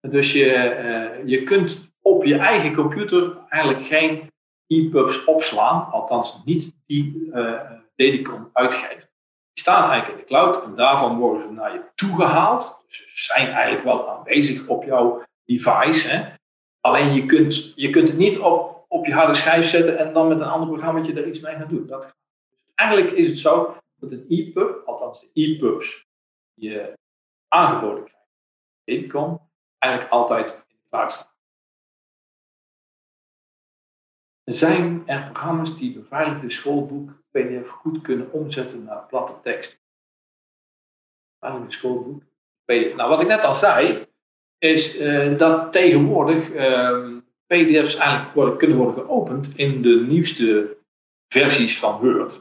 Dus 0.00 0.32
je, 0.32 0.44
uh, 0.44 1.28
je 1.28 1.42
kunt 1.42 1.92
op 2.02 2.24
je 2.24 2.36
eigen 2.36 2.74
computer 2.74 3.36
eigenlijk 3.48 3.84
geen 3.86 4.30
EPUBs 4.66 5.24
opslaan, 5.24 5.90
althans 5.90 6.42
niet 6.44 6.74
die 6.86 7.30
Dedicon 7.96 8.50
uitgeeft. 8.52 9.10
Die 9.52 9.62
staan 9.62 9.90
eigenlijk 9.90 10.10
in 10.10 10.16
de 10.16 10.24
cloud 10.24 10.64
en 10.64 10.74
daarvan 10.74 11.18
worden 11.18 11.42
ze 11.42 11.50
naar 11.50 11.72
je 11.72 11.84
toegehaald. 11.94 12.82
Dus 12.86 12.96
ze 12.96 13.24
zijn 13.32 13.48
eigenlijk 13.48 13.84
wel 13.84 14.10
aanwezig 14.10 14.66
op 14.66 14.84
jouw 14.84 15.22
device. 15.44 16.08
Hè. 16.08 16.36
Alleen 16.80 17.12
je 17.12 17.26
kunt, 17.26 17.72
je 17.74 17.90
kunt 17.90 18.08
het 18.08 18.18
niet 18.18 18.38
op, 18.38 18.84
op 18.88 19.06
je 19.06 19.12
harde 19.12 19.34
schijf 19.34 19.68
zetten 19.68 19.98
en 19.98 20.12
dan 20.12 20.28
met 20.28 20.40
een 20.40 20.44
ander 20.44 20.68
programma 20.68 21.00
er 21.00 21.26
iets 21.26 21.40
mee 21.40 21.54
gaan 21.54 21.68
doen. 21.68 21.86
Dat, 21.86 22.14
eigenlijk 22.74 23.10
is 23.10 23.28
het 23.28 23.38
zo 23.38 23.76
dat 23.94 24.10
een 24.10 24.26
EPUB, 24.28 24.86
althans 24.86 25.20
de 25.20 25.28
EPUBs 25.32 26.06
die 26.54 26.70
je 26.70 26.98
aangeboden 27.48 28.04
krijgt, 28.04 28.28
Dedicon, 28.84 29.40
eigenlijk 29.78 30.12
altijd 30.12 30.52
in 30.52 30.76
de 30.76 30.88
cloud 30.88 31.12
staan. 31.12 31.36
Er 34.44 34.54
zijn 34.54 35.02
er 35.06 35.24
programma's 35.24 35.76
die 35.76 35.92
beveiligde 35.92 36.50
schoolboek 36.50 37.10
PDF 37.30 37.68
goed 37.68 38.00
kunnen 38.00 38.32
omzetten 38.32 38.84
naar 38.84 39.06
platte 39.06 39.40
tekst. 39.40 39.80
Beveiligde 41.38 41.72
schoolboek 41.72 42.22
PDF. 42.64 42.94
Nou, 42.94 43.08
wat 43.08 43.20
ik 43.20 43.26
net 43.26 43.44
al 43.44 43.54
zei, 43.54 44.06
is 44.58 45.00
uh, 45.00 45.38
dat 45.38 45.72
tegenwoordig 45.72 46.50
uh, 46.50 47.16
PDF's 47.46 47.94
eigenlijk 47.94 48.58
kunnen 48.58 48.76
worden 48.76 49.04
geopend 49.04 49.52
in 49.56 49.82
de 49.82 50.04
nieuwste 50.08 50.76
versies 51.28 51.78
van 51.78 52.00
Word. 52.00 52.38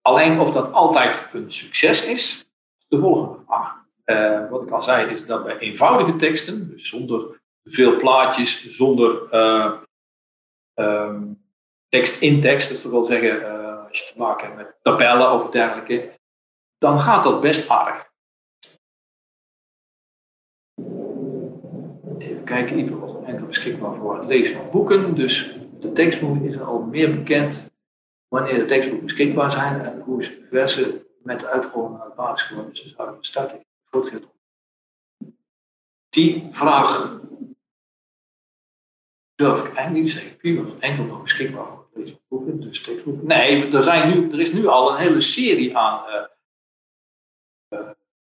Alleen 0.00 0.40
of 0.40 0.52
dat 0.52 0.72
altijd 0.72 1.28
een 1.32 1.52
succes 1.52 2.06
is, 2.06 2.46
de 2.88 2.98
volgende 2.98 3.44
vraag. 3.46 3.82
Uh, 4.04 4.50
wat 4.50 4.62
ik 4.62 4.70
al 4.70 4.82
zei, 4.82 5.10
is 5.10 5.26
dat 5.26 5.44
bij 5.44 5.58
eenvoudige 5.58 6.16
teksten, 6.16 6.70
dus 6.70 6.88
zonder 6.88 7.40
veel 7.64 7.96
plaatjes, 7.96 8.76
zonder 8.76 9.28
tekst 11.88 12.20
in 12.20 12.40
tekst, 12.40 12.82
dat 12.82 12.90
wil 12.90 13.04
zeggen 13.04 13.40
uh, 13.40 13.86
als 13.88 13.98
je 13.98 14.12
te 14.12 14.18
maken 14.18 14.46
hebt 14.46 14.56
met 14.56 14.76
tabellen 14.82 15.32
of 15.32 15.50
dergelijke, 15.50 16.18
dan 16.78 16.98
gaat 16.98 17.24
dat 17.24 17.40
best 17.40 17.70
aardig. 17.70 18.12
Even 22.18 22.33
kijken, 22.44 22.78
ieder 22.78 22.98
was 22.98 23.24
enkel 23.24 23.46
beschikbaar 23.46 23.96
voor 23.96 24.18
het 24.18 24.26
lezen 24.26 24.56
van 24.56 24.70
boeken, 24.70 25.14
dus 25.14 25.58
de 25.80 25.92
tekstboek 25.92 26.42
is 26.42 26.60
al 26.60 26.80
meer 26.80 27.14
bekend 27.14 27.72
wanneer 28.28 28.58
de 28.58 28.64
tekstboeken 28.64 29.06
beschikbaar 29.06 29.52
zijn 29.52 29.80
en 29.80 30.00
hoe 30.00 30.22
versen 30.50 31.02
met 31.22 31.40
de 31.40 31.46
naar 31.46 32.04
het 32.04 32.14
basisschool 32.14 32.68
dus 32.68 32.94
zouden 32.94 33.24
starten 33.24 33.60
voortgezet. 33.84 34.24
Die 36.08 36.48
vraag 36.50 37.20
durf 39.34 39.58
ik 39.58 39.74
eigenlijk 39.74 39.92
niet 39.92 40.06
te 40.06 40.12
zeggen. 40.18 40.36
Prima, 40.36 40.70
enkel 40.78 41.04
nog 41.04 41.22
beschikbaar 41.22 41.66
voor 41.66 41.86
deze 41.94 42.20
boeken, 42.28 42.60
dus 42.60 42.82
tekstboeken. 42.82 43.26
Nee, 43.26 43.72
er, 43.72 43.82
zijn 43.82 44.10
nu, 44.10 44.32
er 44.32 44.40
is 44.40 44.52
nu 44.52 44.66
al 44.66 44.90
een 44.90 44.96
hele 44.96 45.20
serie 45.20 45.76
aan 45.76 46.04
uh, 46.08 46.24
uh, 47.80 47.90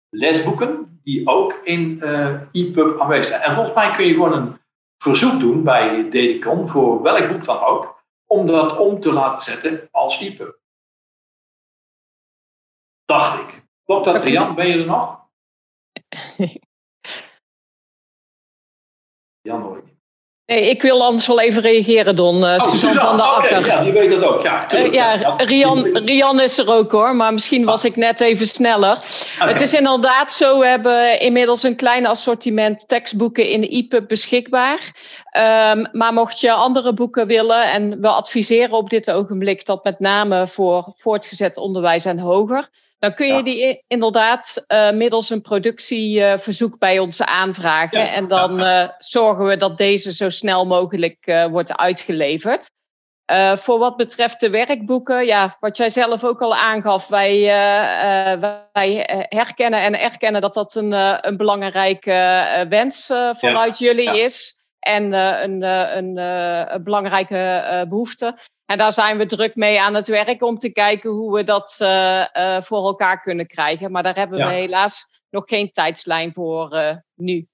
lesboeken 0.08 0.95
die 1.06 1.26
ook 1.26 1.52
in 1.52 1.98
uh, 2.02 2.40
EPUB 2.52 3.00
aanwezig 3.00 3.26
zijn. 3.26 3.40
En 3.40 3.54
volgens 3.54 3.74
mij 3.74 3.96
kun 3.96 4.06
je 4.06 4.12
gewoon 4.12 4.32
een 4.32 4.60
verzoek 4.96 5.40
doen 5.40 5.62
bij 5.62 6.10
Dedicon 6.10 6.68
voor 6.68 7.02
welk 7.02 7.28
boek 7.28 7.44
dan 7.44 7.58
ook, 7.58 8.04
om 8.24 8.46
dat 8.46 8.76
om 8.76 9.00
te 9.00 9.12
laten 9.12 9.42
zetten 9.42 9.88
als 9.90 10.20
EPUB. 10.20 10.58
Dacht 13.04 13.40
ik. 13.40 13.64
Klopt 13.84 14.04
dat, 14.04 14.22
Rian? 14.22 14.54
Ben 14.54 14.66
je 14.66 14.78
er 14.78 14.86
nog? 14.86 15.28
Jan 19.46 19.62
hoor 19.62 19.76
ik. 19.76 19.95
Nee, 20.46 20.70
ik 20.70 20.82
wil 20.82 21.04
anders 21.04 21.26
wel 21.26 21.40
even 21.40 21.62
reageren, 21.62 22.16
Don. 22.16 22.36
Uh, 22.36 22.42
oh, 22.42 22.60
Suzanne 22.60 23.00
van 23.00 23.16
der 23.16 23.26
okay, 23.26 23.50
Akker. 23.50 23.66
Ja, 23.66 23.82
die 23.82 23.92
weet 23.92 24.10
dat 24.10 24.24
ook. 24.24 24.42
Ja, 24.42 24.74
uh, 24.74 24.92
ja, 24.92 25.34
Rian, 25.36 25.96
Rian 25.96 26.40
is 26.40 26.58
er 26.58 26.72
ook 26.72 26.92
hoor, 26.92 27.16
maar 27.16 27.32
misschien 27.32 27.64
was 27.64 27.84
ik 27.84 27.96
net 27.96 28.20
even 28.20 28.46
sneller. 28.46 28.98
Okay. 29.36 29.52
Het 29.52 29.60
is 29.60 29.72
inderdaad 29.72 30.32
zo, 30.32 30.58
we 30.58 30.66
hebben 30.66 31.20
inmiddels 31.20 31.62
een 31.62 31.76
klein 31.76 32.06
assortiment 32.06 32.88
tekstboeken 32.88 33.48
in 33.48 33.60
de 33.60 33.68
EPUB 33.68 34.08
beschikbaar. 34.08 34.78
Um, 35.72 35.88
maar 35.92 36.12
mocht 36.12 36.40
je 36.40 36.52
andere 36.52 36.92
boeken 36.92 37.26
willen, 37.26 37.72
en 37.72 38.00
we 38.00 38.08
adviseren 38.08 38.76
op 38.76 38.90
dit 38.90 39.10
ogenblik 39.10 39.64
dat 39.64 39.84
met 39.84 40.00
name 40.00 40.46
voor 40.46 40.92
voortgezet 40.96 41.56
onderwijs 41.56 42.04
en 42.04 42.18
hoger, 42.18 42.68
dan 42.98 43.14
kun 43.14 43.26
je 43.26 43.32
ja. 43.32 43.42
die 43.42 43.84
inderdaad 43.86 44.64
uh, 44.68 44.90
middels 44.90 45.30
een 45.30 45.40
productieverzoek 45.40 46.72
uh, 46.72 46.78
bij 46.78 46.98
ons 46.98 47.22
aanvragen. 47.22 47.98
Ja. 47.98 48.12
En 48.12 48.28
dan 48.28 48.60
uh, 48.60 48.88
zorgen 48.98 49.46
we 49.46 49.56
dat 49.56 49.76
deze 49.76 50.12
zo 50.12 50.30
snel 50.30 50.66
mogelijk 50.66 51.46
wordt 51.50 51.76
uitgeleverd. 51.76 52.70
voor 53.54 53.78
wat 53.78 53.96
betreft 53.96 54.40
de 54.40 54.50
werkboeken, 54.50 55.26
ja, 55.26 55.56
wat 55.60 55.76
jij 55.76 55.88
zelf 55.88 56.24
ook 56.24 56.42
al 56.42 56.56
aangaf, 56.56 57.08
wij, 57.08 57.40
wij 58.40 59.24
herkennen 59.28 59.80
en 59.80 60.00
erkennen 60.00 60.40
dat 60.40 60.54
dat 60.54 60.74
een, 60.74 60.92
een 61.26 61.36
belangrijke 61.36 62.66
wens 62.68 63.06
vanuit 63.30 63.78
ja. 63.78 63.86
jullie 63.86 64.22
is. 64.22 64.60
En 64.78 65.12
een, 65.12 65.62
een, 65.62 66.16
een 66.16 66.82
belangrijke 66.82 67.84
behoefte. 67.88 68.34
En 68.66 68.78
daar 68.78 68.92
zijn 68.92 69.18
we 69.18 69.26
druk 69.26 69.54
mee 69.54 69.80
aan 69.80 69.94
het 69.94 70.06
werk 70.06 70.42
om 70.42 70.58
te 70.58 70.72
kijken 70.72 71.10
hoe 71.10 71.32
we 71.34 71.44
dat 71.44 71.78
uh, 71.82 72.26
uh, 72.32 72.60
voor 72.60 72.84
elkaar 72.86 73.20
kunnen 73.20 73.46
krijgen. 73.46 73.90
Maar 73.90 74.02
daar 74.02 74.14
hebben 74.14 74.38
ja. 74.38 74.48
we 74.48 74.54
helaas 74.54 75.08
nog 75.30 75.44
geen 75.46 75.70
tijdslijn 75.70 76.32
voor 76.32 76.74
uh, 76.74 76.96
nu. 77.14 77.48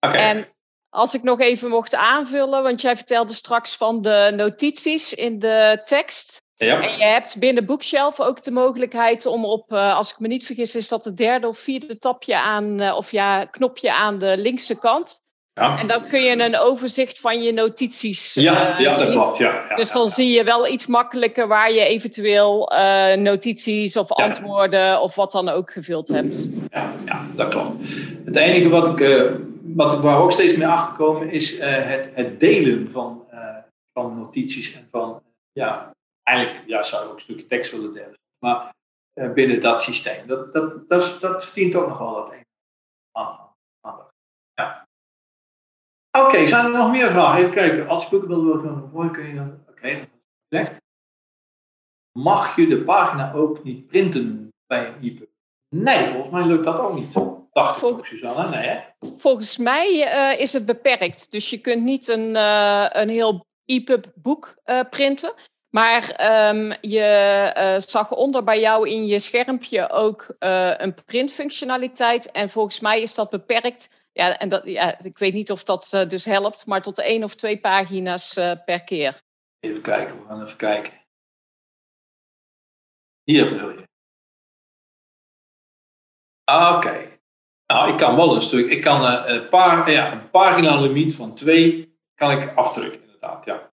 Okay. 0.00 0.18
En 0.18 0.48
als 0.88 1.14
ik 1.14 1.22
nog 1.22 1.40
even 1.40 1.70
mocht 1.70 1.94
aanvullen, 1.94 2.62
want 2.62 2.80
jij 2.80 2.96
vertelde 2.96 3.32
straks 3.32 3.76
van 3.76 4.02
de 4.02 4.32
notities 4.36 5.14
in 5.14 5.38
de 5.38 5.80
tekst. 5.84 6.42
Ja. 6.54 6.82
En 6.82 6.98
je 6.98 7.04
hebt 7.04 7.38
binnen 7.38 7.66
Bookshelf 7.66 8.20
ook 8.20 8.42
de 8.42 8.50
mogelijkheid 8.50 9.26
om 9.26 9.44
op, 9.44 9.72
als 9.72 10.10
ik 10.10 10.18
me 10.18 10.28
niet 10.28 10.46
vergis, 10.46 10.74
is 10.74 10.88
dat 10.88 11.04
het 11.04 11.16
derde 11.16 11.48
of 11.48 11.58
vierde 11.58 11.98
tapje 11.98 12.36
aan, 12.36 12.92
of 12.92 13.10
ja, 13.10 13.44
knopje 13.44 13.92
aan 13.92 14.18
de 14.18 14.38
linkse 14.38 14.78
kant. 14.78 15.20
Ja. 15.58 15.78
En 15.78 15.86
dan 15.86 16.08
kun 16.08 16.22
je 16.22 16.44
een 16.44 16.58
overzicht 16.58 17.20
van 17.20 17.42
je 17.42 17.52
notities 17.52 18.34
ja, 18.34 18.72
uh, 18.72 18.80
ja, 18.80 18.92
zien. 18.92 19.04
dat 19.04 19.14
klopt. 19.14 19.38
Ja, 19.38 19.64
ja, 19.68 19.76
dus 19.76 19.92
dan 19.92 20.04
ja, 20.04 20.10
zie 20.10 20.30
je 20.30 20.44
wel 20.44 20.68
iets 20.68 20.86
makkelijker 20.86 21.48
waar 21.48 21.72
je 21.72 21.84
eventueel 21.84 22.72
uh, 22.72 23.14
notities 23.14 23.96
of 23.96 24.12
antwoorden 24.12 25.00
of 25.00 25.14
wat 25.14 25.32
dan 25.32 25.48
ook 25.48 25.70
gevuld 25.70 26.08
hebt. 26.08 26.36
Ja, 26.70 26.92
ja 27.04 27.26
dat 27.34 27.48
klopt. 27.48 27.74
Het 28.24 28.36
enige 28.36 28.68
wat 28.68 28.86
ik, 28.86 29.00
uh, 29.00 29.32
wat 29.62 29.92
ik 29.92 30.00
waar 30.00 30.18
ook 30.18 30.32
steeds 30.32 30.56
meer 30.56 30.68
achterkomen 30.68 31.30
is 31.30 31.58
het, 31.60 32.10
het, 32.14 32.40
delen 32.40 32.90
van, 32.90 33.24
van 33.92 34.18
notities 34.18 34.74
en 34.74 34.88
van, 34.90 35.22
ja, 35.52 35.90
eigenlijk 36.22 36.62
ja, 36.66 36.82
zou 36.82 37.02
ik 37.04 37.08
ook 37.08 37.16
een 37.16 37.22
stukje 37.22 37.46
tekst 37.46 37.70
willen 37.70 37.92
delen. 37.92 38.18
Maar 38.38 38.74
binnen 39.34 39.60
dat 39.60 39.82
systeem, 39.82 40.26
dat, 40.26 40.52
dat, 40.52 40.88
dat, 40.88 41.16
dat 41.20 41.44
verdient 41.44 41.74
ook 41.74 41.88
nog 41.88 41.98
wel 41.98 42.14
wat 42.14 42.32
aandacht. 43.12 43.47
Oké, 46.24 46.46
zijn 46.46 46.64
er 46.64 46.70
nog 46.70 46.90
meer 46.90 47.10
vragen? 47.10 47.38
Even 47.38 47.54
kijken. 47.54 47.88
Als 47.88 48.08
boeken 48.08 48.28
wil 48.28 48.60
gaan 48.60 48.90
voor 48.92 49.10
kun 49.10 49.26
je 49.26 49.34
dan. 49.34 49.64
Oké, 49.68 49.88
is 49.88 49.98
gezegd. 50.48 50.80
Mag 52.12 52.56
je 52.56 52.66
de 52.66 52.82
pagina 52.82 53.32
ook 53.32 53.64
niet 53.64 53.86
printen 53.86 54.52
bij 54.66 54.86
een 54.86 55.08
e-book? 55.08 55.28
Nee, 55.68 56.06
volgens 56.06 56.32
mij 56.32 56.44
lukt 56.44 56.64
dat 56.64 56.78
ook 56.78 56.94
niet. 56.94 57.14
Dacht 57.52 57.76
ik 57.76 57.84
ook, 57.84 58.06
Suzanne. 58.06 58.48
Nee, 58.48 58.66
hè? 58.66 58.78
Volgens 59.18 59.56
mij 59.56 60.04
eh, 60.04 60.40
is 60.40 60.52
het 60.52 60.66
beperkt. 60.66 61.30
Dus 61.30 61.50
je 61.50 61.58
kunt 61.58 61.82
niet 61.82 62.08
een, 62.08 62.36
eh, 62.36 62.86
een 62.88 63.08
heel 63.08 63.46
EPUB 63.64 64.06
boek 64.14 64.54
eh, 64.64 64.80
printen. 64.90 65.32
Maar 65.68 66.10
ehm, 66.10 66.72
je 66.80 67.82
zag 67.86 68.12
onder 68.12 68.44
bij 68.44 68.60
jou 68.60 68.88
in 68.88 69.06
je 69.06 69.18
schermpje 69.18 69.90
ook 69.90 70.34
een 70.78 70.94
printfunctionaliteit. 71.04 72.30
En 72.30 72.50
volgens 72.50 72.80
mij 72.80 73.02
is 73.02 73.14
dat 73.14 73.30
beperkt. 73.30 73.97
Ja, 74.18 74.38
en 74.38 74.48
dat, 74.48 74.64
ja, 74.64 74.98
ik 74.98 75.18
weet 75.18 75.32
niet 75.32 75.50
of 75.50 75.64
dat 75.64 75.92
eh, 75.92 76.08
dus 76.08 76.24
helpt, 76.24 76.66
maar 76.66 76.82
tot 76.82 76.98
één 76.98 77.24
of 77.24 77.34
twee 77.34 77.60
pagina's 77.60 78.36
eh, 78.36 78.52
per 78.64 78.84
keer. 78.84 79.22
Even 79.60 79.82
kijken, 79.82 80.18
we 80.18 80.24
gaan 80.26 80.42
even 80.42 80.56
kijken. 80.56 80.92
Hier 83.22 83.48
bedoel 83.48 83.70
je. 83.70 83.88
Ah, 86.44 86.76
Oké. 86.76 87.18
Nou, 87.66 87.92
ik 87.92 87.98
kan 87.98 88.16
wel 88.16 88.34
een 88.34 88.40
stuk. 88.40 88.70
Ik 88.70 88.82
kan 88.82 89.06
eh, 89.06 89.34
een, 89.34 89.48
paar, 89.48 89.90
ja, 89.90 90.12
een 90.12 90.30
pagina 90.30 90.80
limiet 90.80 91.14
van 91.14 91.34
twee 91.34 91.98
kan 92.14 92.30
ik 92.30 92.54
afdrukken, 92.56 93.00
inderdaad. 93.00 93.44
Ja. 93.44 93.72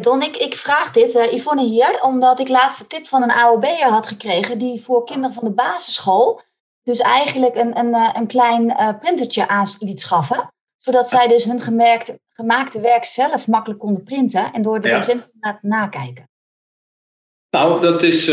Don, 0.00 0.22
ik, 0.22 0.36
ik 0.36 0.54
vraag 0.54 0.92
dit, 0.92 1.14
eh, 1.14 1.32
Yvonne 1.32 1.64
hier, 1.64 2.02
omdat 2.02 2.40
ik 2.40 2.48
laatst 2.48 2.78
de 2.78 2.86
tip 2.86 3.06
van 3.06 3.22
een 3.22 3.30
AOB'er 3.30 3.90
had 3.90 4.06
gekregen 4.06 4.58
die 4.58 4.82
voor 4.84 5.04
kinderen 5.04 5.34
van 5.34 5.44
de 5.44 5.50
basisschool 5.50 6.40
dus 6.82 7.00
eigenlijk 7.00 7.54
een, 7.54 7.78
een, 7.78 7.94
eh, 7.94 8.10
een 8.12 8.26
klein 8.26 8.70
eh, 8.70 8.98
printertje 9.00 9.48
aan 9.48 9.66
liet 9.78 10.00
schaffen. 10.00 10.52
Zodat 10.78 11.08
zij 11.08 11.26
dus 11.26 11.44
hun 11.44 11.60
gemerkte, 11.60 12.20
gemaakte 12.28 12.80
werk 12.80 13.04
zelf 13.04 13.46
makkelijk 13.46 13.80
konden 13.80 14.02
printen 14.02 14.52
en 14.52 14.62
door 14.62 14.80
de 14.80 14.88
Ja. 14.88 14.98
docent 14.98 15.22
te 15.22 15.30
laten 15.40 15.68
nakijken. 15.68 16.28
Nou, 17.50 17.80
dat 17.80 18.02
is, 18.02 18.26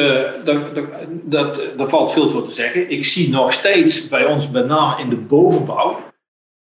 dat, 0.43 0.75
dat, 0.75 0.85
dat, 1.23 1.77
daar 1.77 1.87
valt 1.87 2.11
veel 2.11 2.29
voor 2.29 2.47
te 2.47 2.53
zeggen. 2.53 2.89
Ik 2.89 3.05
zie 3.05 3.29
nog 3.29 3.53
steeds 3.53 4.07
bij 4.07 4.25
ons, 4.25 4.49
met 4.49 4.65
name 4.65 5.01
in 5.01 5.09
de 5.09 5.15
bovenbouw, 5.15 5.99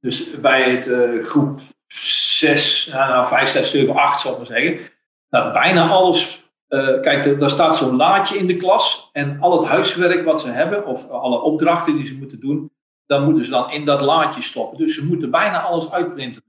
dus 0.00 0.40
bij 0.40 0.70
het 0.70 0.88
groep 1.26 1.60
6, 1.94 2.86
nou, 2.92 3.26
5, 3.26 3.48
6, 3.48 3.70
7, 3.70 3.94
8 3.94 4.20
zal 4.20 4.32
ik 4.32 4.38
maar 4.38 4.46
zeggen, 4.46 4.90
dat 5.28 5.52
bijna 5.52 5.88
alles, 5.88 6.42
eh, 6.68 7.00
kijk, 7.00 7.40
daar 7.40 7.50
staat 7.50 7.76
zo'n 7.76 7.96
laadje 7.96 8.38
in 8.38 8.46
de 8.46 8.56
klas 8.56 9.08
en 9.12 9.40
al 9.40 9.60
het 9.60 9.68
huiswerk 9.68 10.24
wat 10.24 10.40
ze 10.40 10.48
hebben, 10.48 10.86
of 10.86 11.10
alle 11.10 11.40
opdrachten 11.40 11.96
die 11.96 12.06
ze 12.06 12.14
moeten 12.14 12.40
doen, 12.40 12.72
dan 13.06 13.24
moeten 13.24 13.44
ze 13.44 13.50
dan 13.50 13.70
in 13.70 13.84
dat 13.84 14.00
laadje 14.00 14.42
stoppen. 14.42 14.78
Dus 14.78 14.94
ze 14.94 15.06
moeten 15.06 15.30
bijna 15.30 15.62
alles 15.62 15.92
uitprinten. 15.92 16.42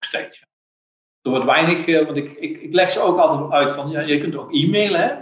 Steeds. 0.00 0.46
Er 1.22 1.30
wordt 1.30 1.44
weinig, 1.44 1.86
eh, 1.86 2.04
want 2.04 2.16
ik, 2.16 2.30
ik, 2.30 2.62
ik 2.62 2.74
leg 2.74 2.90
ze 2.90 3.00
ook 3.00 3.18
altijd 3.18 3.50
uit 3.50 3.74
van, 3.74 3.90
ja, 3.90 4.00
je 4.00 4.18
kunt 4.18 4.36
ook 4.36 4.52
e-mailen, 4.52 5.00
hè. 5.00 5.14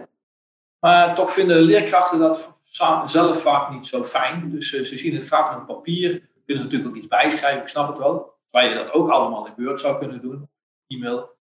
Maar 0.78 1.14
toch 1.14 1.32
vinden 1.32 1.60
leerkrachten 1.60 2.18
dat 2.18 2.60
zelf 3.06 3.42
vaak 3.42 3.70
niet 3.70 3.86
zo 3.86 4.04
fijn. 4.04 4.50
Dus 4.50 4.74
eh, 4.74 4.84
ze 4.84 4.98
zien 4.98 5.14
het 5.14 5.26
graag 5.26 5.56
op 5.56 5.66
papier. 5.66 6.10
Kunnen 6.10 6.64
ze 6.64 6.70
natuurlijk 6.70 6.88
ook 6.90 6.96
iets 6.96 7.06
bijschrijven, 7.06 7.62
ik 7.62 7.68
snap 7.68 7.88
het 7.88 7.98
wel. 7.98 8.35
Terwijl 8.50 8.72
je 8.72 8.78
dat 8.84 8.92
ook 8.92 9.10
allemaal 9.10 9.46
in 9.46 9.64
Word 9.64 9.80
zou 9.80 9.98
kunnen 9.98 10.20
doen, 10.20 10.50
e-mail. 10.86 11.36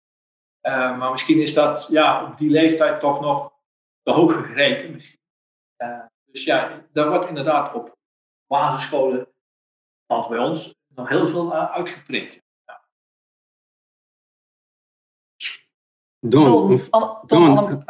Eh, 0.61 0.97
maar 0.97 1.11
misschien 1.11 1.41
is 1.41 1.53
dat 1.53 1.87
ja, 1.89 2.25
op 2.25 2.37
die 2.37 2.49
leeftijd 2.49 2.99
toch 2.99 3.21
nog 3.21 3.53
te 4.03 4.11
hoog 4.11 4.33
gegrepen. 4.33 4.91
Misschien. 4.91 5.19
Eh, 5.75 6.05
dus 6.25 6.43
ja, 6.43 6.85
daar 6.91 7.09
wordt 7.09 7.27
inderdaad 7.27 7.73
op 7.73 7.97
basisscholen, 8.47 9.27
althans 10.05 10.27
bij 10.27 10.45
ons, 10.47 10.75
nog 10.87 11.09
heel 11.09 11.27
veel 11.27 11.51
uh, 11.51 11.71
uitgeprint. 11.71 12.41
Don, 16.19 16.79
Don, 17.25 17.83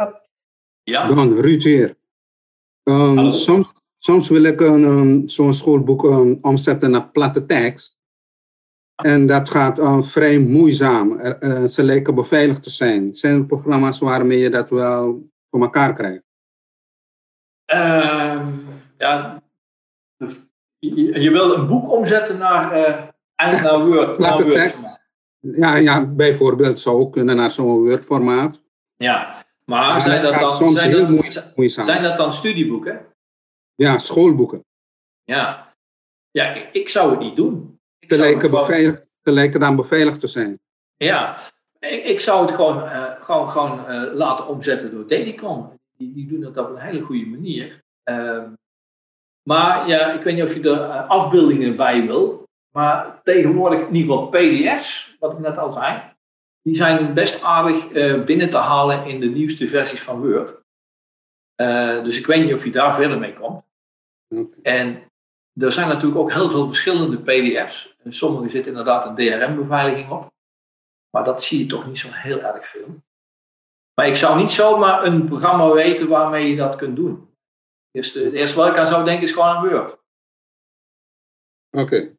Ja, 0.84 1.08
Don, 1.08 1.42
Ruud. 1.42 1.66
Um, 1.66 1.96
Hallo. 2.84 3.32
soms, 3.32 3.74
soms 3.98 4.30
wil 4.30 4.44
ik 4.44 4.62
een, 4.62 4.84
um, 4.84 5.30
zo'n 5.30 5.54
schoolboek 5.54 6.04
um, 6.04 6.38
omzetten 6.42 6.92
naar 6.92 7.10
platte 7.10 7.46
tekst. 7.46 7.98
En 8.96 9.28
dat 9.28 9.50
gaat 9.50 9.80
um, 9.80 10.04
vrij 10.04 10.40
moeizaam. 10.40 11.20
Eh, 11.20 11.64
ze 11.64 11.84
lijken 11.84 12.16
beveiligd 12.16 12.64
te 12.64 12.70
zijn. 12.70 13.16
Zijn 13.16 13.34
er 13.34 13.46
programma's 13.46 14.00
waarmee 14.00 14.40
je 14.40 14.50
dat 14.50 14.70
wel 14.70 15.30
voor 15.50 15.62
elkaar 15.62 15.94
krijgt? 15.94 16.24
Ehm, 17.66 18.48
ja 18.98 19.44
je, 20.90 21.22
je 21.22 21.32
wil 21.32 21.54
een 21.54 21.68
boek 21.68 21.92
omzetten 21.92 22.38
naar, 22.38 22.72
eigenlijk 23.36 23.76
naar 23.76 23.86
Word. 23.86 24.18
Naar 24.20 24.44
Word. 24.44 24.82
Ja, 25.40 25.76
ja, 25.76 26.06
bijvoorbeeld 26.06 26.80
zou 26.80 27.00
ook 27.00 27.14
kunnen 27.14 27.36
naar 27.36 27.52
zo'n 27.52 27.84
Word-formaat. 27.84 28.60
Ja, 28.96 29.46
maar 29.66 29.92
Maar 29.92 30.02
zijn 30.02 30.24
dat 30.24 30.40
dan, 30.40 30.72
zijn, 30.72 30.92
dat. 30.92 31.56
Moeizaam. 31.56 31.84
zijn 31.84 32.04
dat 32.04 32.18
dan 32.18 32.34
studieboeken? 32.34 33.06
Ja, 33.76 33.98
schoolboeken. 33.98 34.66
Ja, 35.24 35.74
ja 36.32 36.54
ik, 36.54 36.70
ik 36.72 36.90
zou 36.90 37.12
het 37.12 37.20
niet 37.20 37.36
doen. 37.36 37.80
Het 38.08 38.20
lijken, 38.20 38.42
gewoon- 38.42 38.68
beveiligd, 38.68 39.06
ze 39.24 39.32
lijken 39.32 39.60
dan 39.60 39.76
beveiligd 39.76 40.20
te 40.20 40.28
zijn. 40.28 40.60
Ja, 40.98 41.38
ik, 41.80 42.04
ik 42.06 42.20
zou 42.20 42.46
het 42.46 42.56
gewoon, 42.56 42.84
eh, 42.84 43.12
gewoon, 43.20 43.50
gewoon 43.50 43.88
eh, 43.88 44.14
laten 44.14 44.48
omzetten 44.48 44.92
door 44.92 45.08
Dedicon. 45.08 45.80
Die, 45.98 46.14
die 46.14 46.28
doen 46.28 46.42
dat 46.42 46.58
op 46.58 46.70
een 46.70 46.82
hele 46.82 47.02
goede 47.02 47.26
manier. 47.26 47.84
Ehm, 48.04 48.50
maar 49.44 49.88
ja, 49.88 50.12
ik 50.12 50.24
weet 50.24 50.36
niet 50.36 50.44
of 50.44 50.54
je 50.56 50.70
er 50.70 50.82
eh, 50.82 51.10
afbeeldingen 51.10 51.76
bij 51.76 52.06
wil. 52.06 52.48
Maar 52.72 53.22
tegenwoordig 53.24 53.80
in 53.80 53.96
ieder 53.96 54.14
geval 54.14 54.30
PDF's, 54.30 55.16
wat 55.20 55.32
ik 55.32 55.40
net 55.40 55.58
al 55.58 55.72
zei, 55.72 56.02
die 56.62 56.76
zijn 56.76 57.14
best 57.14 57.44
aardig 57.44 57.88
binnen 58.26 58.50
te 58.50 58.58
halen 58.58 59.06
in 59.06 59.20
de 59.20 59.26
nieuwste 59.26 59.68
versies 59.68 60.02
van 60.02 60.20
Word. 60.20 60.62
Dus 62.04 62.18
ik 62.18 62.26
weet 62.26 62.44
niet 62.44 62.54
of 62.54 62.64
je 62.64 62.72
daar 62.72 62.96
verder 62.96 63.20
mee 63.20 63.34
komt. 63.34 63.64
En 64.62 65.12
er 65.54 65.72
zijn 65.72 65.88
natuurlijk 65.88 66.20
ook 66.22 66.32
heel 66.32 66.50
veel 66.50 66.66
verschillende 66.66 67.18
PDF's. 67.18 67.93
En 68.04 68.14
sommige 68.14 68.50
zitten 68.50 68.72
inderdaad 68.72 69.06
een 69.06 69.16
DRM-beveiliging 69.16 70.12
op. 70.12 70.32
Maar 71.10 71.24
dat 71.24 71.44
zie 71.44 71.60
je 71.60 71.66
toch 71.66 71.88
niet 71.88 71.98
zo 71.98 72.08
heel 72.12 72.40
erg 72.40 72.68
veel. 72.68 73.04
Maar 73.94 74.08
ik 74.08 74.16
zou 74.16 74.38
niet 74.38 74.52
zomaar 74.52 75.06
een 75.06 75.28
programma 75.28 75.72
weten 75.72 76.08
waarmee 76.08 76.50
je 76.50 76.56
dat 76.56 76.76
kunt 76.76 76.96
doen. 76.96 77.36
Dus 77.92 78.12
de, 78.12 78.24
het 78.24 78.34
eerste 78.34 78.56
wat 78.56 78.68
ik 78.68 78.78
aan 78.78 78.88
zou 78.88 79.06
denken 79.06 79.24
is 79.24 79.32
gewoon 79.32 79.56
een 79.56 79.70
Word. 79.70 79.98
Oké. 81.78 82.16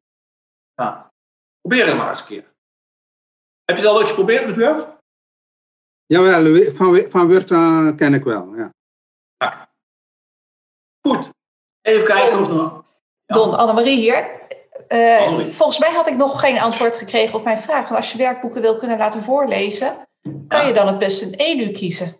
Ja. 0.74 1.12
Probeer 1.60 1.86
het 1.86 1.96
maar 1.96 2.10
eens 2.10 2.20
een 2.20 2.26
keer. 2.26 2.54
Heb 3.64 3.76
je 3.76 3.82
het 3.82 3.84
al 3.84 3.96
ooit 3.96 4.08
geprobeerd 4.08 4.46
met 4.46 4.56
Word? 4.56 5.02
Jawel, 6.06 6.72
van, 6.74 7.10
van 7.10 7.28
Word 7.28 7.50
eh, 7.50 7.96
ken 7.96 8.14
ik 8.14 8.24
wel. 8.24 8.54
Ja. 8.54 8.72
Goed. 11.00 11.30
Even 11.80 12.06
kijken 12.06 12.40
of 12.40 12.50
er... 12.50 12.82
Ja. 13.26 13.34
Don, 13.34 13.58
Annemarie 13.58 13.96
hier. 13.96 14.43
Eh, 14.88 15.18
Annemarie. 15.20 15.52
volgens 15.52 15.78
mij 15.78 15.90
had 15.92 16.06
ik 16.08 16.16
nog 16.16 16.40
geen 16.40 16.58
antwoord 16.60 16.96
gekregen 16.96 17.38
op 17.38 17.44
mijn 17.44 17.58
vraag. 17.62 17.82
Want 17.88 17.96
als 17.96 18.12
je 18.12 18.18
werkboeken 18.18 18.60
wil 18.62 18.76
kunnen 18.76 18.98
laten 18.98 19.22
voorlezen, 19.22 19.96
kan 20.48 20.60
Ja. 20.60 20.66
je 20.66 20.72
dan 20.72 20.86
het 20.86 20.98
beste 20.98 21.24
een 21.26 21.34
edu 21.34 21.70
kiezen? 21.72 22.16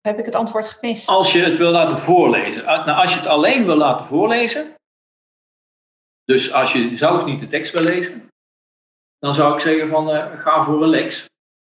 Heb 0.00 0.18
ik 0.18 0.24
het 0.24 0.34
antwoord 0.34 0.66
gemist? 0.66 1.08
Als 1.08 1.32
je 1.32 1.38
het 1.38 1.56
wil 1.56 1.70
laten 1.70 1.98
voorlezen. 1.98 2.66
Ah, 2.66 2.86
Nou, 2.86 3.00
als 3.02 3.12
je 3.12 3.18
het 3.18 3.28
alleen 3.28 3.64
wil 3.66 3.76
laten 3.76 4.06
voorlezen. 4.06 4.74
Dus 6.24 6.52
als 6.52 6.72
je 6.72 6.96
zelf 6.96 7.24
niet 7.24 7.40
de 7.40 7.46
tekst 7.48 7.72
wil 7.72 7.82
lezen. 7.82 8.28
Dan 9.18 9.34
zou 9.34 9.54
ik 9.54 9.60
zeggen 9.60 9.88
van 9.88 10.10
eh, 10.10 10.40
ga 10.40 10.62
voor 10.62 10.82
een 10.82 10.88
lex. 10.88 11.26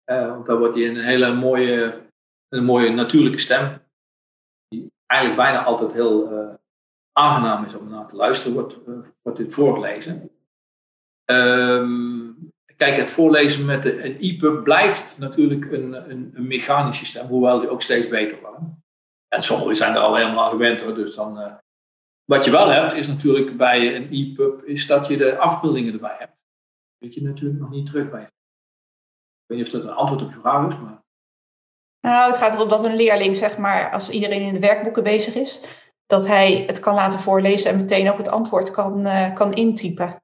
Eh, 0.04 0.28
want 0.28 0.46
dan 0.46 0.58
wordt 0.60 0.78
je 0.78 0.86
een 0.86 1.04
hele 1.04 1.34
mooie, 1.34 2.02
een 2.50 2.64
mooie 2.64 2.90
natuurlijke 2.90 3.40
stem. 3.40 3.82
Die 4.68 4.92
eigenlijk 5.06 5.42
bijna 5.42 5.64
altijd 5.64 5.92
heel 5.94 6.28
aangenaam 7.14 7.66
is 7.66 7.76
om 7.76 7.90
naar 7.90 8.08
te 8.08 8.16
luisteren. 8.16 8.54
Wordt, 8.54 8.74
eh, 8.88 8.94
wordt 9.22 9.38
dit 9.38 9.54
voorgelezen. 9.54 10.32
Ehm, 11.26 12.32
kijk, 12.76 12.98
het 12.98 13.12
voorlezen 13.12 13.66
met 13.66 13.84
de, 13.84 14.06
een 14.06 14.18
EPUB 14.20 14.64
blijft 14.64 15.18
natuurlijk 15.18 15.72
een, 15.72 16.10
een, 16.12 16.32
een 16.34 16.48
mechanisch 16.48 16.98
systeem. 16.98 17.28
Hoewel 17.28 17.60
die 17.60 17.70
ook 17.70 17.82
steeds 17.82 18.08
beter 18.08 18.40
wordt. 18.40 18.58
En 19.28 19.44
sommigen 19.44 19.76
zijn 19.76 19.96
er 19.96 20.02
al 20.02 20.16
helemaal 20.16 20.50
gewend. 20.50 20.80
Dus 20.80 21.16
dan, 21.16 21.40
eh, 21.40 21.54
wat 22.26 22.46
je 22.46 22.52
wel 22.52 22.70
hebt, 22.70 22.94
is 22.94 23.08
natuurlijk 23.08 23.58
bij 23.58 23.96
een 23.96 24.10
EPUB, 24.12 24.64
is 24.64 24.88
dat 24.88 25.08
je 25.08 25.18
de 25.18 25.38
afbeeldingen 25.38 25.94
erbij 25.94 26.16
hebt. 26.18 26.44
Weet 26.98 27.14
je 27.14 27.22
natuurlijk 27.22 27.60
nog 27.60 27.70
niet 27.70 27.86
terug 27.86 28.10
bij. 28.10 28.22
Ik 28.22 29.46
weet 29.46 29.58
niet 29.58 29.68
of 29.68 29.74
dat 29.74 29.84
een 29.84 29.98
antwoord 29.98 30.22
op 30.22 30.32
je 30.32 30.40
vraag 30.40 30.70
is, 30.70 30.80
maar 30.80 31.04
Nou, 32.02 32.32
het 32.32 32.40
gaat 32.40 32.54
erom 32.54 32.70
dat 32.70 32.86
een 32.86 32.96
leerling, 32.96 33.38
zeg 33.38 33.58
maar, 33.58 33.92
als 33.92 34.10
iedereen 34.10 34.42
in 34.42 34.54
de 34.54 34.60
werkboeken 34.60 35.04
bezig 35.04 35.36
is, 35.36 35.62
dat 36.10 36.28
hij 36.28 36.64
het 36.68 36.80
kan 36.80 36.94
laten 36.94 37.20
voorlezen 37.20 37.72
en 37.72 37.78
meteen 37.78 38.12
ook 38.12 38.18
het 38.18 38.30
antwoord 38.30 38.72
kan, 38.72 39.06
eh, 39.06 39.34
kan 39.34 39.54
intypen. 39.54 40.24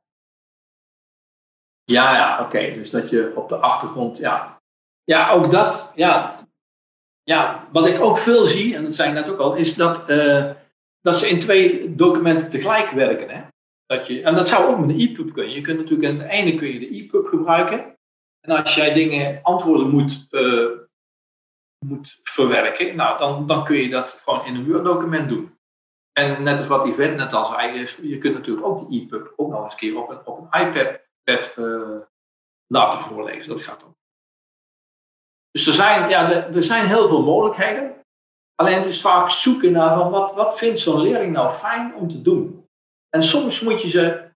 ja, 1.84 2.16
ja, 2.16 2.44
oké. 2.44 2.74
Dus 2.74 2.90
dat 2.90 3.10
je 3.10 3.32
op 3.36 3.50
de 3.50 3.56
achtergrond, 3.56 4.18
ja. 4.18 4.62
Ja, 5.04 5.32
ook 5.32 5.52
dat, 5.52 5.92
ja. 5.96 6.40
Ja, 7.24 7.68
wat 7.72 7.88
ik 7.88 8.02
ook 8.02 8.18
veel 8.18 8.46
zie, 8.46 8.76
en 8.76 8.84
dat 8.84 8.96
zei 8.96 9.10
ik 9.10 9.16
net 9.16 9.30
ook 9.30 9.40
al, 9.40 9.56
is 9.56 9.76
dat, 9.76 10.10
eh, 10.10 10.52
dat 11.02 11.18
ze 11.18 11.30
in 11.30 11.40
twee 11.40 11.96
documenten 11.96 12.50
tegelijk 12.50 12.90
werken. 12.90 13.30
Hè? 13.30 13.42
Dat 13.86 14.08
je, 14.08 14.22
en 14.22 14.36
dat 14.36 14.48
zou 14.48 14.66
ook 14.66 14.80
met 14.80 14.90
een 14.90 15.00
EPUB 15.00 15.34
kunnen. 15.34 15.54
Je 15.54 15.62
kunt 15.62 15.80
natuurlijk 15.80 16.10
aan 16.10 16.28
de 16.28 16.34
ene 16.34 16.56
kun 16.56 16.74
je 16.74 16.80
de 16.80 16.90
EPUB 16.90 17.28
gebruiken. 17.28 17.96
En 18.40 18.62
als 18.62 18.76
jij 18.76 18.94
dingen, 18.94 19.40
antwoorden 19.44 19.90
moet, 19.90 20.28
uh, 20.32 20.70
moet 21.86 22.20
verwerken, 22.24 22.96
nou, 22.96 23.20
dan, 23.20 23.48
dan 23.48 23.66
kun 23.66 23.76
je 23.76 23.90
dat 23.90 24.22
gewoon 24.24 24.46
in 24.46 24.56
een 24.56 24.72
Word-document 24.72 25.30
doen. 25.30 25.55
En 26.18 26.44
net 26.44 26.60
als 26.60 26.68
wat 26.68 26.88
Yvette 26.88 27.16
net 27.16 27.34
al 27.34 27.46
zei, 27.46 27.88
je 28.02 28.18
kunt 28.18 28.34
natuurlijk 28.34 28.68
ook 28.68 28.90
de 28.90 28.96
EPUB 28.96 29.34
ook 29.36 29.50
nog 29.52 29.64
eens 29.64 29.74
een 29.74 29.80
keer 29.80 30.02
op 30.02 30.10
een, 30.10 30.26
op 30.26 30.38
een 30.38 30.62
iPad 30.62 31.58
uh, 31.58 31.98
laten 32.68 33.00
voorlezen. 33.00 33.50
Dat 33.50 33.62
gaat 33.62 33.84
ook. 33.84 33.96
Dus 35.52 35.68
er 35.68 35.74
zijn, 35.74 36.10
ja, 36.10 36.32
er, 36.32 36.64
zijn 36.64 36.88
heel 36.88 37.08
veel 37.08 37.24
mogelijkheden. 37.24 37.96
Alleen 38.56 38.78
het 38.78 38.86
is 38.86 39.02
vaak 39.02 39.30
zoeken 39.30 39.72
naar 39.72 39.98
van 39.98 40.12
wat, 40.12 40.34
wat 40.34 40.58
vindt 40.58 40.80
zo'n 40.80 41.02
leerling 41.02 41.34
nou 41.34 41.52
fijn 41.52 41.96
om 41.96 42.10
te 42.10 42.22
doen. 42.22 42.66
En 43.10 43.24
soms 43.24 43.62
moet 43.62 43.82
je 43.82 43.90
ze 43.90 44.02
een 44.02 44.34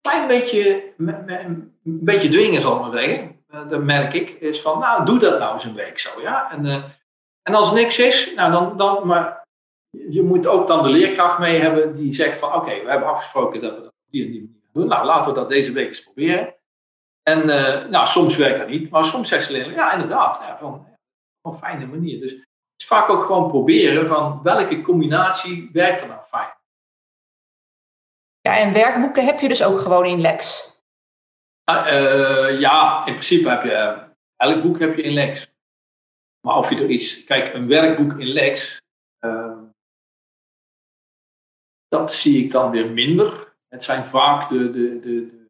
klein 0.00 0.28
beetje, 0.28 0.92
een 0.98 1.72
beetje 1.84 2.28
dwingen, 2.28 2.62
zal 2.62 2.76
ik 2.76 2.80
maar 2.80 3.00
zeggen. 3.00 3.44
Eh, 3.48 3.68
dat 3.68 3.82
merk 3.82 4.12
ik. 4.12 4.30
Is 4.30 4.62
van, 4.62 4.78
nou, 4.78 5.04
doe 5.04 5.18
dat 5.18 5.38
nou 5.38 5.52
eens 5.52 5.64
een 5.64 5.74
week 5.74 5.98
zo. 5.98 6.20
Ja? 6.20 6.50
En, 6.50 6.64
uh, 6.64 6.84
en 7.42 7.54
als 7.54 7.72
niks 7.72 7.98
is, 7.98 8.34
nou 8.34 8.52
dan, 8.52 8.76
dan, 8.76 9.06
maar 9.06 9.41
je 9.92 10.22
moet 10.22 10.46
ook 10.46 10.66
dan 10.66 10.82
de 10.82 10.88
leerkracht 10.88 11.38
mee 11.38 11.60
hebben 11.60 11.94
die 11.94 12.14
zegt 12.14 12.38
van, 12.38 12.54
oké, 12.54 12.82
we 12.82 12.90
hebben 12.90 13.08
afgesproken 13.08 13.60
dat 13.60 13.74
we 13.74 13.80
dat 13.80 13.86
op 13.86 14.10
die 14.10 14.24
en 14.24 14.30
die 14.30 14.40
manier 14.40 14.68
doen. 14.72 14.86
Nou, 14.86 15.04
laten 15.04 15.32
we 15.32 15.38
dat 15.38 15.48
deze 15.48 15.72
week 15.72 15.86
eens 15.86 16.02
proberen. 16.02 16.54
En 17.22 17.48
uh, 17.48 17.84
nou, 17.88 18.06
soms 18.06 18.36
werkt 18.36 18.58
dat 18.58 18.68
niet, 18.68 18.90
maar 18.90 19.04
soms 19.04 19.28
zegt 19.28 19.44
ze 19.44 19.52
leerling, 19.52 19.76
ja, 19.76 19.92
inderdaad, 19.92 20.40
ja, 20.40 20.58
van, 20.58 20.86
op 21.40 21.52
een 21.52 21.58
fijne 21.58 21.86
manier. 21.86 22.20
Dus 22.20 22.30
het 22.30 22.48
is 22.76 22.86
vaak 22.86 23.08
ook 23.08 23.22
gewoon 23.22 23.48
proberen 23.48 24.06
van 24.06 24.40
welke 24.42 24.82
combinatie 24.82 25.70
werkt 25.72 26.00
er 26.00 26.08
nou 26.08 26.24
fijn. 26.24 26.54
Ja, 28.40 28.58
en 28.58 28.72
werkboeken 28.72 29.24
heb 29.24 29.40
je 29.40 29.48
dus 29.48 29.64
ook 29.64 29.80
gewoon 29.80 30.06
in 30.06 30.20
Lex. 30.20 30.70
Uh, 31.70 32.60
ja, 32.60 33.06
in 33.06 33.12
principe 33.12 33.48
heb 33.48 33.62
je, 33.62 33.70
uh, 33.70 34.02
elk 34.36 34.62
boek 34.62 34.78
heb 34.78 34.96
je 34.96 35.02
in 35.02 35.12
Lex. 35.12 35.46
Maar 36.46 36.56
of 36.56 36.70
je 36.70 36.76
er 36.76 36.90
iets, 36.90 37.24
kijk, 37.24 37.54
een 37.54 37.66
werkboek 37.66 38.12
in 38.12 38.26
Lex, 38.26 38.80
uh, 39.20 39.58
dat 41.92 42.12
zie 42.12 42.44
ik 42.44 42.50
dan 42.50 42.70
weer 42.70 42.90
minder. 42.90 43.54
Het 43.68 43.84
zijn 43.84 44.06
vaak 44.06 44.48
de, 44.48 44.70
de, 44.70 45.00
de, 45.00 45.46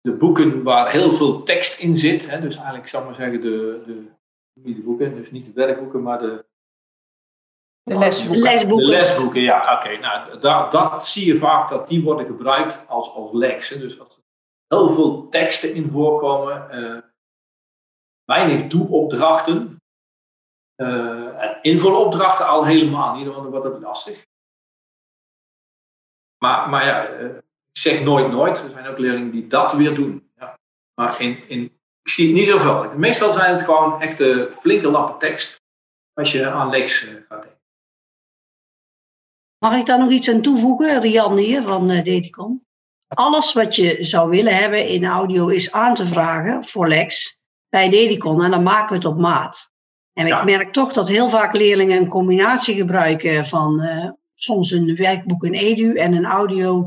de, 0.00 0.12
boeken 0.12 0.62
waar 0.62 0.90
heel 0.90 1.10
veel 1.10 1.42
tekst 1.42 1.80
in 1.80 1.98
zit. 1.98 2.26
Hè? 2.26 2.40
Dus 2.40 2.56
eigenlijk, 2.56 2.88
zou 2.88 3.02
ik 3.02 3.08
maar 3.08 3.18
zeggen, 3.18 3.40
de, 3.40 3.82
de, 3.86 4.06
niet 4.60 4.76
de 4.76 4.82
boeken, 4.82 5.14
dus 5.14 5.30
niet 5.30 5.46
de 5.46 5.52
werkboeken, 5.52 6.02
maar 6.02 6.18
de, 6.18 6.44
de 7.82 7.98
lesboeken. 7.98 8.42
lesboeken. 8.42 8.86
De 8.86 8.92
lesboeken, 8.92 9.40
ja, 9.40 9.58
oké. 9.58 9.96
Nou, 9.96 10.38
dat, 10.38 10.72
dat 10.72 11.06
zie 11.06 11.26
je 11.26 11.36
vaak 11.36 11.68
dat 11.68 11.88
die 11.88 12.02
worden 12.02 12.26
gebruikt 12.26 12.88
als, 12.88 13.14
als 13.14 13.32
lex. 13.32 13.68
Hè. 13.68 13.78
Dus 13.78 14.00
als 14.00 14.16
er 14.16 14.22
heel 14.76 14.90
veel 14.90 15.28
teksten 15.28 15.74
in 15.74 15.90
voorkomen, 15.90 16.68
uh, 16.70 16.98
weinig 18.24 18.66
doeopdrachten. 18.66 19.76
Uh, 20.82 21.42
en 21.42 21.58
invulopdrachten 21.62 22.46
al 22.46 22.64
helemaal 22.64 23.16
niet, 23.16 23.26
want 23.26 23.36
dan 23.36 23.50
wordt 23.50 23.64
het 23.64 23.82
lastig. 23.82 24.27
Maar, 26.38 26.68
maar 26.68 26.86
ja, 26.86 27.02
ik 27.02 27.42
zeg 27.72 28.02
nooit 28.02 28.30
nooit. 28.30 28.58
Er 28.58 28.70
zijn 28.70 28.86
ook 28.86 28.98
leerlingen 28.98 29.30
die 29.30 29.46
dat 29.46 29.72
weer 29.72 29.94
doen. 29.94 30.30
Ja. 30.36 30.58
Maar 30.94 31.20
in, 31.20 31.48
in, 31.48 31.64
ik 32.02 32.10
zie 32.10 32.26
het 32.26 32.36
niet 32.36 32.48
zoveel. 32.48 32.92
Meestal 32.96 33.32
zijn 33.32 33.54
het 33.54 33.64
gewoon 33.64 34.00
echte 34.00 34.48
flinke 34.50 34.88
lappen 34.88 35.18
tekst 35.18 35.60
als 36.14 36.32
je 36.32 36.50
aan 36.50 36.70
lex 36.70 36.98
gaat 36.98 37.42
denken. 37.42 37.56
Mag 39.58 39.76
ik 39.76 39.86
daar 39.86 39.98
nog 39.98 40.10
iets 40.10 40.30
aan 40.30 40.42
toevoegen, 40.42 41.00
Rian 41.00 41.36
hier 41.36 41.62
van 41.62 41.90
uh, 41.90 42.02
Dedicom? 42.02 42.66
Alles 43.08 43.52
wat 43.52 43.76
je 43.76 43.96
zou 44.00 44.30
willen 44.30 44.56
hebben 44.56 44.86
in 44.86 45.04
audio 45.04 45.48
is 45.48 45.72
aan 45.72 45.94
te 45.94 46.06
vragen 46.06 46.64
voor 46.64 46.88
Lex 46.88 47.38
bij 47.68 47.88
Dedicon 47.88 48.42
en 48.42 48.50
dan 48.50 48.62
maken 48.62 48.88
we 48.88 48.94
het 48.94 49.04
op 49.04 49.18
maat. 49.18 49.70
En 50.12 50.26
ja. 50.26 50.38
ik 50.38 50.44
merk 50.44 50.72
toch 50.72 50.92
dat 50.92 51.08
heel 51.08 51.28
vaak 51.28 51.54
leerlingen 51.54 51.98
een 51.98 52.08
combinatie 52.08 52.74
gebruiken 52.74 53.46
van 53.46 53.82
uh, 53.82 54.10
soms 54.38 54.70
een 54.70 54.96
werkboek 54.96 55.44
in 55.44 55.54
Edu 55.54 55.94
en 55.94 56.12
een 56.12 56.26
audio. 56.26 56.86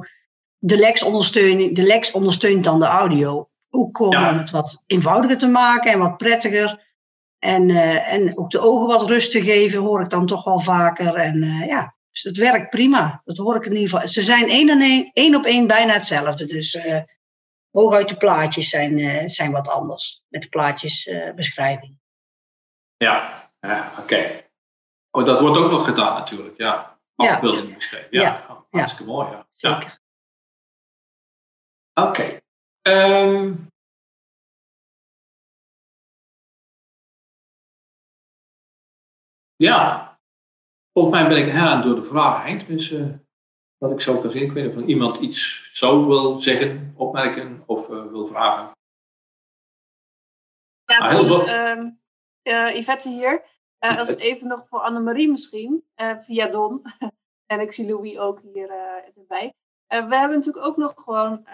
De 0.58 0.78
Lex, 0.78 1.04
ondersteunt, 1.04 1.76
de 1.76 1.84
Lex 1.84 2.12
ondersteunt 2.12 2.64
dan 2.64 2.80
de 2.80 2.86
audio. 2.86 3.50
Ook 3.70 3.98
ja. 3.98 4.32
om 4.32 4.38
het 4.38 4.52
wat 4.52 4.84
eenvoudiger 4.88 5.38
te 5.38 5.48
maken 5.48 5.92
en 5.92 6.00
wat 6.00 6.18
prettiger. 6.18 6.90
En, 7.40 7.70
uh, 7.70 8.14
en 8.14 8.38
ook 8.38 8.52
de 8.52 8.60
ogen 8.60 8.88
wat 8.88 9.08
rust 9.08 9.32
te 9.32 9.44
geven, 9.44 9.80
hoor 9.80 10.02
ik 10.02 10.10
dan 10.10 10.26
toch 10.26 10.44
wel 10.44 10.60
vaker. 10.60 11.16
En 11.16 11.44
uh, 11.44 11.68
ja, 11.68 11.96
dus 12.12 12.24
het 12.24 12.38
werkt 12.38 12.70
prima. 12.70 13.22
Dat 13.24 13.38
hoor 13.38 13.56
ik 13.56 13.66
in 13.66 13.72
ieder 13.72 13.90
geval. 13.90 14.08
Ze 14.08 14.22
zijn 14.22 14.50
één, 14.50 14.70
en 14.70 14.82
één, 14.82 15.10
één 15.14 15.36
op 15.36 15.46
één 15.46 15.68
bijna 15.68 15.94
hetzelfde. 15.94 16.46
Dus 16.46 16.76
uh, 16.76 17.02
hooguit 17.72 18.10
de 18.10 18.18
plaatjes 18.18 18.70
zijn, 18.70 19.30
zijn 19.30 19.52
wat 19.52 19.68
anders. 19.68 20.24
Met 20.28 20.42
de 20.42 20.50
plaatjesbeschrijving. 20.50 22.00
Ja, 22.98 23.50
ja 23.60 23.92
oké. 23.92 24.02
Okay. 24.02 24.50
Oh, 25.12 25.26
dat 25.26 25.40
wordt 25.40 25.58
ook 25.58 25.72
nog 25.72 25.86
gedaan 25.86 26.14
natuurlijk. 26.14 26.58
Ja, 26.58 26.91
afbeelding 27.30 27.68
ja. 27.68 27.76
beschreven. 27.76 28.08
Ja, 28.12 28.22
ja. 28.22 28.66
Hartstikke 28.70 29.12
mooi. 29.12 29.30
Ja. 29.30 29.48
Zeker. 29.54 30.00
Oké. 31.94 32.10
Okay. 32.10 32.42
Um, 32.82 33.68
ja, 39.56 40.12
Volgens 40.94 41.16
mij 41.16 41.28
ben 41.28 41.38
ik 41.38 41.52
heraan 41.52 41.82
door 41.82 41.96
de 41.96 42.04
vragen 42.04 42.44
heen. 42.46 42.66
Dus 42.68 42.92
uh, 42.92 43.08
wat 43.78 43.92
ik 43.92 44.02
zo 44.02 44.22
kan 44.22 44.32
zien. 44.32 44.44
Ik 44.44 44.52
weet 44.52 44.66
niet 44.66 44.76
of 44.76 44.84
iemand 44.84 45.18
iets 45.18 45.70
zo 45.74 46.08
wil 46.08 46.40
zeggen, 46.40 46.94
opmerken 46.98 47.64
of 47.66 47.90
uh, 47.90 48.06
wil 48.06 48.28
vragen. 48.28 48.72
Ja, 50.86 50.98
ah, 50.98 51.10
heel 51.10 51.26
veel. 51.26 51.48
Uh, 51.48 51.86
uh, 52.44 52.76
Yvette 52.76 53.10
hier. 53.10 53.46
Als 53.82 54.10
ik 54.10 54.20
even 54.20 54.48
nog 54.48 54.68
voor 54.68 54.80
Annemarie 54.80 55.30
misschien, 55.30 55.84
via 56.20 56.48
Don. 56.48 56.82
en 57.54 57.60
ik 57.60 57.72
zie 57.72 57.90
Louis 57.90 58.18
ook 58.18 58.40
hier 58.54 58.70
erbij. 59.16 59.54
we 59.88 59.96
hebben 59.96 60.38
natuurlijk 60.38 60.66
ook 60.66 60.78
nog 60.78 60.94
gewoon 60.96 61.46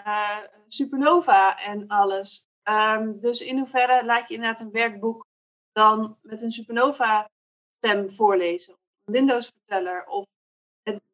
Supernova 0.68 1.58
en 1.58 1.86
alles. 1.86 2.48
Um, 2.68 3.20
dus 3.20 3.40
in 3.40 3.58
hoeverre 3.58 4.04
laat 4.04 4.28
je 4.28 4.34
inderdaad 4.34 4.60
een 4.60 4.70
werkboek 4.70 5.26
dan 5.72 6.16
met 6.22 6.42
een 6.42 6.50
Supernova 6.50 7.30
stem 7.76 8.10
voorlezen? 8.10 8.74
Windows-verteller. 9.04 10.06
Of, 10.06 10.26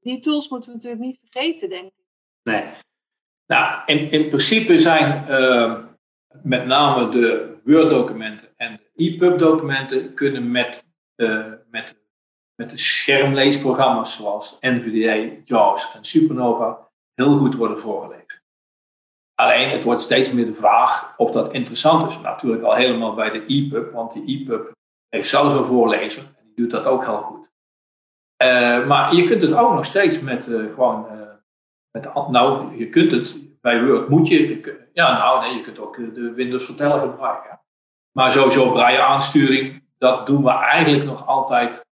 die 0.00 0.20
tools 0.20 0.48
moeten 0.48 0.70
we 0.70 0.76
natuurlijk 0.76 1.02
niet 1.02 1.18
vergeten, 1.20 1.68
denk 1.68 1.86
ik. 1.86 2.04
Nee. 2.42 2.64
Nou, 3.46 3.82
in, 3.86 4.10
in 4.10 4.28
principe 4.28 4.78
zijn 4.78 5.30
uh, 5.30 5.84
met 6.42 6.66
name 6.66 7.08
de 7.08 7.56
Word-documenten 7.64 8.48
en 8.56 8.76
de 8.76 9.04
EPUB-documenten 9.04 10.14
kunnen 10.14 10.50
met, 10.50 10.86
uh, 10.86 10.93
met, 11.70 11.96
met 12.54 12.70
de 12.70 12.78
schermleesprogramma's 12.78 14.16
zoals 14.16 14.56
NVDA, 14.60 15.36
JAWS 15.44 15.94
en 15.94 16.04
Supernova 16.04 16.88
heel 17.14 17.34
goed 17.34 17.54
worden 17.54 17.80
voorgelezen. 17.80 18.42
Alleen 19.34 19.70
het 19.70 19.84
wordt 19.84 20.00
steeds 20.00 20.32
meer 20.32 20.46
de 20.46 20.54
vraag 20.54 21.14
of 21.16 21.30
dat 21.30 21.52
interessant 21.52 22.10
is. 22.10 22.18
Natuurlijk 22.20 22.62
al 22.62 22.74
helemaal 22.74 23.14
bij 23.14 23.30
de 23.30 23.44
EPUB, 23.44 23.92
want 23.92 24.12
die 24.12 24.40
EPUB 24.40 24.72
heeft 25.08 25.28
zelf 25.28 25.54
een 25.54 25.64
voorlezer 25.64 26.22
en 26.22 26.44
die 26.44 26.54
doet 26.56 26.70
dat 26.70 26.86
ook 26.86 27.04
heel 27.04 27.16
goed. 27.16 27.44
Uh, 28.42 28.86
maar 28.86 29.14
je 29.14 29.24
kunt 29.24 29.42
het 29.42 29.54
ook 29.54 29.74
nog 29.74 29.84
steeds 29.84 30.20
met 30.20 30.46
uh, 30.46 30.74
gewoon. 30.74 31.06
Uh, 31.12 31.20
met, 31.90 32.28
nou, 32.28 32.78
je 32.78 32.88
kunt 32.88 33.10
het 33.10 33.36
bij 33.60 33.84
Word 33.84 34.08
moet 34.08 34.28
je. 34.28 34.88
Ja, 34.92 35.18
nou 35.18 35.40
nee, 35.40 35.56
je 35.56 35.62
kunt 35.62 35.78
ook 35.78 35.96
de 35.96 36.32
Windows 36.32 36.64
verteller 36.64 37.00
gebruiken. 37.00 37.60
Maar 38.12 38.32
sowieso 38.32 38.70
braille 38.70 39.02
aansturing, 39.02 39.83
dat 40.04 40.26
doen 40.26 40.44
we 40.44 40.50
eigenlijk 40.50 41.04
nog 41.04 41.26
altijd 41.26 41.86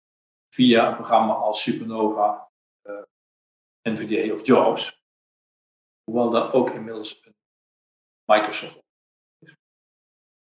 via 0.55 0.89
een 0.89 0.95
programma 0.95 1.33
als 1.33 1.63
Supernova, 1.63 2.49
NVDA 3.83 4.33
of 4.33 4.47
JAWS. 4.47 5.03
Hoewel 6.05 6.31
dat 6.31 6.53
ook 6.53 6.71
inmiddels 6.71 7.27
een 7.27 7.35
Microsoft 8.25 8.79
is. 9.39 9.55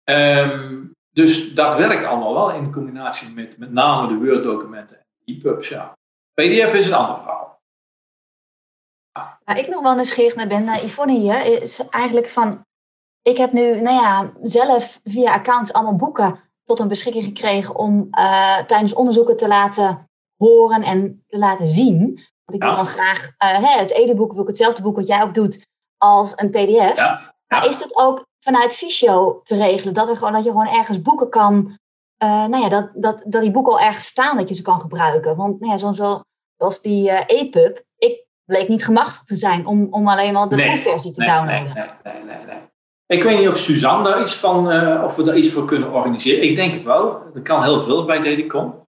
Um, 0.04 0.92
dus 1.10 1.54
dat 1.54 1.76
werkt 1.76 2.04
allemaal 2.04 2.34
wel 2.34 2.52
in 2.52 2.72
combinatie 2.72 3.34
met 3.34 3.58
met 3.58 3.72
name 3.72 4.08
de 4.08 4.16
Word-documenten 4.16 5.06
EPUBs, 5.26 5.68
ja. 5.68 5.94
PDF 6.34 6.74
is 6.74 6.88
een 6.88 6.94
ander 6.94 7.16
verhaal. 7.16 7.62
Waar 9.44 9.58
ik 9.58 9.68
nog 9.68 9.82
wel 9.82 9.96
nieuwsgierig 9.96 10.36
naar 10.36 10.48
ben, 10.48 10.64
naar 10.64 10.84
Yvonne 10.84 11.20
hier, 11.20 11.46
is 11.46 11.80
eigenlijk 11.90 12.30
van... 12.30 12.66
Ik 13.22 13.38
heb 13.38 13.52
nu, 13.52 13.82
nou 13.82 13.96
ja, 13.96 14.34
zelf 14.42 15.00
via 15.04 15.34
accounts 15.34 15.74
allemaal 15.74 15.96
boeken 15.96 16.53
tot 16.64 16.80
een 16.80 16.88
beschikking 16.88 17.26
gekregen 17.26 17.76
om 17.76 18.08
uh, 18.12 18.58
tijdens 18.58 18.94
onderzoeken 18.94 19.38
te 19.38 19.48
laten 19.48 20.10
horen 20.38 20.84
en 20.84 21.24
te 21.28 21.38
laten 21.38 21.66
zien. 21.68 22.00
Want 22.46 22.58
ik 22.58 22.62
wil 22.62 22.70
ja. 22.70 22.76
dan 22.76 22.88
graag 22.88 23.32
uh, 23.44 23.78
het 23.78 23.92
edeboek, 23.92 24.34
wil 24.34 24.42
ik 24.42 24.48
hetzelfde 24.48 24.82
boek 24.82 24.96
wat 24.96 25.08
jij 25.08 25.22
ook 25.22 25.34
doet, 25.34 25.68
als 25.98 26.34
een 26.36 26.50
pdf. 26.50 26.96
Ja. 26.96 27.36
Maar 27.48 27.68
is 27.68 27.80
het 27.80 27.98
ook 27.98 28.26
vanuit 28.40 28.76
Visio 28.76 29.42
te 29.44 29.56
regelen? 29.56 29.94
Dat, 29.94 30.10
er 30.10 30.18
gewoon, 30.18 30.34
dat 30.34 30.44
je 30.44 30.50
gewoon 30.50 30.68
ergens 30.68 31.02
boeken 31.02 31.30
kan 31.30 31.78
uh, 32.24 32.46
nou 32.46 32.64
ja, 32.64 32.70
dat, 32.70 32.90
dat, 32.94 33.24
dat 33.26 33.42
die 33.42 33.52
boeken 33.52 33.74
al 33.74 33.80
ergens 33.80 34.06
staan 34.06 34.38
dat 34.38 34.50
je 34.50 34.56
ze 34.56 34.62
kan 34.62 34.82
gebruiken. 34.82 35.36
Want 35.36 35.60
nou 35.60 35.72
ja, 35.72 35.78
zo'n 35.78 35.94
zo, 35.94 36.22
zoals 36.58 36.82
die 36.82 37.12
EPUB, 37.12 37.84
ik 37.98 38.26
bleek 38.46 38.68
niet 38.68 38.86
gemachtigd 38.86 39.28
te 39.28 39.36
zijn 39.36 39.66
om, 39.66 39.88
om 39.90 40.08
alleen 40.08 40.34
maar 40.34 40.50
de 40.50 40.56
Nee, 40.56 40.78
versie 40.78 41.12
te 41.12 41.20
nee, 41.20 41.30
downloaden. 41.30 41.74
Nee, 41.74 42.14
nee, 42.14 42.24
nee, 42.24 42.46
nee. 42.46 42.72
Ik 43.06 43.24
weet 43.24 43.40
niet 43.40 43.48
of 43.48 43.58
Suzanne 43.58 44.10
daar 44.10 44.22
iets 44.22 44.36
van, 44.36 44.72
eh, 44.72 45.04
of 45.04 45.16
we 45.16 45.24
daar 45.24 45.36
iets 45.36 45.52
voor 45.52 45.66
kunnen 45.66 45.92
organiseren. 45.92 46.44
Ik 46.44 46.56
denk 46.56 46.74
het 46.74 46.84
wel. 46.84 47.32
Er 47.36 47.42
kan 47.42 47.64
heel 47.64 47.80
veel 47.80 48.06
bij 48.06 48.20
Dedicon. 48.20 48.82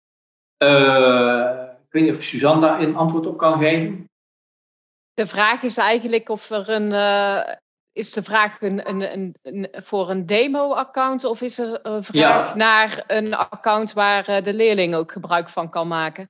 Eh, 0.58 1.52
ik 1.86 1.92
weet 1.92 2.04
niet 2.04 2.16
of 2.16 2.22
Suzanne 2.22 2.62
daar 2.62 2.82
een 2.82 2.96
antwoord 2.96 3.26
op 3.26 3.38
kan 3.38 3.60
geven. 3.60 4.10
De 5.14 5.28
vraag 5.28 5.64
is 5.64 5.78
eigenlijk 5.78 6.30
of 6.30 6.50
er 6.50 6.70
een. 6.70 6.92
eh, 6.94 7.54
is 7.92 8.14
de 8.14 8.24
vraag 8.24 8.62
een, 8.62 8.90
een, 8.90 9.14
een, 9.14 9.36
een- 9.42 9.70
voor 9.84 10.10
een 10.10 10.26
demo-account 10.26 11.24
of 11.24 11.42
is 11.42 11.58
er 11.60 11.80
een 11.84 12.04
vraag 12.04 12.48
Ja. 12.50 12.56
naar 12.56 13.04
een 13.08 13.34
account 13.34 13.94
waar 13.94 14.44
de 14.44 14.54
leerling 14.54 14.96
ook 14.96 15.12
gebruik 15.12 15.50
van 15.50 15.70
kan 15.70 15.88
maken? 15.88 16.30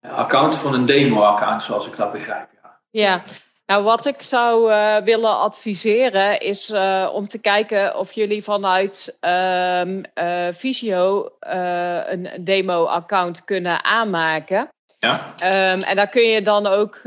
Account 0.00 0.56
van 0.56 0.74
een 0.74 0.84
demo-account, 0.86 1.62
zoals 1.62 1.86
ik 1.86 1.96
dat 1.96 2.12
begrijp. 2.12 2.48
Ja. 2.62 2.80
Ja, 2.90 3.22
nou 3.70 3.84
wat 3.84 4.06
ik 4.06 4.22
zou 4.22 4.72
eh, 4.72 4.96
willen 4.96 5.38
adviseren 5.38 6.40
is 6.40 6.70
eh, 6.70 7.10
om 7.12 7.28
te 7.28 7.40
kijken 7.40 7.98
of 7.98 8.12
jullie 8.12 8.42
vanuit 8.42 9.16
ehm 9.20 10.02
eh, 10.14 10.48
Visio 10.50 11.28
een 11.40 12.30
demo-account 12.40 13.44
kunnen 13.44 13.84
aanmaken. 13.84 14.68
Ja. 14.98 15.34
Ehm, 15.38 15.80
en 15.80 15.96
daar 15.96 16.08
kun 16.08 16.22
je 16.22 16.42
dan 16.42 16.66
ook 16.66 17.02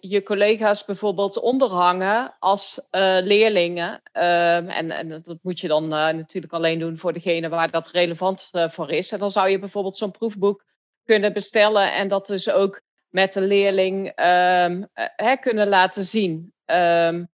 je 0.00 0.22
collega's 0.24 0.84
bijvoorbeeld 0.84 1.38
onderhangen 1.38 2.36
als 2.38 2.86
leerlingen. 3.22 4.00
Ehm, 4.12 4.68
en, 4.68 4.90
en 4.90 5.08
dat 5.08 5.38
moet 5.42 5.60
je 5.60 5.68
dan 5.68 5.88
natuurlijk 5.88 6.52
alleen 6.52 6.78
doen 6.78 6.98
voor 6.98 7.12
degene 7.12 7.48
waar 7.48 7.70
dat 7.70 7.88
relevant 7.88 8.50
voor 8.52 8.90
is. 8.90 9.12
En 9.12 9.18
dan 9.18 9.30
zou 9.30 9.48
je 9.48 9.58
bijvoorbeeld 9.58 9.96
zo'n 9.96 10.10
proefboek 10.10 10.64
kunnen 11.04 11.32
bestellen 11.32 11.92
en 11.92 12.08
dat 12.08 12.26
dus 12.26 12.50
ook 12.50 12.80
met 13.10 13.32
de 13.32 13.40
leerling 13.40 14.12
hè, 15.16 15.36
kunnen 15.36 15.68
laten 15.68 16.04
zien. 16.04 16.52
Ehm, 16.64 17.24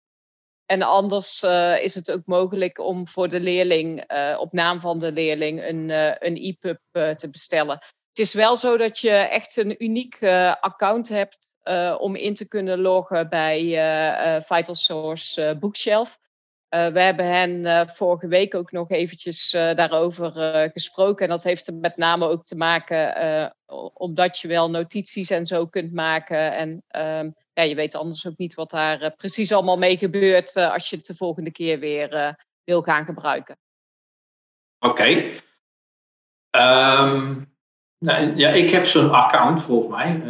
en 0.66 0.82
anders 0.82 1.42
eh, 1.42 1.82
is 1.82 1.94
het 1.94 2.10
ook 2.10 2.22
mogelijk 2.26 2.78
om 2.78 3.08
voor 3.08 3.28
de 3.28 3.40
leerling, 3.40 4.00
eh, 4.00 4.36
op 4.40 4.52
naam 4.52 4.80
van 4.80 4.98
de 4.98 5.12
leerling, 5.12 5.68
een, 5.68 5.90
een 6.26 6.36
e-pub 6.36 6.80
te 7.18 7.28
bestellen. 7.30 7.78
Het 8.08 8.18
is 8.18 8.34
wel 8.34 8.56
zo 8.56 8.76
dat 8.76 8.98
je 8.98 9.10
echt 9.10 9.56
een 9.56 9.84
uniek 9.84 10.22
account 10.60 11.08
hebt 11.08 11.48
om 11.98 12.16
in 12.16 12.34
te 12.34 12.48
kunnen 12.48 12.80
loggen 12.80 13.28
bij 13.28 13.62
Vital 14.42 14.74
Source 14.74 15.56
Bookshelf. 15.60 16.18
Eh, 16.68 16.88
we 16.88 17.00
hebben 17.00 17.26
hen 17.26 17.66
eh, 17.66 17.86
vorige 17.86 18.28
week 18.28 18.54
ook 18.54 18.72
nog 18.72 18.90
eventjes 18.90 19.52
eh, 19.52 19.74
daarover 19.74 20.32
gesproken. 20.72 21.24
En 21.24 21.30
dat 21.30 21.42
heeft 21.42 21.66
er 21.66 21.74
met 21.74 21.96
name 21.96 22.28
ook 22.28 22.44
te 22.44 22.56
maken 22.56 23.54
omdat 23.94 24.38
je 24.38 24.48
wel 24.48 24.70
notities 24.70 25.30
en 25.30 25.46
zo 25.46 25.66
kunt 25.66 25.92
maken. 25.92 26.52
En 26.52 26.82
ehm, 26.88 27.30
ja, 27.52 27.62
je 27.62 27.74
weet 27.74 27.94
anders 27.94 28.26
ook 28.26 28.36
niet 28.36 28.54
wat 28.54 28.70
daar 28.70 29.14
precies 29.16 29.52
allemaal 29.52 29.78
mee 29.78 29.96
gebeurt 29.96 30.56
als 30.56 30.90
je 30.90 30.96
het 30.96 31.06
de 31.06 31.14
volgende 31.14 31.50
keer 31.50 31.78
weer 31.78 32.36
wil 32.64 32.82
gaan 32.82 33.04
gebruiken. 33.04 33.58
Oké. 34.78 35.22
Ehm, 36.50 37.42
nou, 37.98 38.36
ja, 38.36 38.48
ik 38.48 38.70
heb 38.70 38.84
zo'n 38.84 39.10
account 39.10 39.62
volgens 39.62 39.96
mij. 39.96 40.22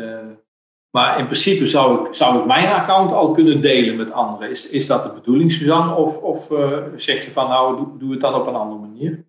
Maar 0.96 1.18
in 1.18 1.24
principe 1.24 1.66
zou 1.66 2.08
ik, 2.08 2.14
zou 2.14 2.38
ik 2.38 2.44
mijn 2.44 2.68
account 2.68 3.12
al 3.12 3.30
kunnen 3.30 3.60
delen 3.60 3.96
met 3.96 4.12
anderen. 4.12 4.50
Is, 4.50 4.68
is 4.70 4.86
dat 4.86 5.02
de 5.02 5.10
bedoeling, 5.12 5.52
Suzanne? 5.52 5.94
Of, 5.94 6.16
of 6.22 6.50
eh, 6.50 6.78
zeg 6.96 7.24
je 7.24 7.30
van 7.30 7.48
nou, 7.48 7.76
doe, 7.76 7.88
doe 7.98 8.10
het 8.10 8.20
dan 8.20 8.34
op 8.34 8.46
een 8.46 8.54
andere 8.54 8.80
manier? 8.80 9.24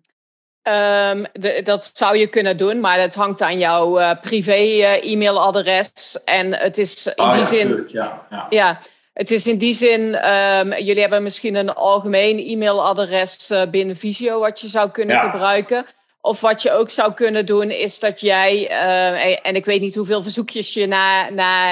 Ehm, 0.62 1.24
de- 1.32 1.60
dat 1.64 1.90
zou 1.94 2.16
je 2.16 2.26
kunnen 2.26 2.56
doen, 2.56 2.80
maar 2.80 3.00
het 3.00 3.14
hangt 3.14 3.42
aan 3.42 3.58
jouw 3.58 3.98
eh, 3.98 4.20
privé 4.20 4.52
eh, 4.52 5.12
e-mailadres. 5.12 6.18
En 6.24 6.54
het 6.54 6.78
is 6.78 7.06
in 7.06 7.14
Ah, 7.16 7.30
die 7.32 7.40
ja, 7.40 7.46
zin. 7.46 7.66
tuurlijk, 7.66 7.88
ja, 7.90 8.26
ja. 8.30 8.46
Ja, 8.50 8.78
het 9.12 9.30
is 9.30 9.46
in 9.46 9.58
die 9.58 9.74
zin. 9.74 10.14
ehm, 10.14 10.68
jullie 10.72 11.00
hebben 11.00 11.22
misschien 11.22 11.54
een 11.54 11.74
algemeen 11.74 12.38
e-mailadres 12.38 13.52
binnen 13.70 13.96
Visio 13.96 14.40
wat 14.40 14.60
je 14.60 14.68
zou 14.68 14.90
kunnen 14.90 15.16
Ja. 15.16 15.30
gebruiken. 15.30 15.86
Of 16.20 16.40
wat 16.40 16.62
je 16.62 16.72
ook 16.72 16.90
zou 16.90 17.12
kunnen 17.14 17.46
doen, 17.46 17.70
is 17.70 17.98
dat 17.98 18.20
jij, 18.20 18.68
eh, 18.68 19.46
en 19.46 19.54
ik 19.54 19.64
weet 19.64 19.80
niet 19.80 19.94
hoeveel 19.94 20.22
verzoekjes 20.22 20.74
je 20.74 20.86
na, 20.86 21.28
na 21.30 21.70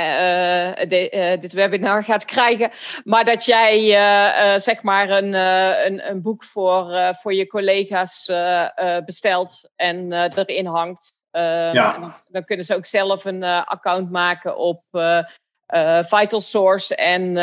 eh, 0.74 0.88
de- 0.88 1.10
eh, 1.10 1.40
dit 1.40 1.52
webinar 1.52 2.04
gaat 2.04 2.24
krijgen, 2.24 2.70
maar 3.04 3.24
dat 3.24 3.44
jij 3.44 3.88
zeg 4.58 4.82
maar 4.82 5.10
een, 5.10 5.32
een, 5.86 6.08
een 6.10 6.22
boek 6.22 6.44
voor, 6.44 7.14
voor 7.20 7.34
je 7.34 7.46
collega's 7.46 8.26
bestelt 9.04 9.68
en 9.76 10.12
erin 10.12 10.66
hangt. 10.66 11.14
Ja. 11.30 11.94
en 11.94 12.00
dan, 12.00 12.14
dan 12.28 12.44
kunnen 12.44 12.64
ze 12.66 12.74
ook 12.74 12.86
zelf 12.86 13.24
een 13.24 13.42
account 13.42 14.10
maken 14.10 14.56
op 14.56 14.82
Vital 16.02 16.40
Source 16.40 16.94
en 16.96 17.34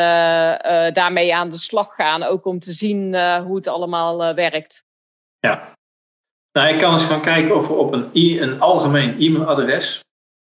daarmee 0.92 1.34
aan 1.34 1.50
de 1.50 1.58
slag 1.58 1.94
gaan, 1.94 2.22
ook 2.22 2.44
om 2.44 2.58
te 2.58 2.72
zien 2.72 3.16
hoe 3.40 3.56
het 3.56 3.66
allemaal 3.66 4.34
werkt. 4.34 4.84
Ja. 5.38 5.73
Nou, 6.54 6.68
ik 6.68 6.78
kan 6.78 6.92
eens 6.92 7.04
gaan 7.04 7.20
kijken 7.20 7.56
of 7.56 7.68
we 7.68 7.74
op 7.74 7.92
een, 7.92 8.10
e- 8.12 8.38
een 8.38 8.60
algemeen 8.60 9.20
e-mailadres, 9.20 10.00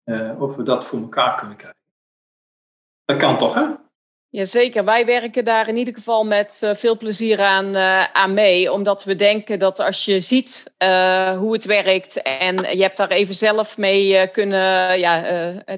eh, 0.03 0.41
of 0.41 0.55
we 0.55 0.63
dat 0.63 0.85
voor 0.85 0.99
elkaar 0.99 1.37
kunnen 1.39 1.57
krijgen. 1.57 1.79
Dat 3.05 3.17
kan 3.17 3.37
toch, 3.37 3.53
hè? 3.53 3.65
Jazeker, 4.29 4.85
wij 4.85 5.05
werken 5.05 5.45
daar 5.45 5.67
in 5.67 5.77
ieder 5.77 5.93
geval 5.93 6.23
met 6.23 6.59
eh, 6.61 6.75
veel 6.75 6.97
plezier 6.97 7.41
aan, 7.41 7.75
eh, 7.75 8.03
aan 8.03 8.33
mee. 8.33 8.71
Omdat 8.71 9.03
we 9.03 9.15
denken 9.15 9.59
dat 9.59 9.79
als 9.79 10.05
je 10.05 10.19
ziet 10.19 10.73
hoe 11.37 11.53
het 11.53 11.65
werkt 11.65 12.21
en 12.21 12.55
je 12.55 12.81
hebt 12.81 12.97
daar 12.97 13.11
even 13.11 13.35
zelf 13.35 13.77
mee 13.77 14.27
kunnen, 14.27 14.99
ja, 14.99 15.23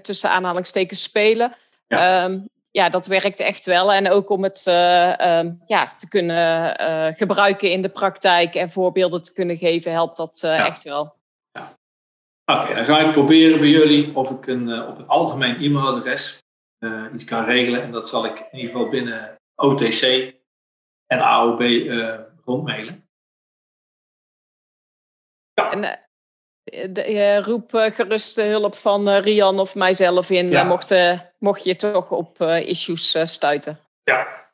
tussen 0.01 0.29
aanhalingstekens 0.29 1.01
spelen. 1.01 1.55
Ja. 1.87 2.27
Ja. 2.27 2.43
Ja, 2.73 2.89
dat 2.89 3.05
werkt 3.05 3.39
echt 3.39 3.65
wel. 3.65 3.93
En 3.93 4.09
ook 4.09 4.29
om 4.29 4.43
het 4.43 4.67
eh, 4.67 5.19
ehm, 5.19 5.53
ja, 5.65 5.95
te 5.97 6.07
kunnen 6.07 6.77
eh, 6.77 7.15
gebruiken 7.15 7.71
in 7.71 7.81
de 7.81 7.89
praktijk 7.89 8.55
en 8.55 8.71
voorbeelden 8.71 9.23
te 9.23 9.33
kunnen 9.33 9.57
geven, 9.57 9.91
helpt 9.91 10.17
dat 10.17 10.41
eh, 10.43 10.57
Ja. 10.57 10.65
echt 10.65 10.83
wel. 10.83 11.15
Oké, 12.45 12.73
dan 12.73 12.85
ga 12.85 12.99
ik 12.99 13.11
proberen 13.11 13.59
bij 13.59 13.69
jullie 13.69 14.15
of 14.15 14.31
ik 14.31 14.47
een, 14.47 14.87
op 14.87 14.97
een 14.97 15.07
algemeen 15.07 15.61
e-mailadres 15.61 16.41
iets 17.13 17.23
kan 17.23 17.45
regelen. 17.45 17.81
En 17.81 17.91
dat 17.91 18.09
zal 18.09 18.25
ik 18.25 18.39
in 18.51 18.59
ieder 18.59 18.71
geval 18.71 18.89
binnen 18.89 19.35
OTC 19.55 20.33
en 21.05 21.19
AOB 21.19 21.61
rondmailen. 22.45 23.07
En, 25.53 26.02
de, 26.89 27.01
eh, 27.03 27.39
roep 27.39 27.75
eh, 27.75 27.91
gerust 27.91 28.35
de 28.35 28.47
hulp 28.47 28.75
van 28.75 29.09
eh, 29.09 29.19
Rian 29.19 29.59
of 29.59 29.75
mijzelf 29.75 30.29
in, 30.29 30.49
Ja. 30.49 30.63
mocht, 30.63 30.93
mocht 31.39 31.63
je 31.63 31.75
toch 31.75 32.11
op 32.11 32.41
eh, 32.41 32.67
issues 32.67 33.17
stuiten. 33.23 33.79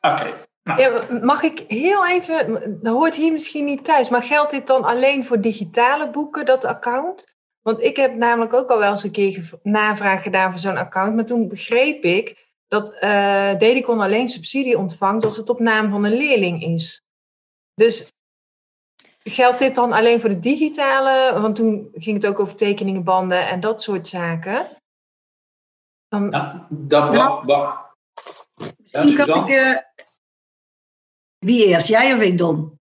Oké. 0.00 0.48
Ja, 0.76 1.04
mag 1.22 1.42
ik 1.42 1.64
heel 1.68 2.06
even, 2.06 2.62
dat 2.82 2.92
hoort 2.94 3.14
hier 3.14 3.32
misschien 3.32 3.64
niet 3.64 3.84
thuis, 3.84 4.08
maar 4.08 4.22
geldt 4.22 4.50
dit 4.50 4.66
dan 4.66 4.84
alleen 4.84 5.24
voor 5.24 5.40
digitale 5.40 6.10
boeken, 6.10 6.44
dat 6.46 6.64
account? 6.64 7.34
Want 7.62 7.82
ik 7.82 7.96
heb 7.96 8.14
namelijk 8.14 8.52
ook 8.52 8.70
al 8.70 8.78
wel 8.78 8.90
eens 8.90 9.04
een 9.04 9.10
keer 9.10 9.50
navraag 9.62 10.22
gedaan 10.22 10.50
voor 10.50 10.60
zo'n 10.60 10.76
account, 10.76 11.14
maar 11.14 11.24
toen 11.24 11.48
begreep 11.48 12.04
ik 12.04 12.48
dat 12.68 12.94
eh 12.98 13.58
Dedicon 13.58 14.00
alleen 14.00 14.28
subsidie 14.28 14.78
ontvangt 14.78 15.24
als 15.24 15.36
het 15.36 15.48
op 15.48 15.60
naam 15.60 15.90
van 15.90 16.04
een 16.04 16.16
leerling 16.16 16.62
is. 16.62 17.02
Dus 17.74 18.12
geldt 19.22 19.58
dit 19.58 19.74
dan 19.74 19.92
alleen 19.92 20.20
voor 20.20 20.28
de 20.28 20.38
digitale? 20.38 21.40
Want 21.40 21.56
toen 21.56 21.88
ging 21.94 22.16
het 22.22 22.26
ook 22.26 22.40
over 22.40 22.54
tekeningenbanden 22.56 23.48
en 23.48 23.60
dat 23.60 23.82
soort 23.82 24.08
zaken. 24.08 24.68
Dan, 26.08 26.30
Dat, 26.70 27.14
ja, 27.14 27.40
Misschien 28.56 29.14
kan 29.16 29.24
Suzanne? 29.26 29.50
ik, 29.54 29.56
eh, 29.56 30.06
wie 31.38 31.66
eerst, 31.66 31.86
jij 31.86 32.14
of 32.14 32.20
ik, 32.20 32.38
Don? 32.38 32.78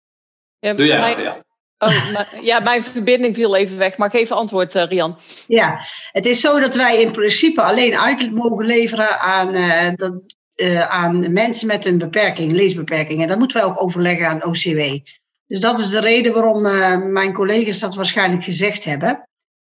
Ja, 0.58 0.72
Doe 0.74 0.86
jij 0.86 1.00
mijn, 1.00 1.20
ja. 1.20 1.36
oh, 1.78 2.12
maar- 2.12 2.38
ja, 2.42 2.60
mijn 2.60 2.84
verbinding 2.84 3.34
viel 3.34 3.56
even 3.56 3.78
weg. 3.78 3.96
Maar 3.96 4.10
geef 4.10 4.30
antwoord, 4.30 4.74
eh, 4.74 4.84
Rian. 4.86 5.18
Ja, 5.46 5.80
het 6.12 6.26
is 6.26 6.40
zo 6.40 6.60
dat 6.60 6.74
wij 6.74 7.00
in 7.02 7.12
principe 7.12 7.62
alleen 7.62 7.96
uit 7.98 8.32
mogen 8.32 8.66
leveren 8.66 9.20
aan, 9.20 9.54
eh, 9.54 9.88
dat, 9.94 10.20
eh, 10.54 10.88
aan 10.88 11.32
mensen 11.32 11.66
met 11.66 11.84
een 11.84 11.98
beperking, 11.98 12.52
leesbeperking. 12.52 13.22
En 13.22 13.28
dat 13.28 13.38
moeten 13.38 13.56
wij 13.56 13.66
ook 13.66 13.82
overleggen 13.82 14.28
aan 14.28 14.44
OCW. 14.44 14.98
Dus 15.46 15.60
dat 15.60 15.78
is 15.78 15.88
de 15.88 16.00
reden 16.00 16.32
waarom 16.32 16.66
eh, 16.66 16.98
mijn 16.98 17.32
collega's 17.32 17.78
dat 17.78 17.94
waarschijnlijk 17.94 18.44
gezegd 18.44 18.84
hebben. 18.84 19.28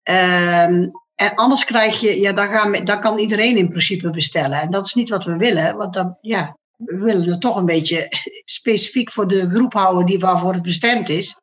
Ehm, 0.04 0.90
en 1.16 1.36
anders 1.36 1.66
krijg 1.66 2.00
je, 2.00 2.22
ja, 2.22 2.32
dan, 2.32 2.50
gaan, 2.50 2.72
dan 2.72 3.00
kan 3.00 3.18
iedereen 3.18 3.58
in 3.58 3.70
principe 3.70 4.10
bestellen. 4.10 4.62
En 4.62 4.72
dat 4.72 4.86
is 4.86 4.94
niet 4.94 5.10
wat 5.10 5.26
we 5.26 5.36
willen, 5.36 5.78
want 5.78 5.94
dan, 5.94 6.18
ja, 6.22 6.58
we 6.78 6.98
willen 6.98 7.30
het 7.30 7.42
toch 7.42 7.56
een 7.56 7.66
beetje 7.66 8.08
specifiek 8.60 9.12
voor 9.12 9.28
de 9.28 9.50
groep 9.50 9.74
houden 9.74 10.06
die 10.06 10.20
waarvoor 10.20 10.54
het 10.54 10.62
bestemd 10.62 11.10
is. 11.10 11.40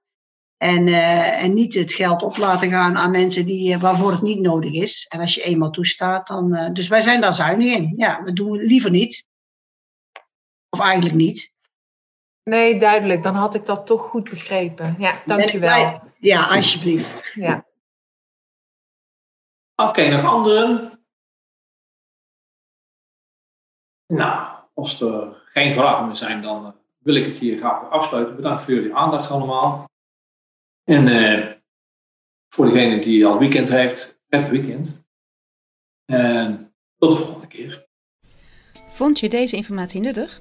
En, 0.56 0.88
eh, 0.88 1.42
en 1.42 1.54
niet 1.54 1.74
het 1.74 1.92
geld 1.92 2.22
op 2.22 2.36
laten 2.36 2.68
gaan 2.68 2.96
aan 2.96 3.10
mensen 3.10 3.46
die, 3.46 3.72
eh, 3.72 3.80
waarvoor 3.80 4.10
het 4.10 4.22
niet 4.22 4.40
nodig 4.40 4.72
is. 4.72 5.06
En 5.08 5.20
als 5.20 5.34
je 5.34 5.42
eenmaal 5.42 5.70
toestaat, 5.70 6.26
dan. 6.26 6.70
dus 6.72 6.88
wij 6.88 7.00
zijn 7.00 7.20
daar 7.20 7.34
zuinig 7.34 7.76
in. 7.76 7.94
Ja, 7.96 8.22
we 8.22 8.32
doen 8.32 8.52
het 8.52 8.62
liever 8.66 8.90
niet. 8.90 9.26
Of 10.68 10.80
eigenlijk 10.80 11.14
niet. 11.14 11.50
Nee, 12.48 12.78
duidelijk. 12.78 13.22
Dan 13.22 13.34
had 13.34 13.54
ik 13.54 13.66
dat 13.66 13.86
toch 13.86 14.02
goed 14.02 14.28
begrepen. 14.30 14.94
Ja, 14.98 15.22
dankjewel. 15.24 16.00
Ja, 16.18 16.46
alsjeblieft. 16.46 17.08
Ja. 17.34 17.66
Oké, 19.74 20.08
nog 20.08 20.24
anderen? 20.24 21.02
Nou, 24.06 24.56
als 24.74 25.00
er 25.00 25.42
geen 25.44 25.72
vragen 25.72 26.06
meer 26.06 26.16
zijn, 26.16 26.42
dan 26.42 26.66
eh, 26.66 26.72
wil 26.98 27.14
ik 27.14 27.24
het 27.24 27.36
hier 27.36 27.58
graag 27.58 27.90
afsluiten. 27.90 28.36
Bedankt 28.36 28.62
voor 28.62 28.74
jullie 28.74 28.94
aandacht 28.94 29.30
allemaal. 29.30 29.90
En 30.84 31.08
eh, 31.08 31.52
voor 32.48 32.66
degene 32.66 33.00
die 33.00 33.26
al 33.26 33.38
weekend 33.38 33.68
heeft, 33.68 34.20
prettig 34.26 34.50
weekend. 34.50 35.04
En 36.04 36.74
tot 36.98 37.12
de 37.12 37.18
volgende 37.18 37.46
keer. 37.46 37.86
Vond 38.92 39.20
je 39.20 39.28
deze 39.28 39.56
informatie 39.56 40.00
nuttig? 40.00 40.40